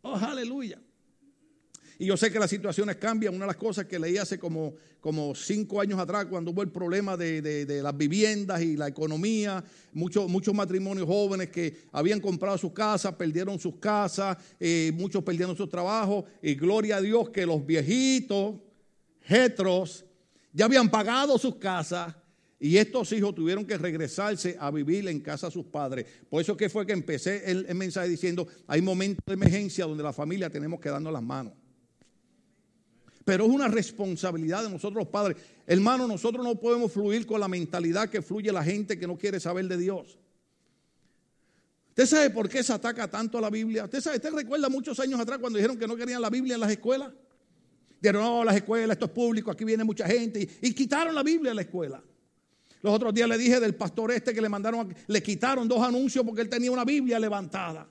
Oh, 0.00 0.16
aleluya. 0.16 0.80
Y 2.00 2.06
yo 2.06 2.16
sé 2.16 2.32
que 2.32 2.40
las 2.40 2.50
situaciones 2.50 2.96
cambian. 2.96 3.32
Una 3.32 3.44
de 3.44 3.52
las 3.52 3.56
cosas 3.56 3.84
que 3.84 3.96
leí 3.96 4.16
hace 4.16 4.40
como, 4.40 4.74
como 5.00 5.36
cinco 5.36 5.80
años 5.80 6.00
atrás, 6.00 6.26
cuando 6.26 6.50
hubo 6.50 6.62
el 6.62 6.72
problema 6.72 7.16
de, 7.16 7.80
las 7.80 7.96
viviendas 7.96 8.60
y 8.60 8.76
la 8.76 8.88
economía, 8.88 9.62
muchos, 9.92 10.28
muchos 10.28 10.52
matrimonios 10.52 11.06
jóvenes 11.06 11.50
que 11.50 11.84
habían 11.92 12.18
comprado 12.18 12.58
sus 12.58 12.72
casas, 12.72 13.14
perdieron 13.14 13.60
sus 13.60 13.76
casas, 13.76 14.36
eh, 14.58 14.90
muchos 14.96 15.22
perdieron 15.22 15.56
sus 15.56 15.68
trabajos. 15.68 16.24
Y 16.42 16.56
gloria 16.56 16.96
a 16.96 17.00
Dios 17.00 17.30
que 17.30 17.46
los 17.46 17.64
viejitos, 17.64 18.56
jetros, 19.20 20.04
ya 20.52 20.64
habían 20.64 20.90
pagado 20.90 21.38
sus 21.38 21.54
casas. 21.54 22.16
Y 22.64 22.76
estos 22.76 23.10
hijos 23.10 23.34
tuvieron 23.34 23.66
que 23.66 23.76
regresarse 23.76 24.56
a 24.56 24.70
vivir 24.70 25.08
en 25.08 25.18
casa 25.18 25.48
de 25.48 25.52
sus 25.52 25.64
padres. 25.66 26.06
Por 26.30 26.40
eso 26.40 26.56
que 26.56 26.68
fue 26.68 26.86
que 26.86 26.92
empecé 26.92 27.50
el, 27.50 27.74
mensaje 27.74 28.08
diciendo, 28.08 28.46
hay 28.68 28.80
momentos 28.80 29.24
de 29.26 29.32
emergencia 29.32 29.84
donde 29.84 30.04
la 30.04 30.12
familia 30.12 30.48
tenemos 30.48 30.78
que 30.78 30.88
darnos 30.88 31.12
las 31.12 31.24
manos. 31.24 31.54
Pero 33.24 33.46
es 33.46 33.50
una 33.50 33.66
responsabilidad 33.66 34.62
de 34.62 34.70
nosotros 34.70 34.94
los 34.94 35.08
padres. 35.08 35.38
Hermano, 35.66 36.06
nosotros 36.06 36.44
no 36.44 36.54
podemos 36.54 36.92
fluir 36.92 37.26
con 37.26 37.40
la 37.40 37.48
mentalidad 37.48 38.08
que 38.08 38.22
fluye 38.22 38.52
la 38.52 38.62
gente 38.62 38.96
que 38.96 39.08
no 39.08 39.18
quiere 39.18 39.40
saber 39.40 39.66
de 39.66 39.78
Dios. 39.78 40.16
¿Usted 41.88 42.06
sabe 42.06 42.30
por 42.30 42.48
qué 42.48 42.62
se 42.62 42.72
ataca 42.72 43.10
tanto 43.10 43.38
a 43.38 43.40
la 43.40 43.50
Biblia? 43.50 43.86
¿Usted, 43.86 44.00
sabe, 44.00 44.18
¿Usted 44.18 44.32
recuerda 44.34 44.68
muchos 44.68 45.00
años 45.00 45.18
atrás 45.18 45.38
cuando 45.40 45.56
dijeron 45.56 45.76
que 45.76 45.88
no 45.88 45.96
querían 45.96 46.22
la 46.22 46.30
Biblia 46.30 46.54
en 46.54 46.60
las 46.60 46.70
escuelas? 46.70 47.10
Dijeron, 48.00 48.22
no, 48.22 48.44
las 48.44 48.54
escuelas, 48.54 48.94
esto 48.94 49.06
es 49.06 49.10
público, 49.10 49.50
aquí 49.50 49.64
viene 49.64 49.82
mucha 49.82 50.06
gente. 50.06 50.48
Y, 50.62 50.68
y 50.68 50.72
quitaron 50.72 51.12
la 51.12 51.24
Biblia 51.24 51.50
en 51.50 51.56
la 51.56 51.62
escuela. 51.62 52.00
Los 52.82 52.92
otros 52.92 53.14
días 53.14 53.28
le 53.28 53.38
dije 53.38 53.60
del 53.60 53.74
pastor 53.74 54.10
este 54.10 54.34
que 54.34 54.40
le 54.40 54.48
mandaron, 54.48 54.94
le 55.06 55.22
quitaron 55.22 55.68
dos 55.68 55.80
anuncios 55.80 56.24
porque 56.24 56.42
él 56.42 56.48
tenía 56.48 56.70
una 56.70 56.84
Biblia 56.84 57.18
levantada. 57.18 57.88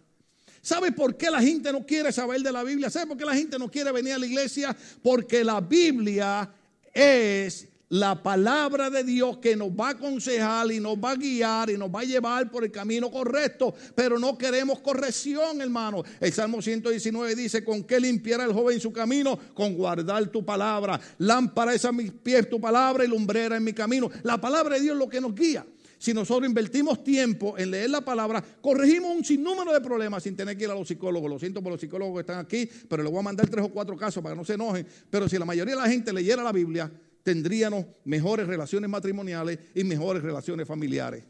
¿Sabe 0.61 0.91
por 0.91 1.17
qué 1.17 1.31
la 1.31 1.41
gente 1.41 1.71
no 1.71 1.85
quiere 1.85 2.11
saber 2.11 2.41
de 2.41 2.51
la 2.51 2.63
Biblia? 2.63 2.89
¿Sabe 2.89 3.07
por 3.07 3.17
qué 3.17 3.25
la 3.25 3.33
gente 3.33 3.57
no 3.57 3.71
quiere 3.71 3.91
venir 3.91 4.13
a 4.13 4.17
la 4.19 4.25
iglesia? 4.25 4.75
Porque 5.01 5.43
la 5.43 5.59
Biblia 5.59 6.53
es 6.93 7.67
la 7.91 8.23
palabra 8.23 8.89
de 8.89 9.03
Dios 9.03 9.37
que 9.39 9.55
nos 9.55 9.69
va 9.69 9.89
a 9.89 9.91
aconsejar 9.91 10.71
y 10.71 10.79
nos 10.79 10.95
va 10.95 11.11
a 11.11 11.15
guiar 11.15 11.69
y 11.69 11.77
nos 11.77 11.89
va 11.89 11.99
a 11.99 12.03
llevar 12.05 12.49
por 12.49 12.63
el 12.63 12.71
camino 12.71 13.11
correcto, 13.11 13.73
pero 13.93 14.17
no 14.17 14.37
queremos 14.37 14.79
corrección, 14.79 15.61
hermano. 15.61 16.01
El 16.21 16.31
Salmo 16.31 16.61
119 16.61 17.35
dice, 17.35 17.65
¿con 17.65 17.83
qué 17.83 17.99
limpiará 17.99 18.45
el 18.45 18.53
joven 18.53 18.79
su 18.79 18.93
camino? 18.93 19.37
Con 19.53 19.75
guardar 19.75 20.25
tu 20.27 20.45
palabra. 20.45 20.99
Lámpara 21.17 21.73
es 21.73 21.83
a 21.83 21.91
mis 21.91 22.11
pies 22.11 22.49
tu 22.49 22.61
palabra 22.61 23.03
y 23.03 23.09
lumbrera 23.09 23.57
en 23.57 23.63
mi 23.63 23.73
camino. 23.73 24.09
La 24.23 24.39
palabra 24.39 24.75
de 24.75 24.81
Dios 24.83 24.93
es 24.93 24.99
lo 24.99 25.09
que 25.09 25.19
nos 25.19 25.35
guía 25.35 25.65
si 25.97 26.15
nosotros 26.15 26.47
invertimos 26.47 27.03
tiempo 27.03 27.55
en 27.59 27.69
leer 27.69 27.91
la 27.91 28.01
palabra, 28.01 28.43
corregimos 28.59 29.15
un 29.15 29.23
sinnúmero 29.23 29.71
de 29.71 29.81
problemas 29.81 30.23
sin 30.23 30.35
tener 30.35 30.57
que 30.57 30.63
ir 30.63 30.71
a 30.71 30.73
los 30.73 30.87
psicólogos. 30.87 31.29
Lo 31.29 31.37
siento 31.37 31.61
por 31.61 31.71
los 31.71 31.79
psicólogos 31.79 32.15
que 32.15 32.19
están 32.21 32.39
aquí, 32.39 32.67
pero 32.89 33.03
les 33.03 33.11
voy 33.11 33.19
a 33.19 33.23
mandar 33.23 33.47
tres 33.47 33.63
o 33.63 33.69
cuatro 33.69 33.95
casos 33.95 34.23
para 34.23 34.33
que 34.33 34.39
no 34.39 34.43
se 34.43 34.55
enojen. 34.55 34.87
Pero 35.11 35.29
si 35.29 35.37
la 35.37 35.45
mayoría 35.45 35.75
de 35.75 35.81
la 35.81 35.87
gente 35.87 36.11
leyera 36.11 36.41
la 36.41 36.51
Biblia, 36.51 36.91
tendríamos 37.23 37.85
mejores 38.03 38.47
relaciones 38.47 38.89
matrimoniales 38.89 39.59
y 39.75 39.83
mejores 39.83 40.23
relaciones 40.23 40.67
familiares. 40.67 41.23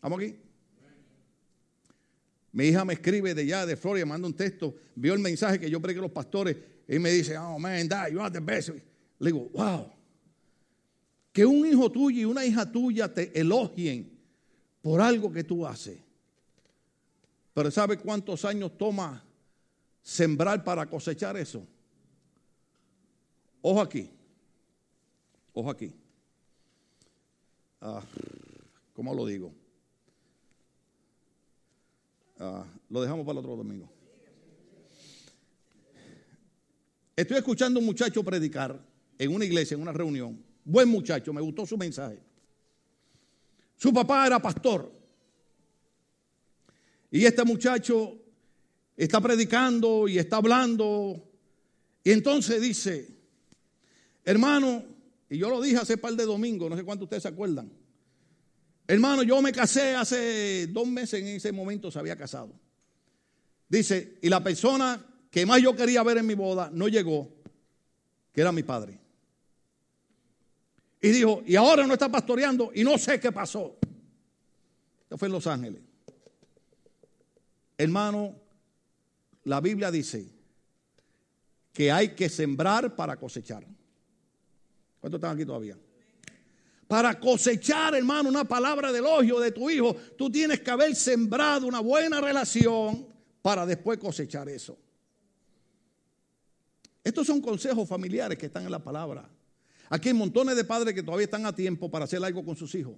¿Vamos 0.00 0.20
aquí? 0.20 0.36
Mi 2.52 2.68
hija 2.68 2.84
me 2.84 2.94
escribe 2.94 3.34
de 3.34 3.42
allá, 3.42 3.66
de 3.66 3.76
Florida, 3.76 4.06
manda 4.06 4.26
un 4.26 4.34
texto, 4.34 4.74
vio 4.94 5.12
el 5.12 5.20
mensaje 5.20 5.60
que 5.60 5.68
yo 5.68 5.80
pregué 5.80 5.98
a 5.98 6.02
los 6.02 6.10
pastores 6.10 6.56
y 6.88 6.98
me 6.98 7.10
dice, 7.10 7.36
oh 7.36 7.58
man, 7.58 7.86
dad, 7.86 8.08
you 8.08 8.20
are 8.20 8.32
the 8.32 8.40
best. 8.40 8.70
Le 9.18 9.30
digo, 9.30 9.50
wow, 9.52 9.92
que 11.32 11.44
un 11.44 11.66
hijo 11.66 11.92
tuyo 11.92 12.20
y 12.20 12.24
una 12.24 12.44
hija 12.46 12.70
tuya 12.70 13.12
te 13.12 13.38
elogien 13.38 14.18
por 14.80 15.02
algo 15.02 15.30
que 15.30 15.44
tú 15.44 15.66
haces. 15.66 15.98
Pero 17.52 17.70
¿sabe 17.70 17.98
cuántos 17.98 18.44
años 18.44 18.78
toma 18.78 19.22
sembrar 20.00 20.64
para 20.64 20.86
cosechar 20.86 21.36
eso? 21.36 21.66
Ojo 23.60 23.80
aquí. 23.80 24.15
Ojo 25.58 25.70
aquí. 25.70 25.90
Ah, 27.80 28.02
¿Cómo 28.92 29.14
lo 29.14 29.24
digo? 29.24 29.54
Ah, 32.38 32.66
lo 32.90 33.00
dejamos 33.00 33.24
para 33.24 33.38
el 33.38 33.44
otro 33.46 33.56
domingo. 33.56 33.90
Estoy 37.16 37.38
escuchando 37.38 37.78
a 37.78 37.80
un 37.80 37.86
muchacho 37.86 38.22
predicar 38.22 38.78
en 39.16 39.34
una 39.34 39.46
iglesia, 39.46 39.76
en 39.76 39.80
una 39.80 39.94
reunión. 39.94 40.44
Buen 40.62 40.90
muchacho, 40.90 41.32
me 41.32 41.40
gustó 41.40 41.64
su 41.64 41.78
mensaje. 41.78 42.18
Su 43.76 43.94
papá 43.94 44.26
era 44.26 44.38
pastor. 44.38 44.92
Y 47.10 47.24
este 47.24 47.42
muchacho 47.44 48.18
está 48.94 49.22
predicando 49.22 50.06
y 50.06 50.18
está 50.18 50.36
hablando. 50.36 51.18
Y 52.04 52.10
entonces 52.10 52.60
dice, 52.60 53.08
hermano, 54.22 54.95
y 55.28 55.38
yo 55.38 55.50
lo 55.50 55.60
dije 55.60 55.76
hace 55.76 55.96
par 55.96 56.14
de 56.14 56.24
domingos, 56.24 56.70
no 56.70 56.76
sé 56.76 56.84
cuántos 56.84 57.06
ustedes 57.06 57.22
se 57.22 57.28
acuerdan. 57.28 57.70
Hermano, 58.86 59.22
yo 59.24 59.42
me 59.42 59.52
casé 59.52 59.96
hace 59.96 60.68
dos 60.68 60.86
meses, 60.86 61.20
en 61.20 61.26
ese 61.28 61.50
momento 61.50 61.90
se 61.90 61.98
había 61.98 62.16
casado. 62.16 62.52
Dice, 63.68 64.18
y 64.22 64.28
la 64.28 64.42
persona 64.44 65.04
que 65.30 65.44
más 65.44 65.60
yo 65.60 65.74
quería 65.74 66.02
ver 66.04 66.18
en 66.18 66.26
mi 66.26 66.34
boda 66.34 66.70
no 66.72 66.86
llegó, 66.86 67.28
que 68.32 68.40
era 68.40 68.52
mi 68.52 68.62
padre. 68.62 68.98
Y 71.00 71.08
dijo, 71.08 71.42
y 71.44 71.56
ahora 71.56 71.86
no 71.86 71.94
está 71.94 72.08
pastoreando 72.08 72.70
y 72.74 72.84
no 72.84 72.96
sé 72.96 73.18
qué 73.18 73.32
pasó. 73.32 73.76
Esto 75.02 75.18
fue 75.18 75.26
en 75.26 75.32
Los 75.32 75.46
Ángeles. 75.46 75.82
Hermano, 77.76 78.34
la 79.44 79.60
Biblia 79.60 79.90
dice 79.90 80.26
que 81.72 81.92
hay 81.92 82.14
que 82.14 82.28
sembrar 82.28 82.96
para 82.96 83.16
cosechar. 83.16 83.66
¿Cuántos 85.00 85.18
están 85.18 85.34
aquí 85.34 85.44
todavía? 85.44 85.76
Para 86.88 87.18
cosechar, 87.18 87.94
hermano, 87.94 88.28
una 88.28 88.44
palabra 88.44 88.92
de 88.92 89.00
elogio 89.00 89.40
de 89.40 89.50
tu 89.50 89.68
hijo, 89.68 89.94
tú 90.16 90.30
tienes 90.30 90.60
que 90.60 90.70
haber 90.70 90.94
sembrado 90.94 91.66
una 91.66 91.80
buena 91.80 92.20
relación 92.20 93.06
para 93.42 93.66
después 93.66 93.98
cosechar 93.98 94.48
eso. 94.48 94.78
Estos 97.02 97.26
son 97.26 97.40
consejos 97.40 97.88
familiares 97.88 98.38
que 98.38 98.46
están 98.46 98.64
en 98.64 98.70
la 98.70 98.82
palabra. 98.82 99.28
Aquí 99.88 100.08
hay 100.08 100.14
montones 100.14 100.56
de 100.56 100.64
padres 100.64 100.94
que 100.94 101.02
todavía 101.02 101.24
están 101.24 101.46
a 101.46 101.54
tiempo 101.54 101.90
para 101.90 102.04
hacer 102.04 102.24
algo 102.24 102.44
con 102.44 102.56
sus 102.56 102.74
hijos. 102.74 102.94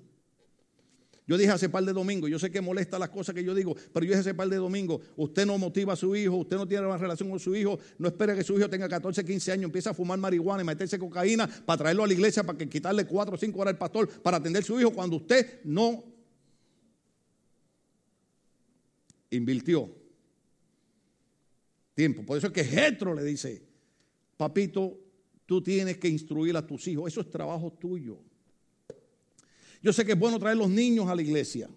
Yo 1.29 1.39
dije 1.39 1.51
hace 1.51 1.69
par 1.69 1.85
de 1.85 1.93
domingos, 1.93 2.29
yo 2.29 2.39
sé 2.39 2.51
que 2.51 2.61
molesta 2.61 2.99
las 2.99 3.11
cosas 3.11 3.35
que 3.35 3.45
yo 3.45 3.55
digo, 3.55 3.77
pero 3.93 4.05
yo 4.05 4.11
dije 4.11 4.21
hace 4.21 4.35
par 4.35 4.49
de 4.49 4.57
domingos, 4.57 5.03
usted 5.17 5.47
no 5.47 5.59
motiva 5.59 5.93
a 5.93 5.97
su 5.97 6.17
hijo, 6.17 6.37
usted 6.37 6.57
no 6.57 6.67
tiene 6.67 6.87
una 6.87 6.97
relación 6.97 7.29
con 7.31 7.39
su 7.39 7.55
hijo, 7.55 7.79
no 7.99 8.09
espera 8.09 8.35
que 8.35 8.43
su 8.43 8.59
hijo 8.59 8.69
tenga 8.69 8.89
14, 8.89 9.25
15 9.25 9.53
años, 9.53 9.65
empiece 9.65 9.89
a 9.89 9.95
fumar 9.95 10.19
marihuana 10.19 10.63
y 10.63 10.67
meterse 10.67 10.99
cocaína 10.99 11.47
para 11.47 11.77
traerlo 11.77 12.03
a 12.03 12.07
la 12.07 12.13
iglesia 12.15 12.43
para 12.43 12.59
que 12.59 12.69
quitarle 12.69 13.05
4 13.05 13.35
o 13.35 13.39
5 13.39 13.61
horas 13.61 13.75
al 13.75 13.79
pastor 13.79 14.09
para 14.09 14.39
atender 14.39 14.63
a 14.63 14.67
su 14.67 14.81
hijo 14.81 14.91
cuando 14.91 15.17
usted 15.17 15.61
no 15.65 16.03
invirtió 19.31 19.95
tiempo. 21.95 22.25
Por 22.25 22.39
eso 22.39 22.47
es 22.47 22.53
que 22.53 22.65
Jetro 22.65 23.15
le 23.15 23.23
dice, 23.23 23.63
papito, 24.37 24.99
Tú 25.49 25.63
tienes 25.63 25.97
que 25.97 26.09
instruir 26.09 26.55
a 26.59 26.67
tus 26.67 26.87
hijos. 26.89 27.11
Eso 27.11 27.23
es 27.23 27.31
trabajo 27.31 27.73
tuyo. 27.73 28.19
Yo 29.83 29.93
sé 29.93 30.05
que 30.05 30.13
es 30.13 30.19
bueno 30.19 30.39
traer 30.39 30.57
los 30.57 30.69
niños 30.69 31.09
a 31.09 31.15
la 31.15 31.23
iglesia. 31.23 31.69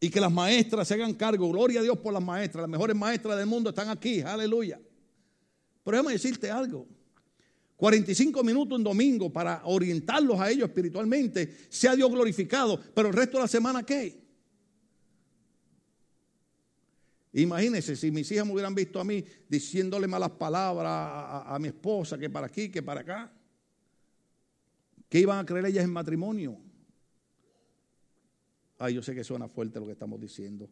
Y 0.00 0.10
que 0.10 0.20
las 0.20 0.30
maestras 0.32 0.86
se 0.86 0.94
hagan 0.94 1.14
cargo. 1.14 1.48
Gloria 1.50 1.80
a 1.80 1.82
Dios 1.82 1.98
por 1.98 2.12
las 2.12 2.22
maestras. 2.22 2.62
Las 2.62 2.70
mejores 2.70 2.96
maestras 2.96 3.36
del 3.36 3.46
mundo 3.46 3.70
están 3.70 3.88
aquí. 3.88 4.20
Aleluya. 4.20 4.80
Pero 5.84 5.96
déjame 5.96 6.12
decirte 6.12 6.50
algo. 6.50 6.86
45 7.76 8.42
minutos 8.42 8.78
en 8.78 8.84
domingo 8.84 9.32
para 9.32 9.62
orientarlos 9.64 10.38
a 10.40 10.50
ellos 10.50 10.68
espiritualmente. 10.68 11.56
Sea 11.68 11.96
Dios 11.96 12.10
glorificado. 12.10 12.80
Pero 12.94 13.08
el 13.08 13.14
resto 13.14 13.38
de 13.38 13.44
la 13.44 13.48
semana, 13.48 13.82
¿qué? 13.84 14.28
Imagínense 17.32 17.94
si 17.94 18.10
mis 18.10 18.30
hijas 18.32 18.46
me 18.46 18.52
hubieran 18.52 18.74
visto 18.74 19.00
a 19.00 19.04
mí 19.04 19.24
diciéndole 19.48 20.06
malas 20.06 20.30
palabras 20.30 21.44
a, 21.46 21.56
mi 21.60 21.68
esposa, 21.68 22.18
que 22.18 22.30
para 22.30 22.46
aquí, 22.46 22.68
que 22.68 22.82
para 22.82 23.02
acá. 23.02 23.32
¿Qué 25.08 25.20
iban 25.20 25.38
a 25.38 25.46
creer 25.46 25.66
ellas 25.66 25.84
en 25.84 25.92
matrimonio? 25.92 26.58
Ay, 28.78 28.94
yo 28.94 29.02
sé 29.02 29.14
que 29.14 29.24
suena 29.24 29.48
fuerte 29.48 29.80
lo 29.80 29.86
que 29.86 29.92
estamos 29.92 30.20
diciendo. 30.20 30.68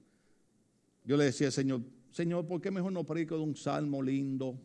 Yo 1.05 1.17
le 1.17 1.25
decía 1.25 1.49
al 1.49 1.53
Señor, 1.53 1.81
Señor, 2.11 2.47
¿por 2.47 2.61
qué 2.61 2.71
mejor 2.71 2.93
no 2.93 3.05
predico 3.05 3.37
de 3.37 3.43
un 3.43 3.57
salmo 3.57 4.03
lindo? 4.03 4.59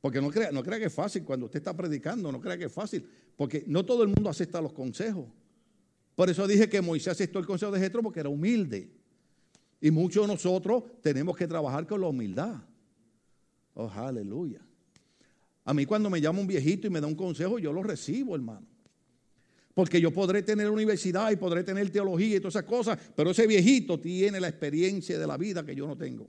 Porque 0.00 0.20
no 0.20 0.30
crea, 0.30 0.52
no 0.52 0.62
crea 0.62 0.78
que 0.78 0.86
es 0.86 0.94
fácil 0.94 1.24
cuando 1.24 1.46
usted 1.46 1.58
está 1.58 1.76
predicando, 1.76 2.30
no 2.30 2.40
crea 2.40 2.56
que 2.56 2.64
es 2.66 2.72
fácil, 2.72 3.08
porque 3.36 3.64
no 3.66 3.84
todo 3.84 4.02
el 4.02 4.08
mundo 4.08 4.30
acepta 4.30 4.60
los 4.60 4.72
consejos. 4.72 5.26
Por 6.14 6.30
eso 6.30 6.46
dije 6.46 6.68
que 6.68 6.80
Moisés 6.80 7.08
aceptó 7.08 7.38
el 7.38 7.46
consejo 7.46 7.72
de 7.72 7.80
Jetro 7.80 8.02
porque 8.02 8.20
era 8.20 8.28
humilde. 8.28 8.90
Y 9.80 9.90
muchos 9.90 10.26
de 10.26 10.32
nosotros 10.32 10.84
tenemos 11.02 11.36
que 11.36 11.46
trabajar 11.46 11.86
con 11.86 12.00
la 12.00 12.06
humildad. 12.08 12.56
Oh, 13.74 13.90
aleluya. 13.90 14.65
A 15.66 15.74
mí 15.74 15.84
cuando 15.84 16.08
me 16.08 16.20
llama 16.20 16.40
un 16.40 16.46
viejito 16.46 16.86
y 16.86 16.90
me 16.90 17.00
da 17.00 17.08
un 17.08 17.16
consejo, 17.16 17.58
yo 17.58 17.72
lo 17.72 17.82
recibo, 17.82 18.36
hermano. 18.36 18.66
Porque 19.74 20.00
yo 20.00 20.12
podré 20.12 20.42
tener 20.42 20.70
universidad 20.70 21.30
y 21.32 21.36
podré 21.36 21.64
tener 21.64 21.90
teología 21.90 22.36
y 22.36 22.40
todas 22.40 22.54
esas 22.54 22.64
cosas, 22.64 22.98
pero 23.14 23.32
ese 23.32 23.46
viejito 23.46 23.98
tiene 23.98 24.40
la 24.40 24.48
experiencia 24.48 25.18
de 25.18 25.26
la 25.26 25.36
vida 25.36 25.66
que 25.66 25.74
yo 25.74 25.86
no 25.86 25.96
tengo. 25.96 26.28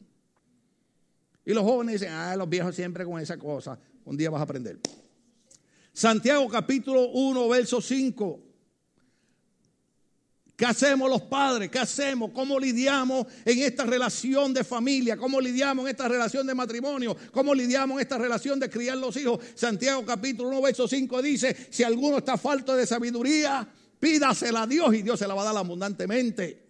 Y 1.46 1.54
los 1.54 1.64
jóvenes 1.64 2.02
dicen, 2.02 2.14
ah, 2.14 2.36
los 2.36 2.50
viejos 2.50 2.76
siempre 2.76 3.06
con 3.06 3.22
esa 3.22 3.38
cosa. 3.38 3.80
Un 4.06 4.18
día 4.18 4.30
vas 4.32 4.42
a 4.42 4.44
aprender. 4.44 4.80
Santiago 5.94 6.50
capítulo 6.50 7.10
1, 7.10 7.48
verso 7.48 7.80
5. 7.80 8.47
¿Qué 10.58 10.66
hacemos 10.66 11.08
los 11.08 11.22
padres? 11.22 11.70
¿Qué 11.70 11.78
hacemos? 11.78 12.32
¿Cómo 12.32 12.60
lidiamos 12.60 13.28
en 13.46 13.60
esta 13.60 13.86
relación 13.86 14.56
de 14.56 14.64
familia? 14.64 15.16
¿Cómo 15.16 15.40
lidiamos 15.40 15.86
en 15.86 15.92
esta 15.92 16.08
relación 16.08 16.48
de 16.48 16.56
matrimonio? 16.56 17.16
¿Cómo 17.32 17.54
lidiamos 17.54 17.98
en 17.98 18.02
esta 18.02 18.18
relación 18.18 18.60
de 18.60 18.68
criar 18.68 18.98
los 18.98 19.16
hijos? 19.18 19.40
Santiago 19.54 20.04
capítulo 20.04 20.50
1, 20.50 20.62
verso 20.64 20.88
5 20.88 21.22
dice, 21.22 21.56
si 21.70 21.84
alguno 21.84 22.18
está 22.18 22.40
falto 22.40 22.76
de 22.76 22.88
sabiduría, 22.88 23.72
pídasela 24.00 24.64
a 24.64 24.68
Dios 24.68 24.96
y 24.96 25.04
Dios 25.04 25.20
se 25.20 25.28
la 25.28 25.36
va 25.36 25.44
a 25.44 25.46
dar 25.46 25.58
abundantemente. 25.58 26.66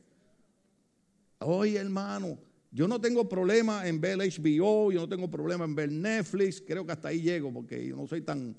Oye 1.39 1.77
hermano, 1.77 2.37
yo 2.69 2.89
no 2.89 2.99
tengo 2.99 3.29
problema 3.29 3.87
en 3.87 4.01
ver 4.01 4.17
HBO, 4.17 4.91
yo 4.91 4.99
no 4.99 5.07
tengo 5.07 5.31
problema 5.31 5.63
en 5.63 5.75
ver 5.75 5.93
Netflix, 5.93 6.61
creo 6.61 6.85
que 6.85 6.91
hasta 6.91 7.07
ahí 7.07 7.21
llego 7.21 7.53
porque 7.53 7.87
yo 7.87 7.95
no 7.95 8.05
soy 8.05 8.19
tan, 8.19 8.53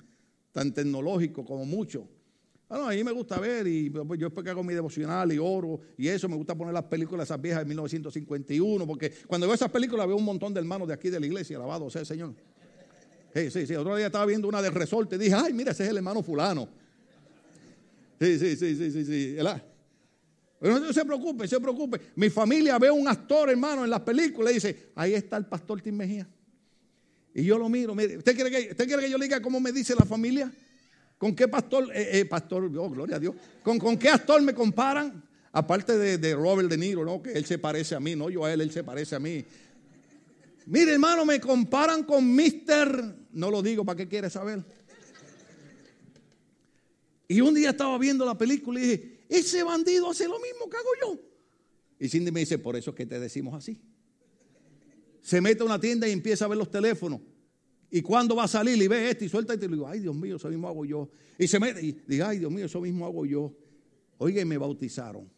tan 0.51 0.73
tecnológico 0.73 1.45
como 1.45 1.65
muchos. 1.65 2.05
Bueno, 2.69 2.87
a 2.87 2.91
mí 2.91 3.03
me 3.03 3.11
gusta 3.11 3.39
ver 3.39 3.65
y 3.65 3.91
yo 3.91 4.05
después 4.05 4.43
que 4.43 4.51
hago 4.51 4.63
mi 4.63 4.75
devocional 4.75 5.33
y 5.33 5.39
oro 5.39 5.79
y 5.97 6.07
eso, 6.07 6.29
me 6.29 6.35
gusta 6.35 6.53
poner 6.53 6.71
las 6.71 6.83
películas 6.83 7.27
esas 7.27 7.41
viejas 7.41 7.63
de 7.63 7.65
1951, 7.65 8.85
porque 8.85 9.11
cuando 9.25 9.47
veo 9.47 9.55
esas 9.55 9.71
películas 9.71 10.05
veo 10.05 10.15
un 10.15 10.23
montón 10.23 10.53
de 10.53 10.59
hermanos 10.59 10.87
de 10.87 10.93
aquí 10.93 11.09
de 11.09 11.19
la 11.19 11.25
iglesia, 11.25 11.57
alabado 11.57 11.89
sea 11.89 12.01
el 12.01 12.07
Señor. 12.07 12.35
Sí, 13.33 13.49
sí, 13.49 13.65
sí. 13.65 13.73
Otro 13.75 13.95
día 13.95 14.05
estaba 14.05 14.27
viendo 14.27 14.47
una 14.47 14.61
de 14.61 14.69
resorte 14.69 15.15
y 15.15 15.19
dije, 15.19 15.33
ay, 15.33 15.51
mira, 15.51 15.71
ese 15.71 15.83
es 15.83 15.89
el 15.89 15.97
hermano 15.97 16.21
fulano. 16.21 16.69
Sí, 18.21 18.37
sí, 18.37 18.55
sí, 18.55 18.75
sí, 18.75 18.91
sí, 18.91 19.05
sí. 19.05 19.37
Pero 20.59 20.79
no 20.79 20.93
se 20.93 21.05
preocupe, 21.05 21.47
se 21.47 21.59
preocupe. 21.59 21.99
Mi 22.15 22.29
familia 22.29 22.77
ve 22.77 22.89
a 22.89 22.93
un 22.93 23.07
actor, 23.07 23.49
hermano, 23.49 23.83
en 23.83 23.89
las 23.89 24.01
películas 24.01 24.51
y 24.51 24.55
dice, 24.55 24.91
ahí 24.93 25.15
está 25.15 25.37
el 25.37 25.47
pastor 25.47 25.81
Tim 25.81 25.95
Mejía. 25.95 26.27
Y 27.33 27.43
yo 27.43 27.57
lo 27.57 27.67
miro, 27.67 27.95
mire, 27.95 28.17
¿usted 28.17 28.35
quiere 28.35 28.51
que, 28.51 28.71
usted 28.71 28.85
quiere 28.85 29.03
que 29.03 29.09
yo 29.09 29.17
le 29.17 29.25
diga 29.25 29.41
cómo 29.41 29.59
me 29.59 29.71
dice 29.71 29.95
la 29.95 30.05
familia? 30.05 30.51
¿Con 31.19 31.35
qué 31.35 31.49
pastor, 31.49 31.91
eh, 31.93 32.21
eh, 32.21 32.25
pastor, 32.25 32.71
oh, 32.77 32.89
gloria 32.89 33.17
a 33.17 33.19
Dios, 33.19 33.35
¿con, 33.61 33.77
¿con 33.77 33.97
qué 33.97 34.07
actor 34.07 34.41
me 34.41 34.53
comparan? 34.53 35.21
Aparte 35.51 35.97
de, 35.97 36.33
Robert 36.33 36.69
De 36.69 36.77
Niro, 36.77 37.03
¿no? 37.03 37.21
Que 37.21 37.33
él 37.33 37.43
se 37.45 37.59
parece 37.59 37.93
a 37.93 37.99
mí, 37.99 38.15
no 38.15 38.29
yo 38.29 38.45
a 38.45 38.53
él, 38.53 38.61
él 38.61 38.71
se 38.71 38.85
parece 38.85 39.15
a 39.15 39.19
mí. 39.19 39.43
Mire, 40.65 40.93
hermano, 40.93 41.25
me 41.25 41.41
comparan 41.41 42.03
con 42.03 42.33
Mister, 42.33 43.15
no 43.33 43.51
lo 43.51 43.61
digo, 43.61 43.83
¿para 43.83 43.97
qué 43.97 44.07
quiere 44.07 44.29
saber? 44.29 44.63
Y 47.27 47.41
un 47.41 47.53
día 47.53 47.71
estaba 47.71 47.97
viendo 47.97 48.23
la 48.25 48.37
película 48.37 48.79
y 48.79 48.83
dije, 48.83 49.19
ese 49.27 49.61
bandido 49.63 50.09
hace 50.09 50.25
lo 50.25 50.39
mismo 50.39 50.69
que 50.69 50.77
hago 50.77 50.89
yo. 51.01 51.19
Y 51.99 52.07
Cindy 52.07 52.31
me 52.31 52.39
dice, 52.39 52.59
por 52.59 52.77
eso 52.77 52.91
es 52.91 52.95
que 52.95 53.05
te 53.05 53.19
decimos 53.19 53.53
así. 53.55 53.77
Se 55.21 55.41
mete 55.41 55.63
a 55.63 55.65
una 55.65 55.81
tienda 55.81 56.07
y 56.07 56.13
empieza 56.13 56.45
a 56.45 56.47
ver 56.47 56.57
los 56.57 56.71
teléfonos. 56.71 57.19
Y 57.91 58.01
cuando 58.01 58.35
va 58.35 58.43
a 58.43 58.47
salir 58.47 58.81
y 58.81 58.87
ve 58.87 59.09
esto 59.09 59.25
y 59.25 59.29
suelta 59.29 59.53
y 59.55 59.57
te 59.57 59.67
digo, 59.67 59.87
ay 59.87 59.99
Dios 59.99 60.15
mío, 60.15 60.35
eso 60.35 60.49
mismo 60.49 60.67
hago 60.67 60.85
yo. 60.85 61.09
Y 61.37 61.47
se 61.47 61.59
mete 61.59 61.83
y 61.83 61.91
diga, 62.07 62.29
ay 62.29 62.39
Dios 62.39 62.51
mío, 62.51 62.65
eso 62.65 62.81
mismo 62.81 63.05
hago 63.05 63.25
yo. 63.25 63.53
Oiga, 64.17 64.41
y 64.41 64.45
me 64.45 64.57
bautizaron. 64.57 65.29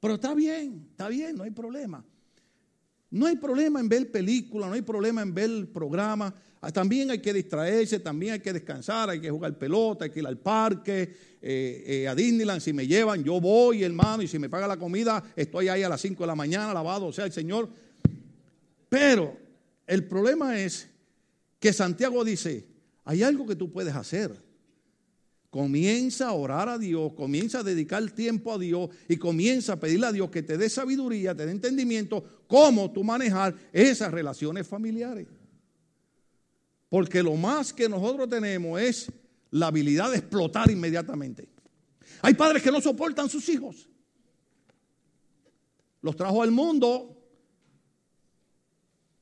Pero 0.00 0.14
está 0.14 0.34
bien, 0.34 0.88
está 0.90 1.08
bien, 1.08 1.36
no 1.36 1.44
hay 1.44 1.50
problema. 1.50 2.04
No 3.10 3.26
hay 3.26 3.36
problema 3.36 3.80
en 3.80 3.88
ver 3.88 4.10
películas, 4.10 4.68
no 4.68 4.74
hay 4.74 4.82
problema 4.82 5.22
en 5.22 5.32
ver 5.32 5.72
programas. 5.72 6.32
Ah, 6.60 6.72
también 6.72 7.10
hay 7.10 7.20
que 7.20 7.32
distraerse, 7.32 8.00
también 8.00 8.34
hay 8.34 8.40
que 8.40 8.52
descansar, 8.52 9.10
hay 9.10 9.20
que 9.20 9.30
jugar 9.30 9.56
pelota, 9.56 10.04
hay 10.04 10.10
que 10.10 10.20
ir 10.20 10.26
al 10.26 10.38
parque, 10.38 11.14
eh, 11.40 11.84
eh, 11.86 12.08
a 12.08 12.14
Disneyland. 12.14 12.60
Si 12.60 12.72
me 12.72 12.86
llevan, 12.86 13.22
yo 13.22 13.40
voy, 13.40 13.84
hermano, 13.84 14.22
y 14.22 14.28
si 14.28 14.38
me 14.38 14.48
paga 14.48 14.66
la 14.66 14.76
comida, 14.76 15.22
estoy 15.36 15.68
ahí 15.68 15.82
a 15.82 15.88
las 15.88 16.00
5 16.00 16.22
de 16.22 16.26
la 16.26 16.34
mañana, 16.34 16.72
alabado 16.72 17.12
sea 17.12 17.26
el 17.26 17.32
Señor. 17.32 17.68
Pero 18.88 19.36
el 19.86 20.04
problema 20.04 20.58
es 20.58 20.88
que 21.58 21.72
Santiago 21.72 22.24
dice, 22.24 22.66
hay 23.04 23.22
algo 23.22 23.46
que 23.46 23.56
tú 23.56 23.70
puedes 23.70 23.94
hacer. 23.94 24.48
Comienza 25.50 26.28
a 26.28 26.32
orar 26.32 26.68
a 26.68 26.78
Dios, 26.78 27.14
comienza 27.14 27.60
a 27.60 27.62
dedicar 27.62 28.10
tiempo 28.10 28.52
a 28.52 28.58
Dios 28.58 28.90
y 29.08 29.16
comienza 29.16 29.72
a 29.72 29.80
pedirle 29.80 30.06
a 30.06 30.12
Dios 30.12 30.30
que 30.30 30.42
te 30.42 30.58
dé 30.58 30.68
sabiduría, 30.68 31.34
te 31.34 31.46
dé 31.46 31.52
entendimiento, 31.52 32.44
cómo 32.46 32.92
tú 32.92 33.02
manejar 33.02 33.56
esas 33.72 34.12
relaciones 34.12 34.66
familiares. 34.66 35.26
Porque 36.90 37.22
lo 37.22 37.34
más 37.34 37.72
que 37.72 37.88
nosotros 37.88 38.28
tenemos 38.28 38.80
es 38.80 39.10
la 39.50 39.68
habilidad 39.68 40.10
de 40.10 40.18
explotar 40.18 40.70
inmediatamente. 40.70 41.48
Hay 42.20 42.34
padres 42.34 42.62
que 42.62 42.70
no 42.70 42.80
soportan 42.80 43.28
sus 43.28 43.48
hijos. 43.48 43.88
Los 46.02 46.14
trajo 46.14 46.42
al 46.42 46.50
mundo. 46.50 47.16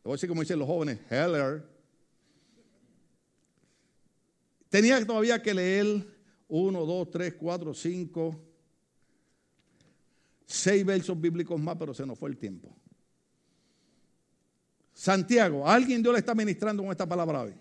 Voy 0.02 0.12
a 0.12 0.14
decir 0.14 0.28
como 0.28 0.42
dicen 0.42 0.58
los 0.58 0.68
jóvenes, 0.68 0.98
Heller 1.08 1.75
Tenía 4.76 5.02
todavía 5.06 5.40
que 5.40 5.54
leer 5.54 6.06
uno, 6.48 6.84
dos, 6.84 7.10
tres, 7.10 7.32
cuatro, 7.32 7.72
cinco, 7.72 8.38
seis 10.44 10.84
versos 10.84 11.18
bíblicos 11.18 11.58
más, 11.58 11.76
pero 11.78 11.94
se 11.94 12.04
nos 12.04 12.18
fue 12.18 12.28
el 12.28 12.36
tiempo. 12.36 12.76
Santiago, 14.92 15.66
¿alguien 15.66 16.02
Dios 16.02 16.12
le 16.12 16.18
está 16.18 16.34
ministrando 16.34 16.82
con 16.82 16.92
esta 16.92 17.08
palabra 17.08 17.44
hoy? 17.44 17.54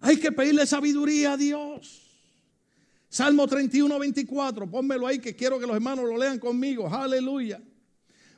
Hay 0.00 0.16
que 0.16 0.32
pedirle 0.32 0.64
sabiduría 0.64 1.34
a 1.34 1.36
Dios. 1.36 2.18
Salmo 3.10 3.46
31, 3.46 3.98
24, 3.98 4.70
pónmelo 4.70 5.06
ahí 5.06 5.18
que 5.18 5.36
quiero 5.36 5.58
que 5.58 5.66
los 5.66 5.76
hermanos 5.76 6.06
lo 6.06 6.16
lean 6.16 6.38
conmigo. 6.38 6.88
Aleluya. 6.88 7.60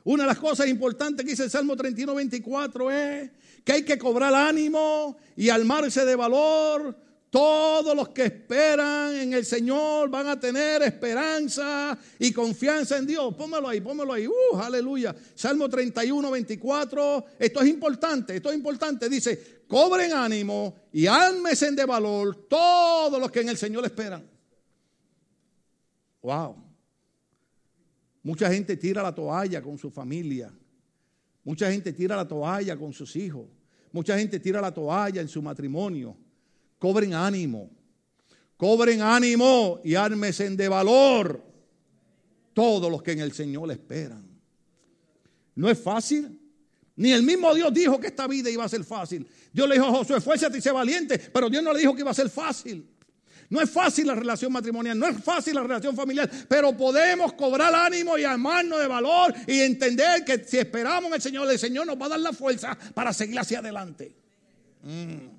Una 0.03 0.23
de 0.23 0.27
las 0.27 0.37
cosas 0.37 0.67
importantes 0.67 1.23
que 1.23 1.31
dice 1.31 1.45
el 1.45 1.49
Salmo 1.49 1.77
31, 1.77 2.13
24 2.13 2.91
es 2.91 3.31
que 3.63 3.71
hay 3.71 3.85
que 3.85 3.97
cobrar 3.97 4.35
ánimo 4.35 5.15
y 5.37 5.47
armarse 5.47 6.03
de 6.03 6.15
valor 6.17 7.10
todos 7.31 7.95
los 7.95 8.09
que 8.09 8.25
esperan 8.25 9.15
en 9.15 9.33
el 9.33 9.45
Señor 9.45 10.09
van 10.09 10.27
a 10.27 10.37
tener 10.37 10.83
esperanza 10.83 11.97
y 12.19 12.33
confianza 12.33 12.97
en 12.97 13.07
Dios. 13.07 13.33
Póngalo 13.35 13.69
ahí, 13.69 13.79
póngalo 13.79 14.11
ahí. 14.11 14.27
Uh, 14.27 14.57
aleluya. 14.57 15.15
Salmo 15.33 15.69
31, 15.69 16.29
24. 16.29 17.25
Esto 17.39 17.61
es 17.61 17.69
importante, 17.69 18.35
esto 18.35 18.49
es 18.49 18.55
importante. 18.55 19.07
Dice, 19.07 19.61
cobren 19.65 20.11
ánimo 20.11 20.75
y 20.91 21.07
ármesen 21.07 21.73
de 21.73 21.85
valor 21.85 22.35
todos 22.49 23.17
los 23.17 23.31
que 23.31 23.39
en 23.39 23.49
el 23.49 23.57
Señor 23.57 23.85
esperan. 23.85 24.29
Wow. 26.21 26.57
Mucha 28.23 28.51
gente 28.51 28.75
tira 28.75 29.01
la 29.01 29.15
toalla 29.15 29.61
con 29.61 29.77
su 29.77 29.89
familia. 29.89 30.51
Mucha 31.45 31.71
gente 31.71 31.93
tira 31.93 32.17
la 32.17 32.27
toalla 32.27 32.75
con 32.75 32.91
sus 32.91 33.15
hijos. 33.15 33.45
Mucha 33.93 34.19
gente 34.19 34.37
tira 34.37 34.59
la 34.59 34.73
toalla 34.73 35.21
en 35.21 35.29
su 35.29 35.41
matrimonio 35.41 36.17
cobren 36.81 37.13
ánimo, 37.13 37.69
cobren 38.57 39.03
ánimo 39.03 39.79
y 39.83 39.93
ármesen 39.93 40.57
de 40.57 40.67
valor 40.67 41.45
todos 42.53 42.91
los 42.91 43.03
que 43.03 43.11
en 43.11 43.19
el 43.19 43.33
Señor 43.33 43.71
esperan. 43.71 44.27
No 45.53 45.69
es 45.69 45.79
fácil. 45.79 46.39
Ni 46.95 47.11
el 47.11 47.21
mismo 47.21 47.53
Dios 47.53 47.71
dijo 47.71 47.99
que 47.99 48.07
esta 48.07 48.25
vida 48.25 48.49
iba 48.49 48.65
a 48.65 48.69
ser 48.69 48.83
fácil. 48.83 49.27
Dios 49.53 49.69
le 49.69 49.75
dijo 49.75 49.85
a 49.85 49.91
Josué, 49.91 50.17
esfuérzate 50.17 50.57
y 50.57 50.61
sé 50.61 50.71
valiente, 50.71 51.19
pero 51.19 51.51
Dios 51.51 51.63
no 51.63 51.71
le 51.71 51.81
dijo 51.81 51.93
que 51.93 52.01
iba 52.01 52.09
a 52.09 52.15
ser 52.15 52.31
fácil. 52.31 52.89
No 53.51 53.61
es 53.61 53.69
fácil 53.69 54.07
la 54.07 54.15
relación 54.15 54.51
matrimonial, 54.51 54.97
no 54.97 55.07
es 55.07 55.23
fácil 55.23 55.53
la 55.53 55.61
relación 55.61 55.95
familiar, 55.95 56.29
pero 56.47 56.75
podemos 56.75 57.33
cobrar 57.33 57.75
ánimo 57.75 58.17
y 58.17 58.23
armarnos 58.23 58.79
de 58.79 58.87
valor 58.87 59.35
y 59.45 59.59
entender 59.59 60.25
que 60.25 60.43
si 60.45 60.57
esperamos 60.57 61.09
en 61.09 61.13
el 61.13 61.21
Señor, 61.21 61.51
el 61.51 61.59
Señor 61.59 61.85
nos 61.85 62.01
va 62.01 62.07
a 62.07 62.09
dar 62.09 62.19
la 62.21 62.33
fuerza 62.33 62.75
para 62.95 63.13
seguir 63.13 63.37
hacia 63.37 63.59
adelante. 63.59 64.15
Mm. 64.81 65.30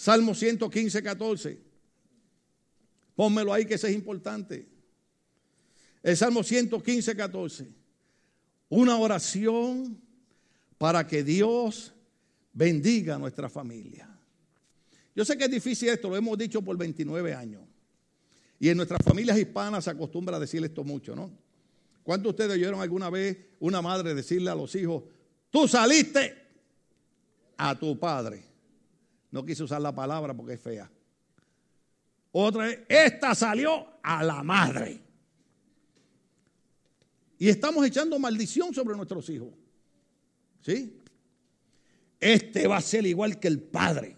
Salmo 0.00 0.34
115, 0.34 1.02
14. 1.02 1.60
Pónmelo 3.14 3.52
ahí 3.52 3.66
que 3.66 3.74
ese 3.74 3.88
es 3.88 3.94
importante. 3.94 4.66
El 6.02 6.16
Salmo 6.16 6.42
115, 6.42 7.14
14. 7.14 7.70
Una 8.70 8.96
oración 8.96 10.00
para 10.78 11.06
que 11.06 11.22
Dios 11.22 11.92
bendiga 12.54 13.16
a 13.16 13.18
nuestra 13.18 13.50
familia. 13.50 14.08
Yo 15.14 15.22
sé 15.26 15.36
que 15.36 15.44
es 15.44 15.50
difícil 15.50 15.90
esto, 15.90 16.08
lo 16.08 16.16
hemos 16.16 16.38
dicho 16.38 16.62
por 16.62 16.78
29 16.78 17.34
años. 17.34 17.62
Y 18.58 18.70
en 18.70 18.78
nuestras 18.78 19.02
familias 19.04 19.36
hispanas 19.36 19.84
se 19.84 19.90
acostumbra 19.90 20.38
a 20.38 20.40
decir 20.40 20.64
esto 20.64 20.82
mucho, 20.82 21.14
¿no? 21.14 21.30
¿Cuántos 22.02 22.24
de 22.24 22.30
ustedes 22.30 22.52
oyeron 22.52 22.80
alguna 22.80 23.10
vez 23.10 23.36
una 23.58 23.82
madre 23.82 24.14
decirle 24.14 24.48
a 24.48 24.54
los 24.54 24.74
hijos, 24.76 25.04
tú 25.50 25.68
saliste 25.68 26.38
a 27.58 27.78
tu 27.78 27.98
padre? 27.98 28.49
No 29.30 29.44
quise 29.44 29.62
usar 29.62 29.80
la 29.80 29.94
palabra 29.94 30.34
porque 30.34 30.54
es 30.54 30.60
fea. 30.60 30.90
Otra 32.32 32.68
es, 32.70 32.80
esta 32.88 33.34
salió 33.34 33.86
a 34.02 34.22
la 34.22 34.42
madre. 34.42 35.00
Y 37.38 37.48
estamos 37.48 37.84
echando 37.86 38.18
maldición 38.18 38.74
sobre 38.74 38.96
nuestros 38.96 39.28
hijos. 39.30 39.48
¿Sí? 40.60 41.00
este 42.20 42.66
va 42.66 42.76
a 42.76 42.82
ser 42.82 43.06
igual 43.06 43.40
que 43.40 43.48
el 43.48 43.60
padre. 43.60 44.16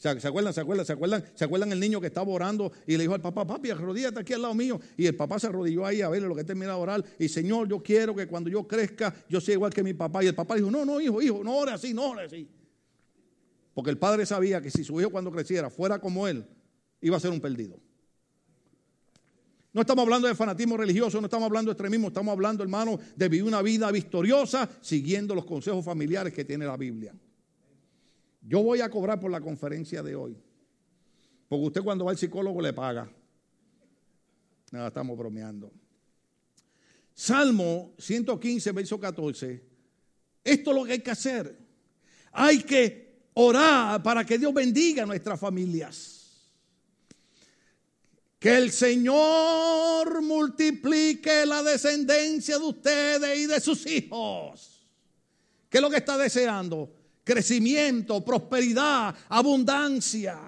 ¿Se 0.00 0.08
acuerdan? 0.08 0.54
¿Se 0.54 0.60
acuerdan? 0.62 0.86
¿Se 0.86 0.92
acuerdan? 0.92 1.24
¿Se 1.34 1.44
acuerdan 1.44 1.72
el 1.72 1.78
niño 1.78 2.00
que 2.00 2.06
estaba 2.06 2.32
orando 2.32 2.72
y 2.86 2.96
le 2.96 3.02
dijo 3.02 3.12
al 3.12 3.20
papá, 3.20 3.46
papi, 3.46 3.68
arrodíllate 3.68 4.20
aquí 4.20 4.32
al 4.32 4.40
lado 4.40 4.54
mío? 4.54 4.80
Y 4.96 5.04
el 5.04 5.14
papá 5.14 5.38
se 5.38 5.48
arrodilló 5.48 5.84
ahí 5.84 6.00
a 6.00 6.08
ver 6.08 6.22
lo 6.22 6.34
que 6.34 6.42
termina 6.42 6.72
de 6.72 6.80
orar. 6.80 7.04
Y 7.18 7.28
Señor, 7.28 7.68
yo 7.68 7.82
quiero 7.82 8.14
que 8.16 8.26
cuando 8.26 8.48
yo 8.48 8.66
crezca, 8.66 9.14
yo 9.28 9.42
sea 9.42 9.52
igual 9.52 9.74
que 9.74 9.82
mi 9.82 9.92
papá. 9.92 10.24
Y 10.24 10.28
el 10.28 10.34
papá 10.34 10.54
dijo, 10.54 10.70
no, 10.70 10.86
no, 10.86 11.02
hijo, 11.02 11.20
hijo, 11.20 11.44
no 11.44 11.54
ore 11.54 11.72
así, 11.72 11.92
no 11.92 12.12
ore 12.12 12.22
así. 12.22 12.48
Porque 13.74 13.90
el 13.90 13.98
padre 13.98 14.24
sabía 14.24 14.62
que 14.62 14.70
si 14.70 14.84
su 14.84 14.98
hijo 15.02 15.10
cuando 15.10 15.30
creciera 15.30 15.68
fuera 15.68 15.98
como 15.98 16.26
él, 16.26 16.46
iba 17.02 17.18
a 17.18 17.20
ser 17.20 17.30
un 17.30 17.40
perdido. 17.40 17.78
No 19.74 19.82
estamos 19.82 20.02
hablando 20.02 20.28
de 20.28 20.34
fanatismo 20.34 20.78
religioso, 20.78 21.20
no 21.20 21.26
estamos 21.26 21.44
hablando 21.44 21.68
de 21.68 21.74
extremismo, 21.74 22.08
estamos 22.08 22.32
hablando, 22.32 22.62
hermano, 22.62 22.98
de 23.14 23.28
vivir 23.28 23.44
una 23.44 23.60
vida 23.60 23.90
victoriosa 23.90 24.66
siguiendo 24.80 25.34
los 25.34 25.44
consejos 25.44 25.84
familiares 25.84 26.32
que 26.32 26.46
tiene 26.46 26.64
la 26.64 26.78
Biblia. 26.78 27.14
Yo 28.40 28.62
voy 28.62 28.80
a 28.80 28.90
cobrar 28.90 29.20
por 29.20 29.30
la 29.30 29.40
conferencia 29.40 30.02
de 30.02 30.16
hoy. 30.16 30.36
Porque 31.48 31.66
usted 31.66 31.82
cuando 31.82 32.04
va 32.04 32.12
al 32.12 32.18
psicólogo 32.18 32.60
le 32.62 32.72
paga. 32.72 33.10
Nada, 34.70 34.88
estamos 34.88 35.18
bromeando. 35.18 35.72
Salmo 37.12 37.92
115, 37.98 38.72
verso 38.72 38.98
14. 38.98 39.62
Esto 40.44 40.70
es 40.70 40.76
lo 40.76 40.84
que 40.84 40.92
hay 40.92 41.00
que 41.00 41.10
hacer. 41.10 41.58
Hay 42.32 42.62
que 42.62 43.24
orar 43.34 44.02
para 44.02 44.24
que 44.24 44.38
Dios 44.38 44.54
bendiga 44.54 45.02
a 45.02 45.06
nuestras 45.06 45.38
familias. 45.38 46.50
Que 48.38 48.56
el 48.56 48.70
Señor 48.70 50.22
multiplique 50.22 51.44
la 51.44 51.62
descendencia 51.62 52.58
de 52.58 52.64
ustedes 52.64 53.38
y 53.38 53.46
de 53.46 53.60
sus 53.60 53.86
hijos. 53.86 54.86
¿Qué 55.68 55.78
es 55.78 55.82
lo 55.82 55.90
que 55.90 55.98
está 55.98 56.16
deseando? 56.16 56.99
Crecimiento, 57.24 58.24
prosperidad, 58.24 59.14
abundancia. 59.28 60.38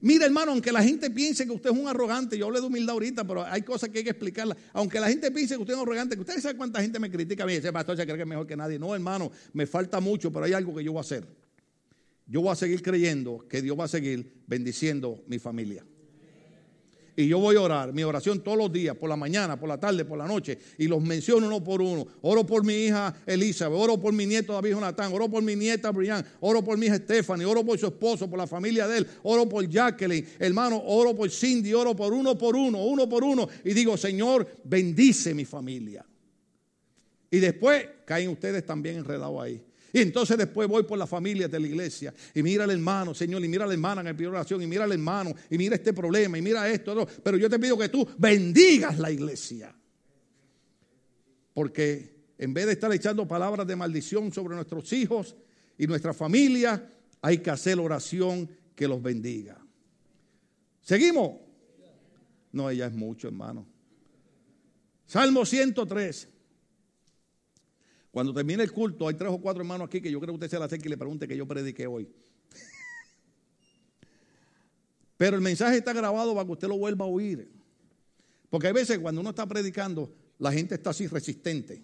Mira, 0.00 0.26
hermano, 0.26 0.52
aunque 0.52 0.70
la 0.70 0.82
gente 0.82 1.10
piense 1.10 1.44
que 1.44 1.50
usted 1.50 1.70
es 1.70 1.76
un 1.76 1.88
arrogante, 1.88 2.38
yo 2.38 2.46
hablé 2.46 2.60
de 2.60 2.66
humildad 2.66 2.92
ahorita, 2.92 3.26
pero 3.26 3.44
hay 3.44 3.62
cosas 3.62 3.88
que 3.88 3.98
hay 3.98 4.04
que 4.04 4.10
explicarla. 4.10 4.56
Aunque 4.72 5.00
la 5.00 5.08
gente 5.08 5.30
piense 5.32 5.56
que 5.56 5.60
usted 5.60 5.74
es 5.74 5.80
un 5.80 5.86
arrogante, 5.86 6.14
que 6.14 6.20
usted 6.20 6.40
sabe 6.40 6.56
cuánta 6.56 6.80
gente 6.80 7.00
me 7.00 7.10
critica 7.10 7.42
a 7.42 7.46
mí, 7.46 7.54
ese 7.54 7.72
pastor 7.72 7.96
se 7.96 8.04
cree 8.04 8.16
que 8.16 8.22
es 8.22 8.28
mejor 8.28 8.46
que 8.46 8.56
nadie. 8.56 8.78
No, 8.78 8.94
hermano, 8.94 9.32
me 9.52 9.66
falta 9.66 9.98
mucho, 9.98 10.32
pero 10.32 10.44
hay 10.44 10.52
algo 10.52 10.74
que 10.74 10.84
yo 10.84 10.92
voy 10.92 10.98
a 10.98 11.00
hacer. 11.00 11.26
Yo 12.26 12.42
voy 12.42 12.52
a 12.52 12.56
seguir 12.56 12.82
creyendo 12.82 13.44
que 13.48 13.60
Dios 13.60 13.78
va 13.78 13.84
a 13.84 13.88
seguir 13.88 14.42
bendiciendo 14.46 15.24
mi 15.26 15.40
familia. 15.40 15.84
Y 17.18 17.26
yo 17.26 17.40
voy 17.40 17.56
a 17.56 17.62
orar, 17.62 17.92
mi 17.92 18.04
oración 18.04 18.44
todos 18.44 18.56
los 18.56 18.72
días, 18.72 18.96
por 18.96 19.08
la 19.08 19.16
mañana, 19.16 19.58
por 19.58 19.68
la 19.68 19.76
tarde, 19.76 20.04
por 20.04 20.16
la 20.16 20.28
noche, 20.28 20.56
y 20.78 20.86
los 20.86 21.02
menciono 21.02 21.48
uno 21.48 21.64
por 21.64 21.82
uno. 21.82 22.06
Oro 22.22 22.46
por 22.46 22.64
mi 22.64 22.74
hija 22.74 23.12
Elizabeth, 23.26 23.76
oro 23.76 24.00
por 24.00 24.12
mi 24.12 24.24
nieto 24.24 24.52
David 24.52 24.70
Jonathan, 24.70 25.12
oro 25.12 25.28
por 25.28 25.42
mi 25.42 25.56
nieta 25.56 25.90
Brian, 25.90 26.24
oro 26.38 26.62
por 26.62 26.78
mi 26.78 26.86
hija 26.86 26.94
Stephanie, 26.98 27.44
oro 27.44 27.66
por 27.66 27.76
su 27.76 27.88
esposo, 27.88 28.30
por 28.30 28.38
la 28.38 28.46
familia 28.46 28.86
de 28.86 28.98
él, 28.98 29.06
oro 29.24 29.48
por 29.48 29.68
Jacqueline, 29.68 30.28
hermano, 30.38 30.80
oro 30.86 31.12
por 31.12 31.28
Cindy, 31.28 31.74
oro 31.74 31.96
por 31.96 32.12
uno 32.12 32.38
por 32.38 32.54
uno, 32.54 32.84
uno 32.84 33.08
por 33.08 33.24
uno, 33.24 33.48
y 33.64 33.74
digo, 33.74 33.96
Señor, 33.96 34.46
bendice 34.62 35.34
mi 35.34 35.44
familia. 35.44 36.06
Y 37.32 37.38
después 37.40 37.84
caen 38.04 38.28
ustedes 38.28 38.64
también 38.64 38.98
enredados 38.98 39.42
ahí. 39.42 39.60
Y 39.98 40.02
entonces 40.02 40.38
después 40.38 40.68
voy 40.68 40.84
por 40.84 40.96
la 40.96 41.08
familia 41.08 41.48
de 41.48 41.58
la 41.58 41.66
iglesia 41.66 42.14
y 42.32 42.40
mira 42.40 42.62
al 42.62 42.70
hermano, 42.70 43.14
Señor, 43.14 43.44
y 43.44 43.48
mira 43.48 43.64
a 43.64 43.66
la 43.66 43.72
hermana 43.72 44.00
en 44.00 44.06
el 44.06 44.16
de 44.16 44.28
oración, 44.28 44.62
y 44.62 44.66
mira 44.68 44.84
al 44.84 44.92
hermano, 44.92 45.34
y 45.50 45.58
mira 45.58 45.74
este 45.74 45.92
problema, 45.92 46.38
y 46.38 46.42
mira 46.42 46.70
esto, 46.70 47.04
pero 47.20 47.36
yo 47.36 47.50
te 47.50 47.58
pido 47.58 47.76
que 47.76 47.88
tú 47.88 48.08
bendigas 48.16 48.96
la 49.00 49.10
iglesia. 49.10 49.74
Porque 51.52 52.14
en 52.38 52.54
vez 52.54 52.66
de 52.66 52.72
estar 52.74 52.92
echando 52.92 53.26
palabras 53.26 53.66
de 53.66 53.74
maldición 53.74 54.32
sobre 54.32 54.54
nuestros 54.54 54.92
hijos 54.92 55.34
y 55.76 55.88
nuestra 55.88 56.14
familia, 56.14 56.92
hay 57.20 57.38
que 57.38 57.50
hacer 57.50 57.80
oración 57.80 58.48
que 58.76 58.86
los 58.86 59.02
bendiga. 59.02 59.58
¿Seguimos? 60.80 61.40
No, 62.52 62.70
ella 62.70 62.86
es 62.86 62.94
mucho, 62.94 63.26
hermano. 63.26 63.66
Salmo 65.06 65.44
103. 65.44 66.28
Cuando 68.10 68.32
termine 68.32 68.62
el 68.62 68.72
culto, 68.72 69.06
hay 69.06 69.14
tres 69.14 69.30
o 69.30 69.38
cuatro 69.38 69.62
hermanos 69.62 69.86
aquí 69.86 70.00
que 70.00 70.10
yo 70.10 70.20
creo 70.20 70.32
que 70.32 70.44
usted 70.44 70.50
se 70.50 70.58
la 70.58 70.64
acerque 70.64 70.88
y 70.88 70.90
le 70.90 70.96
pregunte 70.96 71.28
que 71.28 71.36
yo 71.36 71.46
prediqué 71.46 71.86
hoy. 71.86 72.08
Pero 75.16 75.36
el 75.36 75.42
mensaje 75.42 75.78
está 75.78 75.92
grabado 75.92 76.34
para 76.34 76.46
que 76.46 76.52
usted 76.52 76.68
lo 76.68 76.78
vuelva 76.78 77.04
a 77.04 77.08
oír. 77.08 77.50
Porque 78.50 78.68
hay 78.68 78.72
veces 78.72 78.98
cuando 78.98 79.20
uno 79.20 79.30
está 79.30 79.46
predicando, 79.46 80.12
la 80.38 80.52
gente 80.52 80.74
está 80.74 80.90
así 80.90 81.06
resistente. 81.06 81.82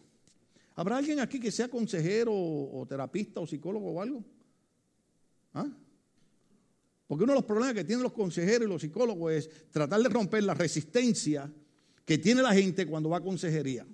¿Habrá 0.77 0.97
alguien 0.97 1.21
aquí 1.21 1.39
que 1.39 1.53
sea 1.53 1.69
consejero 1.69 2.33
o 2.33 2.87
terapista 2.89 3.41
o 3.41 3.47
psicólogo 3.47 3.93
o 3.93 4.01
algo? 4.01 4.25
¿Ah? 5.53 5.69
Porque 7.07 7.25
uno 7.25 7.33
de 7.33 7.39
los 7.39 7.45
problemas 7.45 7.75
que 7.75 7.85
tienen 7.85 8.03
los 8.03 8.13
consejeros 8.13 8.67
y 8.67 8.71
los 8.71 8.81
psicólogos 8.81 9.33
es 9.33 9.71
tratar 9.71 10.03
de 10.03 10.09
romper 10.09 10.43
la 10.43 10.55
resistencia 10.55 11.53
que 12.05 12.19
tiene 12.19 12.43
la 12.43 12.53
gente 12.53 12.87
cuando 12.87 13.11
va 13.11 13.19
a 13.19 13.21
consejería. 13.21 13.87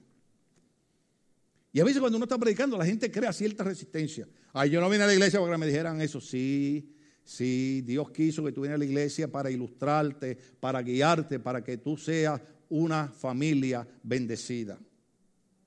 Y 1.73 1.81
a 1.81 1.85
veces 1.85 2.01
cuando 2.01 2.16
uno 2.16 2.25
está 2.25 2.37
predicando, 2.39 2.77
la 2.77 2.85
gente 2.85 3.11
crea 3.11 3.33
cierta 3.33 3.62
resistencia. 3.62 4.27
Ay, 4.53 4.71
yo 4.71 4.81
no 4.81 4.91
vine 4.91 5.05
a 5.05 5.07
la 5.07 5.14
iglesia 5.14 5.39
para 5.41 5.53
que 5.53 5.59
me 5.59 5.66
dijeran 5.66 6.01
eso. 6.01 6.21
Sí, 6.21 6.95
sí, 7.23 7.83
Dios 7.83 8.11
quiso 8.11 8.45
que 8.45 8.53
tú 8.53 8.62
vienes 8.62 8.75
a 8.77 8.79
la 8.79 8.85
iglesia 8.85 9.31
para 9.31 9.51
ilustrarte, 9.51 10.37
para 10.59 10.83
guiarte, 10.83 11.39
para 11.39 11.62
que 11.62 11.77
tú 11.77 11.97
seas 11.97 12.41
una 12.68 13.09
familia 13.09 13.87
bendecida. 14.03 14.79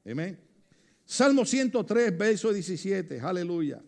Amén. 0.05 0.39
Salmo 1.05 1.45
103, 1.45 2.17
verso 2.17 2.51
17. 2.51 3.19
Aleluya. 3.21 3.81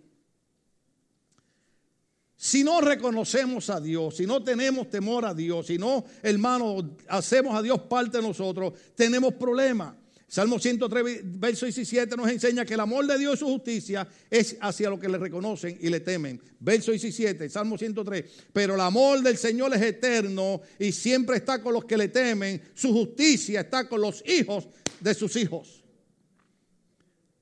Si 2.38 2.64
no 2.64 2.82
reconocemos 2.82 3.70
a 3.70 3.80
Dios, 3.80 4.18
si 4.18 4.26
no 4.26 4.44
tenemos 4.44 4.90
temor 4.90 5.26
a 5.26 5.34
Dios, 5.34 5.68
si 5.68 5.78
no, 5.78 6.06
hermano, 6.22 6.96
hacemos 7.08 7.56
a 7.56 7.62
Dios 7.62 7.82
parte 7.82 8.18
de 8.18 8.24
nosotros, 8.24 8.74
tenemos 8.96 9.34
problemas. 9.34 9.96
Salmo 10.36 10.60
103, 10.60 11.22
verso 11.40 11.66
17 11.66 12.18
nos 12.18 12.30
enseña 12.30 12.66
que 12.66 12.74
el 12.74 12.82
amor 12.82 13.08
de 13.08 13.18
Dios 13.18 13.36
y 13.36 13.38
su 13.38 13.46
justicia 13.46 14.06
es 14.30 14.58
hacia 14.60 14.90
los 14.90 15.00
que 15.00 15.08
le 15.08 15.18
reconocen 15.18 15.78
y 15.80 15.88
le 15.88 16.02
temen. 16.02 16.42
Verso 16.60 16.92
17, 16.92 17.48
Salmo 17.48 17.78
103. 17.78 18.26
Pero 18.52 18.76
el 18.76 18.82
amor 18.82 19.22
del 19.22 19.38
Señor 19.38 19.74
es 19.74 19.82
eterno 19.82 20.60
y 20.78 20.92
siempre 20.92 21.38
está 21.38 21.64
con 21.64 21.74
los 21.74 21.86
que 21.86 21.96
le 21.96 22.10
temen. 22.10 22.62
Su 22.74 22.92
justicia 22.92 23.62
está 23.62 23.88
con 23.88 24.02
los 24.02 24.22
hijos 24.28 24.68
de 25.00 25.14
sus 25.14 25.38
hijos. 25.38 25.86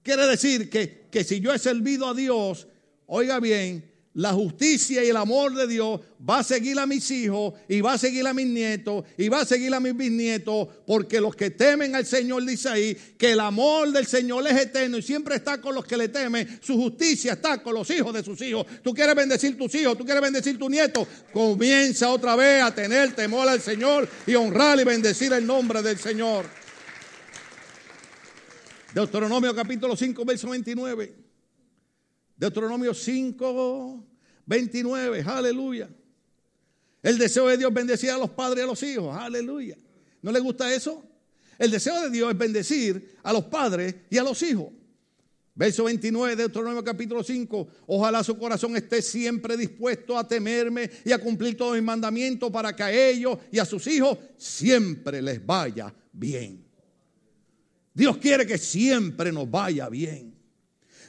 Quiere 0.03 0.27
decir 0.27 0.69
que, 0.69 1.07
que 1.09 1.23
si 1.23 1.39
yo 1.39 1.51
he 1.51 1.57
servido 1.57 2.07
a 2.07 2.13
Dios, 2.13 2.67
oiga 3.07 3.39
bien, 3.39 3.91
la 4.15 4.31
justicia 4.31 5.03
y 5.03 5.09
el 5.09 5.17
amor 5.17 5.55
de 5.55 5.67
Dios 5.67 5.99
va 6.27 6.39
a 6.39 6.43
seguir 6.43 6.77
a 6.77 6.85
mis 6.85 7.09
hijos 7.09 7.53
y 7.67 7.81
va 7.81 7.93
a 7.93 7.97
seguir 7.97 8.25
a 8.27 8.33
mis 8.33 8.45
nietos 8.45 9.03
y 9.17 9.27
va 9.27 9.41
a 9.41 9.45
seguir 9.45 9.73
a 9.73 9.79
mis 9.79 9.95
bisnietos, 9.95 10.67
porque 10.85 11.19
los 11.19 11.35
que 11.35 11.49
temen 11.49 11.95
al 11.95 12.05
Señor 12.05 12.45
dice 12.45 12.69
ahí 12.69 12.95
que 13.17 13.31
el 13.31 13.39
amor 13.39 13.91
del 13.91 14.05
Señor 14.05 14.45
es 14.47 14.55
eterno 14.55 14.97
y 14.97 15.01
siempre 15.01 15.35
está 15.35 15.59
con 15.59 15.73
los 15.73 15.85
que 15.85 15.97
le 15.97 16.09
temen, 16.09 16.59
su 16.61 16.75
justicia 16.75 17.33
está 17.33 17.61
con 17.63 17.73
los 17.73 17.89
hijos 17.89 18.13
de 18.13 18.23
sus 18.23 18.39
hijos. 18.41 18.67
Tú 18.83 18.93
quieres 18.93 19.15
bendecir 19.15 19.57
tus 19.57 19.73
hijos, 19.75 19.97
tú 19.97 20.05
quieres 20.05 20.21
bendecir 20.21 20.59
tu 20.59 20.69
nieto, 20.69 21.07
comienza 21.31 22.09
otra 22.09 22.35
vez 22.35 22.61
a 22.61 22.73
tener 22.73 23.13
temor 23.15 23.49
al 23.49 23.61
Señor 23.61 24.07
y 24.27 24.35
honrar 24.35 24.79
y 24.79 24.83
bendecir 24.83 25.33
el 25.33 25.45
nombre 25.45 25.81
del 25.81 25.97
Señor. 25.97 26.45
Deuteronomio 28.93 29.55
capítulo 29.55 29.95
5, 29.95 30.23
verso 30.23 30.49
29. 30.49 31.22
Deuteronomio 32.43 32.93
5, 32.93 34.05
29, 34.45 35.23
aleluya. 35.25 35.89
El 37.01 37.17
deseo 37.17 37.47
de 37.47 37.55
Dios 37.55 37.73
bendecir 37.73 38.09
a 38.09 38.17
los 38.17 38.31
padres 38.31 38.59
y 38.59 38.63
a 38.63 38.65
los 38.65 38.83
hijos, 38.83 39.15
aleluya. 39.15 39.77
¿No 40.21 40.29
le 40.29 40.41
gusta 40.41 40.73
eso? 40.73 41.05
El 41.57 41.71
deseo 41.71 42.01
de 42.01 42.09
Dios 42.09 42.29
es 42.29 42.37
bendecir 42.37 43.15
a 43.23 43.31
los 43.31 43.45
padres 43.45 43.95
y 44.09 44.17
a 44.17 44.23
los 44.23 44.43
hijos. 44.43 44.73
Verso 45.55 45.85
29 45.85 46.35
de 46.35 46.43
Deuteronomio 46.43 46.83
capítulo 46.83 47.23
5. 47.23 47.67
Ojalá 47.87 48.21
su 48.25 48.37
corazón 48.37 48.75
esté 48.75 49.01
siempre 49.01 49.55
dispuesto 49.55 50.17
a 50.17 50.27
temerme 50.27 50.91
y 51.05 51.13
a 51.13 51.19
cumplir 51.19 51.55
todos 51.55 51.75
mis 51.75 51.83
mandamientos 51.83 52.51
para 52.51 52.75
que 52.75 52.83
a 52.83 52.91
ellos 52.91 53.37
y 53.53 53.59
a 53.59 53.63
sus 53.63 53.87
hijos 53.87 54.17
siempre 54.35 55.21
les 55.21 55.45
vaya 55.45 55.95
bien. 56.11 56.61
Dios 57.93 58.17
quiere 58.17 58.45
que 58.45 58.57
siempre 58.57 59.31
nos 59.31 59.49
vaya 59.49 59.87
bien. 59.87 60.42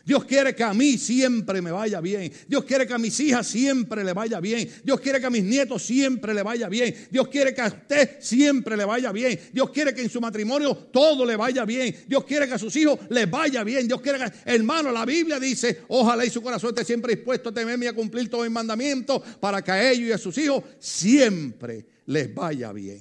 Dios 0.04 0.24
quiere 0.24 0.54
que 0.54 0.62
a 0.62 0.74
mí 0.74 0.98
siempre 0.98 1.62
me 1.62 1.70
vaya 1.70 2.00
bien. 2.00 2.30
Dios 2.46 2.64
quiere 2.64 2.86
que 2.86 2.92
a 2.92 2.98
mis 2.98 3.18
hijas 3.20 3.46
siempre 3.46 4.04
le 4.04 4.12
vaya 4.12 4.38
bien. 4.38 4.68
Dios 4.84 5.00
quiere 5.00 5.18
que 5.18 5.26
a 5.26 5.30
mis 5.30 5.42
nietos 5.42 5.82
siempre 5.82 6.34
le 6.34 6.42
vaya 6.42 6.68
bien. 6.68 6.94
Dios 7.10 7.28
quiere 7.28 7.54
que 7.54 7.62
a 7.62 7.68
usted 7.68 8.20
siempre 8.20 8.76
le 8.76 8.84
vaya 8.84 9.12
bien. 9.12 9.38
Dios 9.52 9.70
quiere 9.70 9.94
que 9.94 10.02
en 10.02 10.10
su 10.10 10.20
matrimonio 10.20 10.74
todo 10.92 11.24
le 11.24 11.36
vaya 11.36 11.64
bien. 11.64 11.96
Dios 12.06 12.24
quiere 12.24 12.46
que 12.46 12.54
a 12.54 12.58
sus 12.58 12.76
hijos 12.76 12.98
les 13.08 13.30
vaya 13.30 13.64
bien. 13.64 13.88
Dios 13.88 14.02
quiere 14.02 14.18
que, 14.18 14.30
hermano, 14.44 14.92
la 14.92 15.06
Biblia 15.06 15.40
dice, 15.40 15.82
ojalá 15.88 16.24
y 16.26 16.30
su 16.30 16.42
corazón 16.42 16.70
esté 16.70 16.84
siempre 16.84 17.14
dispuesto 17.14 17.48
a 17.48 17.54
temerme 17.54 17.86
y 17.86 17.88
a 17.88 17.94
cumplir 17.94 18.28
todos 18.28 18.44
mis 18.44 18.52
mandamientos 18.52 19.22
para 19.40 19.62
que 19.62 19.70
a 19.70 19.90
ellos 19.90 20.08
y 20.08 20.12
a 20.12 20.18
sus 20.18 20.36
hijos 20.36 20.64
siempre 20.78 21.86
les 22.06 22.34
vaya 22.34 22.72
bien. 22.72 23.00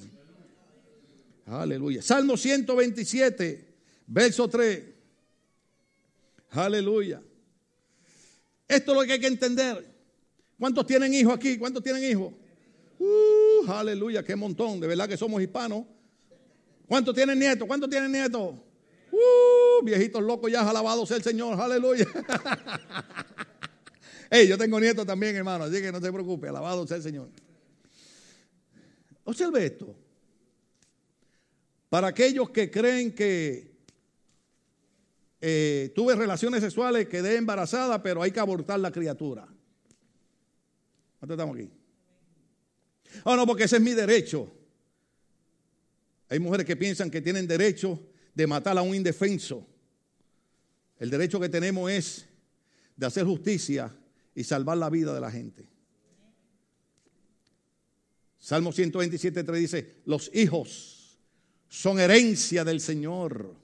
Aleluya. 1.47 2.01
Salmo 2.01 2.37
127, 2.37 3.65
verso 4.07 4.47
3. 4.47 4.92
Aleluya. 6.53 7.21
Esto 8.67 8.91
es 8.91 8.97
lo 8.97 9.03
que 9.05 9.13
hay 9.13 9.19
que 9.19 9.27
entender. 9.27 9.91
¿Cuántos 10.59 10.85
tienen 10.85 11.13
hijos 11.13 11.33
aquí? 11.33 11.57
¿Cuántos 11.57 11.83
tienen 11.83 12.03
hijos? 12.03 12.33
Uh, 12.99 13.71
aleluya, 13.71 14.23
qué 14.23 14.35
montón. 14.35 14.79
De 14.79 14.87
verdad 14.87 15.09
que 15.09 15.17
somos 15.17 15.41
hispanos. 15.41 15.85
¿Cuántos 16.87 17.15
tienen 17.15 17.39
nietos? 17.39 17.67
¿Cuántos 17.67 17.89
tienen 17.89 18.11
nietos? 18.11 18.55
Uh, 19.11 19.83
viejitos 19.83 20.21
locos 20.21 20.51
ya, 20.51 20.67
alabado 20.67 21.05
sea 21.05 21.17
el 21.17 21.23
Señor. 21.23 21.59
Aleluya. 21.59 22.05
hey, 24.29 24.47
yo 24.47 24.57
tengo 24.57 24.79
nietos 24.79 25.05
también, 25.05 25.35
hermano, 25.35 25.65
así 25.65 25.81
que 25.81 25.91
no 25.91 25.99
se 25.99 26.11
preocupe. 26.11 26.47
Alabado 26.47 26.87
sea 26.87 26.97
el 26.97 27.03
Señor. 27.03 27.29
Observe 29.23 29.65
esto. 29.65 29.95
Para 31.89 32.07
aquellos 32.07 32.49
que 32.51 32.69
creen 32.69 33.13
que 33.13 33.72
eh, 35.45 35.91
tuve 35.93 36.15
relaciones 36.15 36.61
sexuales, 36.61 37.09
quedé 37.09 37.35
embarazada, 37.35 38.01
pero 38.01 38.21
hay 38.21 38.31
que 38.31 38.39
abortar 38.39 38.79
la 38.79 38.93
criatura. 38.93 39.45
¿Cuántos 41.19 41.35
estamos 41.35 41.57
aquí? 41.57 41.69
Oh, 43.25 43.35
no, 43.35 43.45
porque 43.45 43.65
ese 43.65 43.75
es 43.75 43.81
mi 43.81 43.91
derecho. 43.91 44.49
Hay 46.29 46.39
mujeres 46.39 46.65
que 46.65 46.77
piensan 46.77 47.11
que 47.11 47.19
tienen 47.19 47.45
derecho 47.45 47.99
de 48.33 48.47
matar 48.47 48.77
a 48.77 48.83
un 48.83 48.95
indefenso. 48.95 49.67
El 50.97 51.09
derecho 51.09 51.41
que 51.41 51.49
tenemos 51.49 51.91
es 51.91 52.25
de 52.95 53.05
hacer 53.05 53.25
justicia 53.25 53.93
y 54.33 54.45
salvar 54.45 54.77
la 54.77 54.89
vida 54.89 55.13
de 55.13 55.19
la 55.19 55.29
gente. 55.29 55.67
Salmo 58.39 58.71
127, 58.71 59.43
3 59.43 59.59
dice, 59.59 59.95
los 60.05 60.31
hijos 60.33 61.19
son 61.67 61.99
herencia 61.99 62.63
del 62.63 62.79
Señor. 62.79 63.61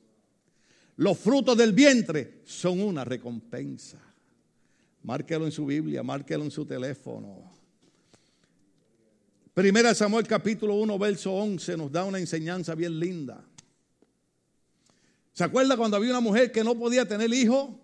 Los 0.99 1.17
frutos 1.17 1.55
del 1.55 1.71
vientre 1.71 2.41
son 2.43 2.81
una 2.81 3.05
recompensa. 3.05 3.97
Márquelo 5.03 5.45
en 5.45 5.51
su 5.53 5.65
Biblia, 5.65 6.03
márquelo 6.03 6.43
en 6.43 6.51
su 6.51 6.65
teléfono. 6.65 7.53
Primera 9.53 9.95
Samuel 9.95 10.27
capítulo 10.27 10.75
1, 10.75 10.99
verso 10.99 11.31
11 11.31 11.77
nos 11.77 11.89
da 11.89 12.03
una 12.03 12.19
enseñanza 12.19 12.75
bien 12.75 12.99
linda. 12.99 13.41
¿Se 15.31 15.45
acuerda 15.45 15.77
cuando 15.77 15.95
había 15.95 16.09
una 16.09 16.19
mujer 16.19 16.51
que 16.51 16.65
no 16.65 16.77
podía 16.77 17.07
tener 17.07 17.33
hijo? 17.33 17.79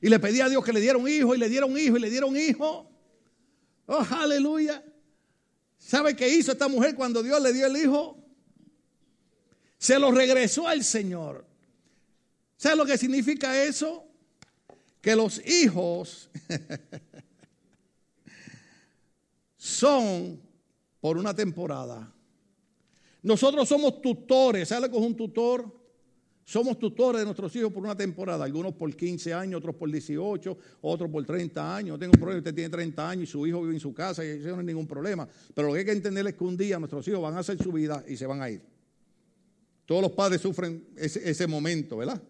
Y 0.00 0.08
le 0.08 0.18
pedía 0.18 0.46
a 0.46 0.48
Dios 0.48 0.64
que 0.64 0.72
le 0.72 0.80
diera 0.80 0.96
un 0.96 1.08
hijo 1.10 1.34
y 1.34 1.38
le 1.38 1.50
diera 1.50 1.66
un 1.66 1.78
hijo 1.78 1.98
y 1.98 2.00
le 2.00 2.08
diera 2.08 2.24
un 2.24 2.38
hijo. 2.38 2.90
Oh, 3.84 4.06
aleluya. 4.12 4.82
¿Sabe 5.76 6.16
qué 6.16 6.26
hizo 6.26 6.52
esta 6.52 6.68
mujer 6.68 6.94
cuando 6.94 7.22
Dios 7.22 7.38
le 7.42 7.52
dio 7.52 7.66
el 7.66 7.76
hijo? 7.76 8.16
Se 9.76 9.98
lo 9.98 10.10
regresó 10.10 10.66
al 10.66 10.82
Señor. 10.82 11.49
¿Sabe 12.60 12.76
lo 12.76 12.84
que 12.84 12.98
significa 12.98 13.64
eso? 13.64 14.04
Que 15.00 15.16
los 15.16 15.40
hijos 15.46 16.28
son 19.56 20.38
por 21.00 21.16
una 21.16 21.34
temporada. 21.34 22.12
Nosotros 23.22 23.66
somos 23.66 24.02
tutores, 24.02 24.68
¿sabe 24.68 24.82
lo 24.82 24.92
que 24.92 24.98
es 24.98 25.02
un 25.02 25.16
tutor? 25.16 25.74
Somos 26.44 26.78
tutores 26.78 27.20
de 27.20 27.24
nuestros 27.24 27.56
hijos 27.56 27.72
por 27.72 27.82
una 27.82 27.96
temporada, 27.96 28.44
algunos 28.44 28.74
por 28.74 28.94
15 28.94 29.32
años, 29.32 29.56
otros 29.56 29.76
por 29.76 29.90
18, 29.90 30.58
otros 30.82 31.10
por 31.10 31.24
30 31.24 31.76
años. 31.76 31.94
No 31.94 31.98
tengo 31.98 32.12
problema, 32.12 32.40
usted 32.40 32.54
tiene 32.54 32.68
30 32.68 33.08
años 33.08 33.22
y 33.22 33.32
su 33.32 33.46
hijo 33.46 33.62
vive 33.62 33.72
en 33.72 33.80
su 33.80 33.94
casa 33.94 34.22
y 34.22 34.28
eso 34.28 34.50
no 34.50 34.60
es 34.60 34.66
ningún 34.66 34.86
problema. 34.86 35.26
Pero 35.54 35.68
lo 35.68 35.72
que 35.72 35.78
hay 35.78 35.86
que 35.86 35.92
entender 35.92 36.26
es 36.26 36.34
que 36.34 36.44
un 36.44 36.58
día 36.58 36.78
nuestros 36.78 37.08
hijos 37.08 37.22
van 37.22 37.36
a 37.36 37.38
hacer 37.38 37.56
su 37.56 37.72
vida 37.72 38.04
y 38.06 38.18
se 38.18 38.26
van 38.26 38.42
a 38.42 38.50
ir. 38.50 38.60
Todos 39.86 40.02
los 40.02 40.12
padres 40.12 40.42
sufren 40.42 40.88
ese, 40.94 41.30
ese 41.30 41.46
momento, 41.46 41.96
¿verdad? 41.96 42.22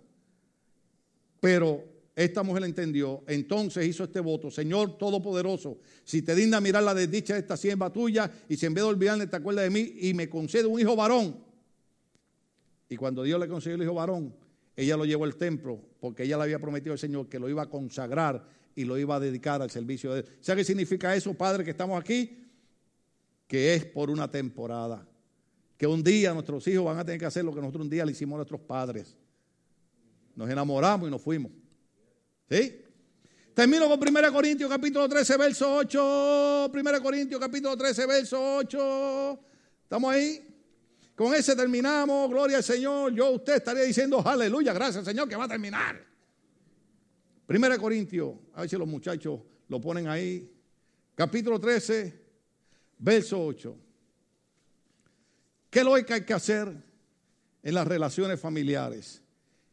Pero 1.40 1.84
esta 2.14 2.42
mujer 2.42 2.64
entendió, 2.64 3.24
entonces 3.26 3.86
hizo 3.86 4.04
este 4.04 4.20
voto, 4.20 4.50
Señor 4.50 4.98
Todopoderoso, 4.98 5.78
si 6.04 6.22
te 6.22 6.34
digna 6.34 6.60
mirar 6.60 6.82
la 6.82 6.94
desdicha 6.94 7.34
de 7.34 7.40
esta 7.40 7.56
sierva 7.56 7.90
tuya 7.90 8.30
y 8.48 8.56
si 8.56 8.66
en 8.66 8.74
vez 8.74 8.84
de 8.84 8.90
olvidarle 8.90 9.26
te 9.26 9.36
acuerdas 9.36 9.64
de 9.64 9.70
mí 9.70 9.94
y 10.00 10.12
me 10.12 10.28
concede 10.28 10.66
un 10.66 10.78
hijo 10.78 10.94
varón. 10.94 11.36
Y 12.90 12.96
cuando 12.96 13.22
Dios 13.22 13.40
le 13.40 13.48
concedió 13.48 13.76
el 13.76 13.82
hijo 13.82 13.94
varón, 13.94 14.34
ella 14.76 14.96
lo 14.96 15.04
llevó 15.04 15.24
al 15.24 15.36
templo 15.36 15.80
porque 16.00 16.24
ella 16.24 16.36
le 16.36 16.42
había 16.44 16.58
prometido 16.58 16.92
al 16.92 16.98
Señor 16.98 17.28
que 17.28 17.38
lo 17.38 17.48
iba 17.48 17.62
a 17.62 17.70
consagrar 17.70 18.44
y 18.74 18.84
lo 18.84 18.98
iba 18.98 19.16
a 19.16 19.20
dedicar 19.20 19.62
al 19.62 19.70
servicio 19.70 20.12
de 20.12 20.20
él. 20.20 20.26
¿Sabe 20.40 20.60
qué 20.60 20.64
significa 20.64 21.14
eso, 21.14 21.32
Padre, 21.34 21.64
que 21.64 21.70
estamos 21.70 22.00
aquí? 22.00 22.48
Que 23.46 23.74
es 23.74 23.84
por 23.84 24.10
una 24.10 24.30
temporada. 24.30 25.06
Que 25.76 25.86
un 25.86 26.02
día 26.02 26.34
nuestros 26.34 26.66
hijos 26.68 26.84
van 26.84 26.98
a 26.98 27.04
tener 27.04 27.18
que 27.18 27.26
hacer 27.26 27.44
lo 27.44 27.54
que 27.54 27.60
nosotros 27.60 27.84
un 27.84 27.90
día 27.90 28.04
le 28.04 28.12
hicimos 28.12 28.34
a 28.34 28.38
nuestros 28.38 28.60
padres. 28.60 29.16
Nos 30.36 30.48
enamoramos 30.48 31.08
y 31.08 31.10
nos 31.10 31.22
fuimos. 31.22 31.52
¿Sí? 32.48 32.82
Termino 33.54 33.88
con 33.88 34.00
1 34.00 34.32
Corintios 34.32 34.70
capítulo 34.70 35.08
13, 35.08 35.36
verso 35.36 35.74
8. 35.74 36.70
1 36.72 37.02
Corintios 37.02 37.40
capítulo 37.40 37.76
13, 37.76 38.06
verso 38.06 38.56
8. 38.56 39.40
¿Estamos 39.82 40.12
ahí? 40.12 40.46
Con 41.14 41.34
ese 41.34 41.54
terminamos. 41.54 42.30
Gloria 42.30 42.58
al 42.58 42.62
Señor. 42.62 43.12
Yo 43.12 43.30
usted 43.30 43.56
estaría 43.56 43.82
diciendo 43.82 44.22
aleluya, 44.26 44.72
gracias 44.72 45.04
Señor 45.04 45.28
que 45.28 45.36
va 45.36 45.44
a 45.44 45.48
terminar. 45.48 46.02
1 47.48 47.78
Corintios, 47.78 48.34
a 48.54 48.60
ver 48.60 48.70
si 48.70 48.76
los 48.76 48.88
muchachos 48.88 49.40
lo 49.68 49.80
ponen 49.80 50.08
ahí. 50.08 50.50
Capítulo 51.14 51.60
13, 51.60 52.24
verso 52.98 53.44
8. 53.44 53.76
¿Qué 55.68 55.80
es 55.80 55.84
lo 55.84 55.94
que 56.04 56.14
hay 56.14 56.24
que 56.24 56.32
hacer 56.32 56.72
en 57.62 57.74
las 57.74 57.86
relaciones 57.86 58.40
familiares? 58.40 59.22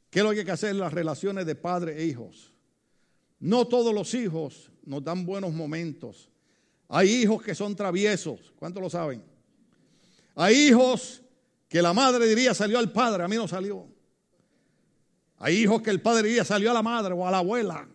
¿Qué 0.09 0.19
es 0.19 0.25
lo 0.25 0.31
que 0.31 0.39
hay 0.39 0.45
que 0.45 0.51
hacer 0.51 0.71
en 0.71 0.79
las 0.79 0.93
relaciones 0.93 1.45
de 1.45 1.55
padre 1.55 2.01
e 2.01 2.05
hijos? 2.05 2.53
No 3.39 3.67
todos 3.67 3.93
los 3.93 4.13
hijos 4.13 4.71
nos 4.85 5.03
dan 5.03 5.25
buenos 5.25 5.53
momentos. 5.53 6.29
Hay 6.87 7.09
hijos 7.09 7.43
que 7.43 7.53
son 7.53 7.75
traviesos. 7.75 8.53
¿Cuántos 8.57 8.81
lo 8.81 8.89
saben? 8.89 9.23
Hay 10.35 10.67
hijos 10.67 11.21
que 11.67 11.81
la 11.81 11.93
madre 11.93 12.25
diría 12.27 12.53
salió 12.53 12.79
al 12.79 12.91
padre, 12.91 13.23
a 13.23 13.27
mí 13.27 13.35
no 13.35 13.47
salió. 13.47 13.85
Hay 15.39 15.55
hijos 15.57 15.81
que 15.81 15.89
el 15.89 16.01
padre 16.01 16.29
diría 16.29 16.45
salió 16.45 16.71
a 16.71 16.73
la 16.73 16.81
madre 16.81 17.13
o 17.13 17.27
a 17.27 17.31
la 17.31 17.39
abuela. 17.39 17.87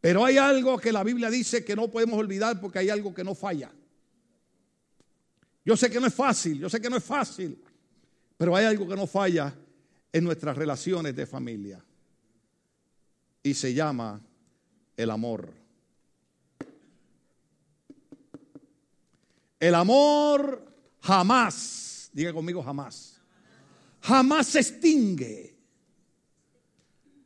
Pero 0.00 0.24
hay 0.24 0.38
algo 0.38 0.78
que 0.78 0.92
la 0.92 1.02
Biblia 1.02 1.28
dice 1.28 1.64
que 1.64 1.74
no 1.74 1.90
podemos 1.90 2.18
olvidar 2.18 2.60
porque 2.60 2.78
hay 2.78 2.90
algo 2.90 3.12
que 3.12 3.24
no 3.24 3.34
falla. 3.34 3.72
Yo 5.64 5.76
sé 5.76 5.90
que 5.90 5.98
no 5.98 6.06
es 6.06 6.14
fácil, 6.14 6.60
yo 6.60 6.70
sé 6.70 6.80
que 6.80 6.88
no 6.88 6.96
es 6.96 7.02
fácil, 7.02 7.60
pero 8.36 8.54
hay 8.54 8.66
algo 8.66 8.86
que 8.86 8.94
no 8.94 9.04
falla 9.08 9.52
en 10.16 10.24
nuestras 10.24 10.56
relaciones 10.56 11.14
de 11.14 11.26
familia 11.26 11.84
y 13.42 13.52
se 13.52 13.74
llama 13.74 14.18
el 14.96 15.10
amor. 15.10 15.52
El 19.60 19.74
amor 19.74 20.72
jamás, 21.02 22.08
diga 22.14 22.32
conmigo 22.32 22.62
jamás, 22.62 23.20
jamás 24.00 24.46
se 24.46 24.60
extingue, 24.60 25.54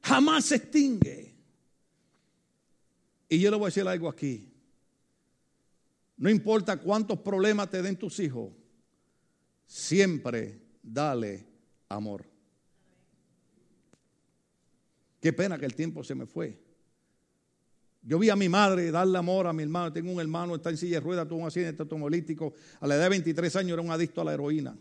jamás 0.03 0.47
se 0.47 0.57
extingue. 0.57 1.33
Y 3.29 3.39
yo 3.39 3.53
le 3.53 3.57
voy 3.57 3.67
a 3.67 3.69
decir 3.69 3.87
algo 3.87 4.09
aquí. 4.09 4.53
No 6.17 6.29
importa 6.29 6.77
cuántos 6.77 7.21
problemas 7.21 7.71
te 7.71 7.83
den 7.83 7.97
tus 7.97 8.19
hijos, 8.19 8.51
siempre 9.65 10.61
dale 10.83 11.47
amor. 11.89 12.30
Qué 15.21 15.33
pena 15.33 15.59
que 15.59 15.67
el 15.67 15.75
tiempo 15.75 16.03
se 16.03 16.15
me 16.15 16.27
fue. 16.27 16.59
Yo 18.03 18.19
vi 18.19 18.31
a 18.31 18.37
mi 18.37 18.49
madre 18.49 18.91
darle 18.91 19.19
amor 19.19 19.47
a 19.47 19.53
mi 19.53 19.63
hermano. 19.63 19.93
Tengo 19.93 20.11
un 20.11 20.21
hermano, 20.21 20.55
está 20.55 20.71
en 20.71 20.79
silla 20.79 20.97
de 20.97 21.01
ruedas, 21.01 21.29
tuvo 21.29 21.41
un 21.41 21.47
accidente 21.47 21.83
automovilístico. 21.83 22.55
A 22.81 22.87
la 22.87 22.95
edad 22.95 23.05
de 23.05 23.11
23 23.11 23.57
años 23.57 23.73
era 23.73 23.83
un 23.83 23.91
adicto 23.91 24.23
a 24.23 24.25
la 24.25 24.33
heroína. 24.33 24.77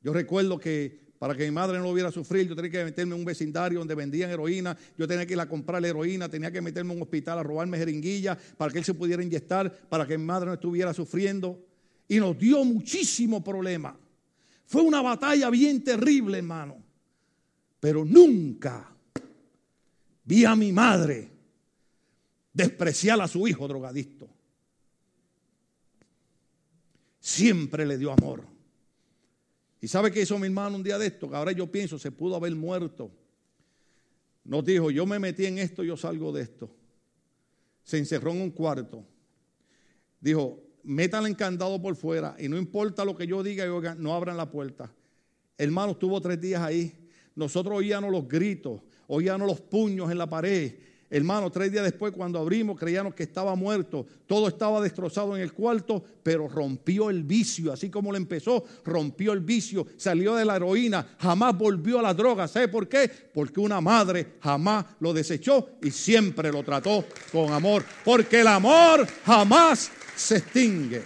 Yo 0.00 0.12
recuerdo 0.12 0.58
que 0.58 1.02
para 1.18 1.36
que 1.36 1.44
mi 1.44 1.52
madre 1.52 1.78
no 1.78 1.88
hubiera 1.88 2.10
sufrir, 2.10 2.48
yo 2.48 2.56
tenía 2.56 2.70
que 2.70 2.84
meterme 2.84 3.14
en 3.14 3.20
un 3.20 3.24
vecindario 3.24 3.78
donde 3.78 3.94
vendían 3.94 4.30
heroína. 4.30 4.76
Yo 4.96 5.06
tenía 5.06 5.26
que 5.26 5.34
ir 5.34 5.40
a 5.40 5.48
comprar 5.48 5.80
la 5.80 5.88
heroína, 5.88 6.28
tenía 6.28 6.50
que 6.50 6.60
meterme 6.60 6.92
en 6.92 6.96
un 6.96 7.02
hospital 7.02 7.38
a 7.38 7.42
robarme 7.42 7.78
jeringuillas 7.78 8.38
para 8.56 8.72
que 8.72 8.78
él 8.78 8.84
se 8.84 8.94
pudiera 8.94 9.22
inyectar, 9.22 9.72
para 9.88 10.06
que 10.06 10.16
mi 10.18 10.24
madre 10.24 10.46
no 10.46 10.54
estuviera 10.54 10.92
sufriendo. 10.94 11.64
Y 12.08 12.18
nos 12.18 12.36
dio 12.36 12.64
muchísimo 12.64 13.44
problema. 13.44 13.96
Fue 14.66 14.82
una 14.82 15.00
batalla 15.02 15.48
bien 15.50 15.84
terrible, 15.84 16.38
hermano. 16.38 16.82
Pero 17.82 18.04
nunca 18.04 18.94
vi 20.22 20.44
a 20.44 20.54
mi 20.54 20.70
madre 20.70 21.28
despreciar 22.52 23.20
a 23.20 23.26
su 23.26 23.48
hijo 23.48 23.66
drogadicto. 23.66 24.28
Siempre 27.18 27.84
le 27.84 27.98
dio 27.98 28.12
amor. 28.12 28.44
¿Y 29.80 29.88
sabe 29.88 30.12
qué 30.12 30.22
hizo 30.22 30.38
mi 30.38 30.46
hermano 30.46 30.76
un 30.76 30.84
día 30.84 30.96
de 30.96 31.08
esto? 31.08 31.28
Que 31.28 31.34
ahora 31.34 31.50
yo 31.50 31.72
pienso, 31.72 31.98
se 31.98 32.12
pudo 32.12 32.36
haber 32.36 32.54
muerto. 32.54 33.10
Nos 34.44 34.64
dijo, 34.64 34.92
yo 34.92 35.04
me 35.04 35.18
metí 35.18 35.46
en 35.46 35.58
esto, 35.58 35.82
yo 35.82 35.96
salgo 35.96 36.30
de 36.30 36.42
esto. 36.42 36.70
Se 37.82 37.98
encerró 37.98 38.30
en 38.30 38.42
un 38.42 38.50
cuarto. 38.52 39.04
Dijo, 40.20 40.62
métanle 40.84 41.30
encandado 41.30 41.82
por 41.82 41.96
fuera 41.96 42.36
y 42.38 42.48
no 42.48 42.56
importa 42.58 43.04
lo 43.04 43.16
que 43.16 43.26
yo 43.26 43.42
diga, 43.42 43.66
no 43.96 44.14
abran 44.14 44.36
la 44.36 44.48
puerta. 44.48 44.94
Hermano 45.58 45.92
estuvo 45.92 46.20
tres 46.20 46.40
días 46.40 46.62
ahí 46.62 47.01
Nosotros 47.34 47.78
oíamos 47.78 48.10
los 48.10 48.28
gritos, 48.28 48.80
oíamos 49.06 49.46
los 49.46 49.60
puños 49.60 50.10
en 50.10 50.18
la 50.18 50.28
pared. 50.28 50.72
Hermano, 51.14 51.50
tres 51.50 51.70
días 51.70 51.84
después 51.84 52.14
cuando 52.14 52.38
abrimos 52.38 52.78
creíamos 52.78 53.14
que 53.14 53.24
estaba 53.24 53.54
muerto. 53.54 54.06
Todo 54.26 54.48
estaba 54.48 54.80
destrozado 54.80 55.36
en 55.36 55.42
el 55.42 55.52
cuarto, 55.52 56.02
pero 56.22 56.48
rompió 56.48 57.10
el 57.10 57.22
vicio. 57.22 57.70
Así 57.70 57.90
como 57.90 58.12
lo 58.12 58.16
empezó, 58.16 58.64
rompió 58.82 59.34
el 59.34 59.40
vicio. 59.40 59.86
Salió 59.98 60.34
de 60.36 60.46
la 60.46 60.56
heroína, 60.56 61.06
jamás 61.18 61.56
volvió 61.58 61.98
a 61.98 62.02
la 62.02 62.14
droga. 62.14 62.48
¿Sabe 62.48 62.68
por 62.68 62.88
qué? 62.88 63.10
Porque 63.34 63.60
una 63.60 63.82
madre 63.82 64.36
jamás 64.40 64.86
lo 65.00 65.12
desechó 65.12 65.72
y 65.82 65.90
siempre 65.90 66.50
lo 66.50 66.62
trató 66.62 67.04
con 67.30 67.52
amor. 67.52 67.84
Porque 68.06 68.40
el 68.40 68.46
amor 68.46 69.06
jamás 69.26 69.90
se 70.16 70.38
extingue. 70.38 71.02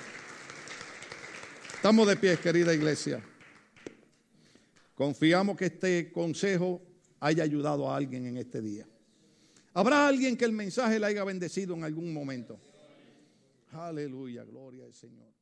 Estamos 1.74 2.06
de 2.06 2.14
pie, 2.14 2.36
querida 2.36 2.72
iglesia. 2.72 3.20
Confiamos 4.96 5.58
que 5.58 5.66
este 5.66 6.10
consejo 6.10 6.80
haya 7.20 7.44
ayudado 7.44 7.90
a 7.90 7.96
alguien 7.96 8.24
en 8.24 8.38
este 8.38 8.62
día. 8.62 8.88
¿Habrá 9.74 10.08
alguien 10.08 10.38
que 10.38 10.46
el 10.46 10.52
mensaje 10.52 10.98
le 10.98 11.04
haya 11.04 11.22
bendecido 11.22 11.74
en 11.74 11.84
algún 11.84 12.14
momento? 12.14 12.58
Aleluya, 13.72 14.42
gloria 14.44 14.86
al 14.86 14.94
Señor. 14.94 15.35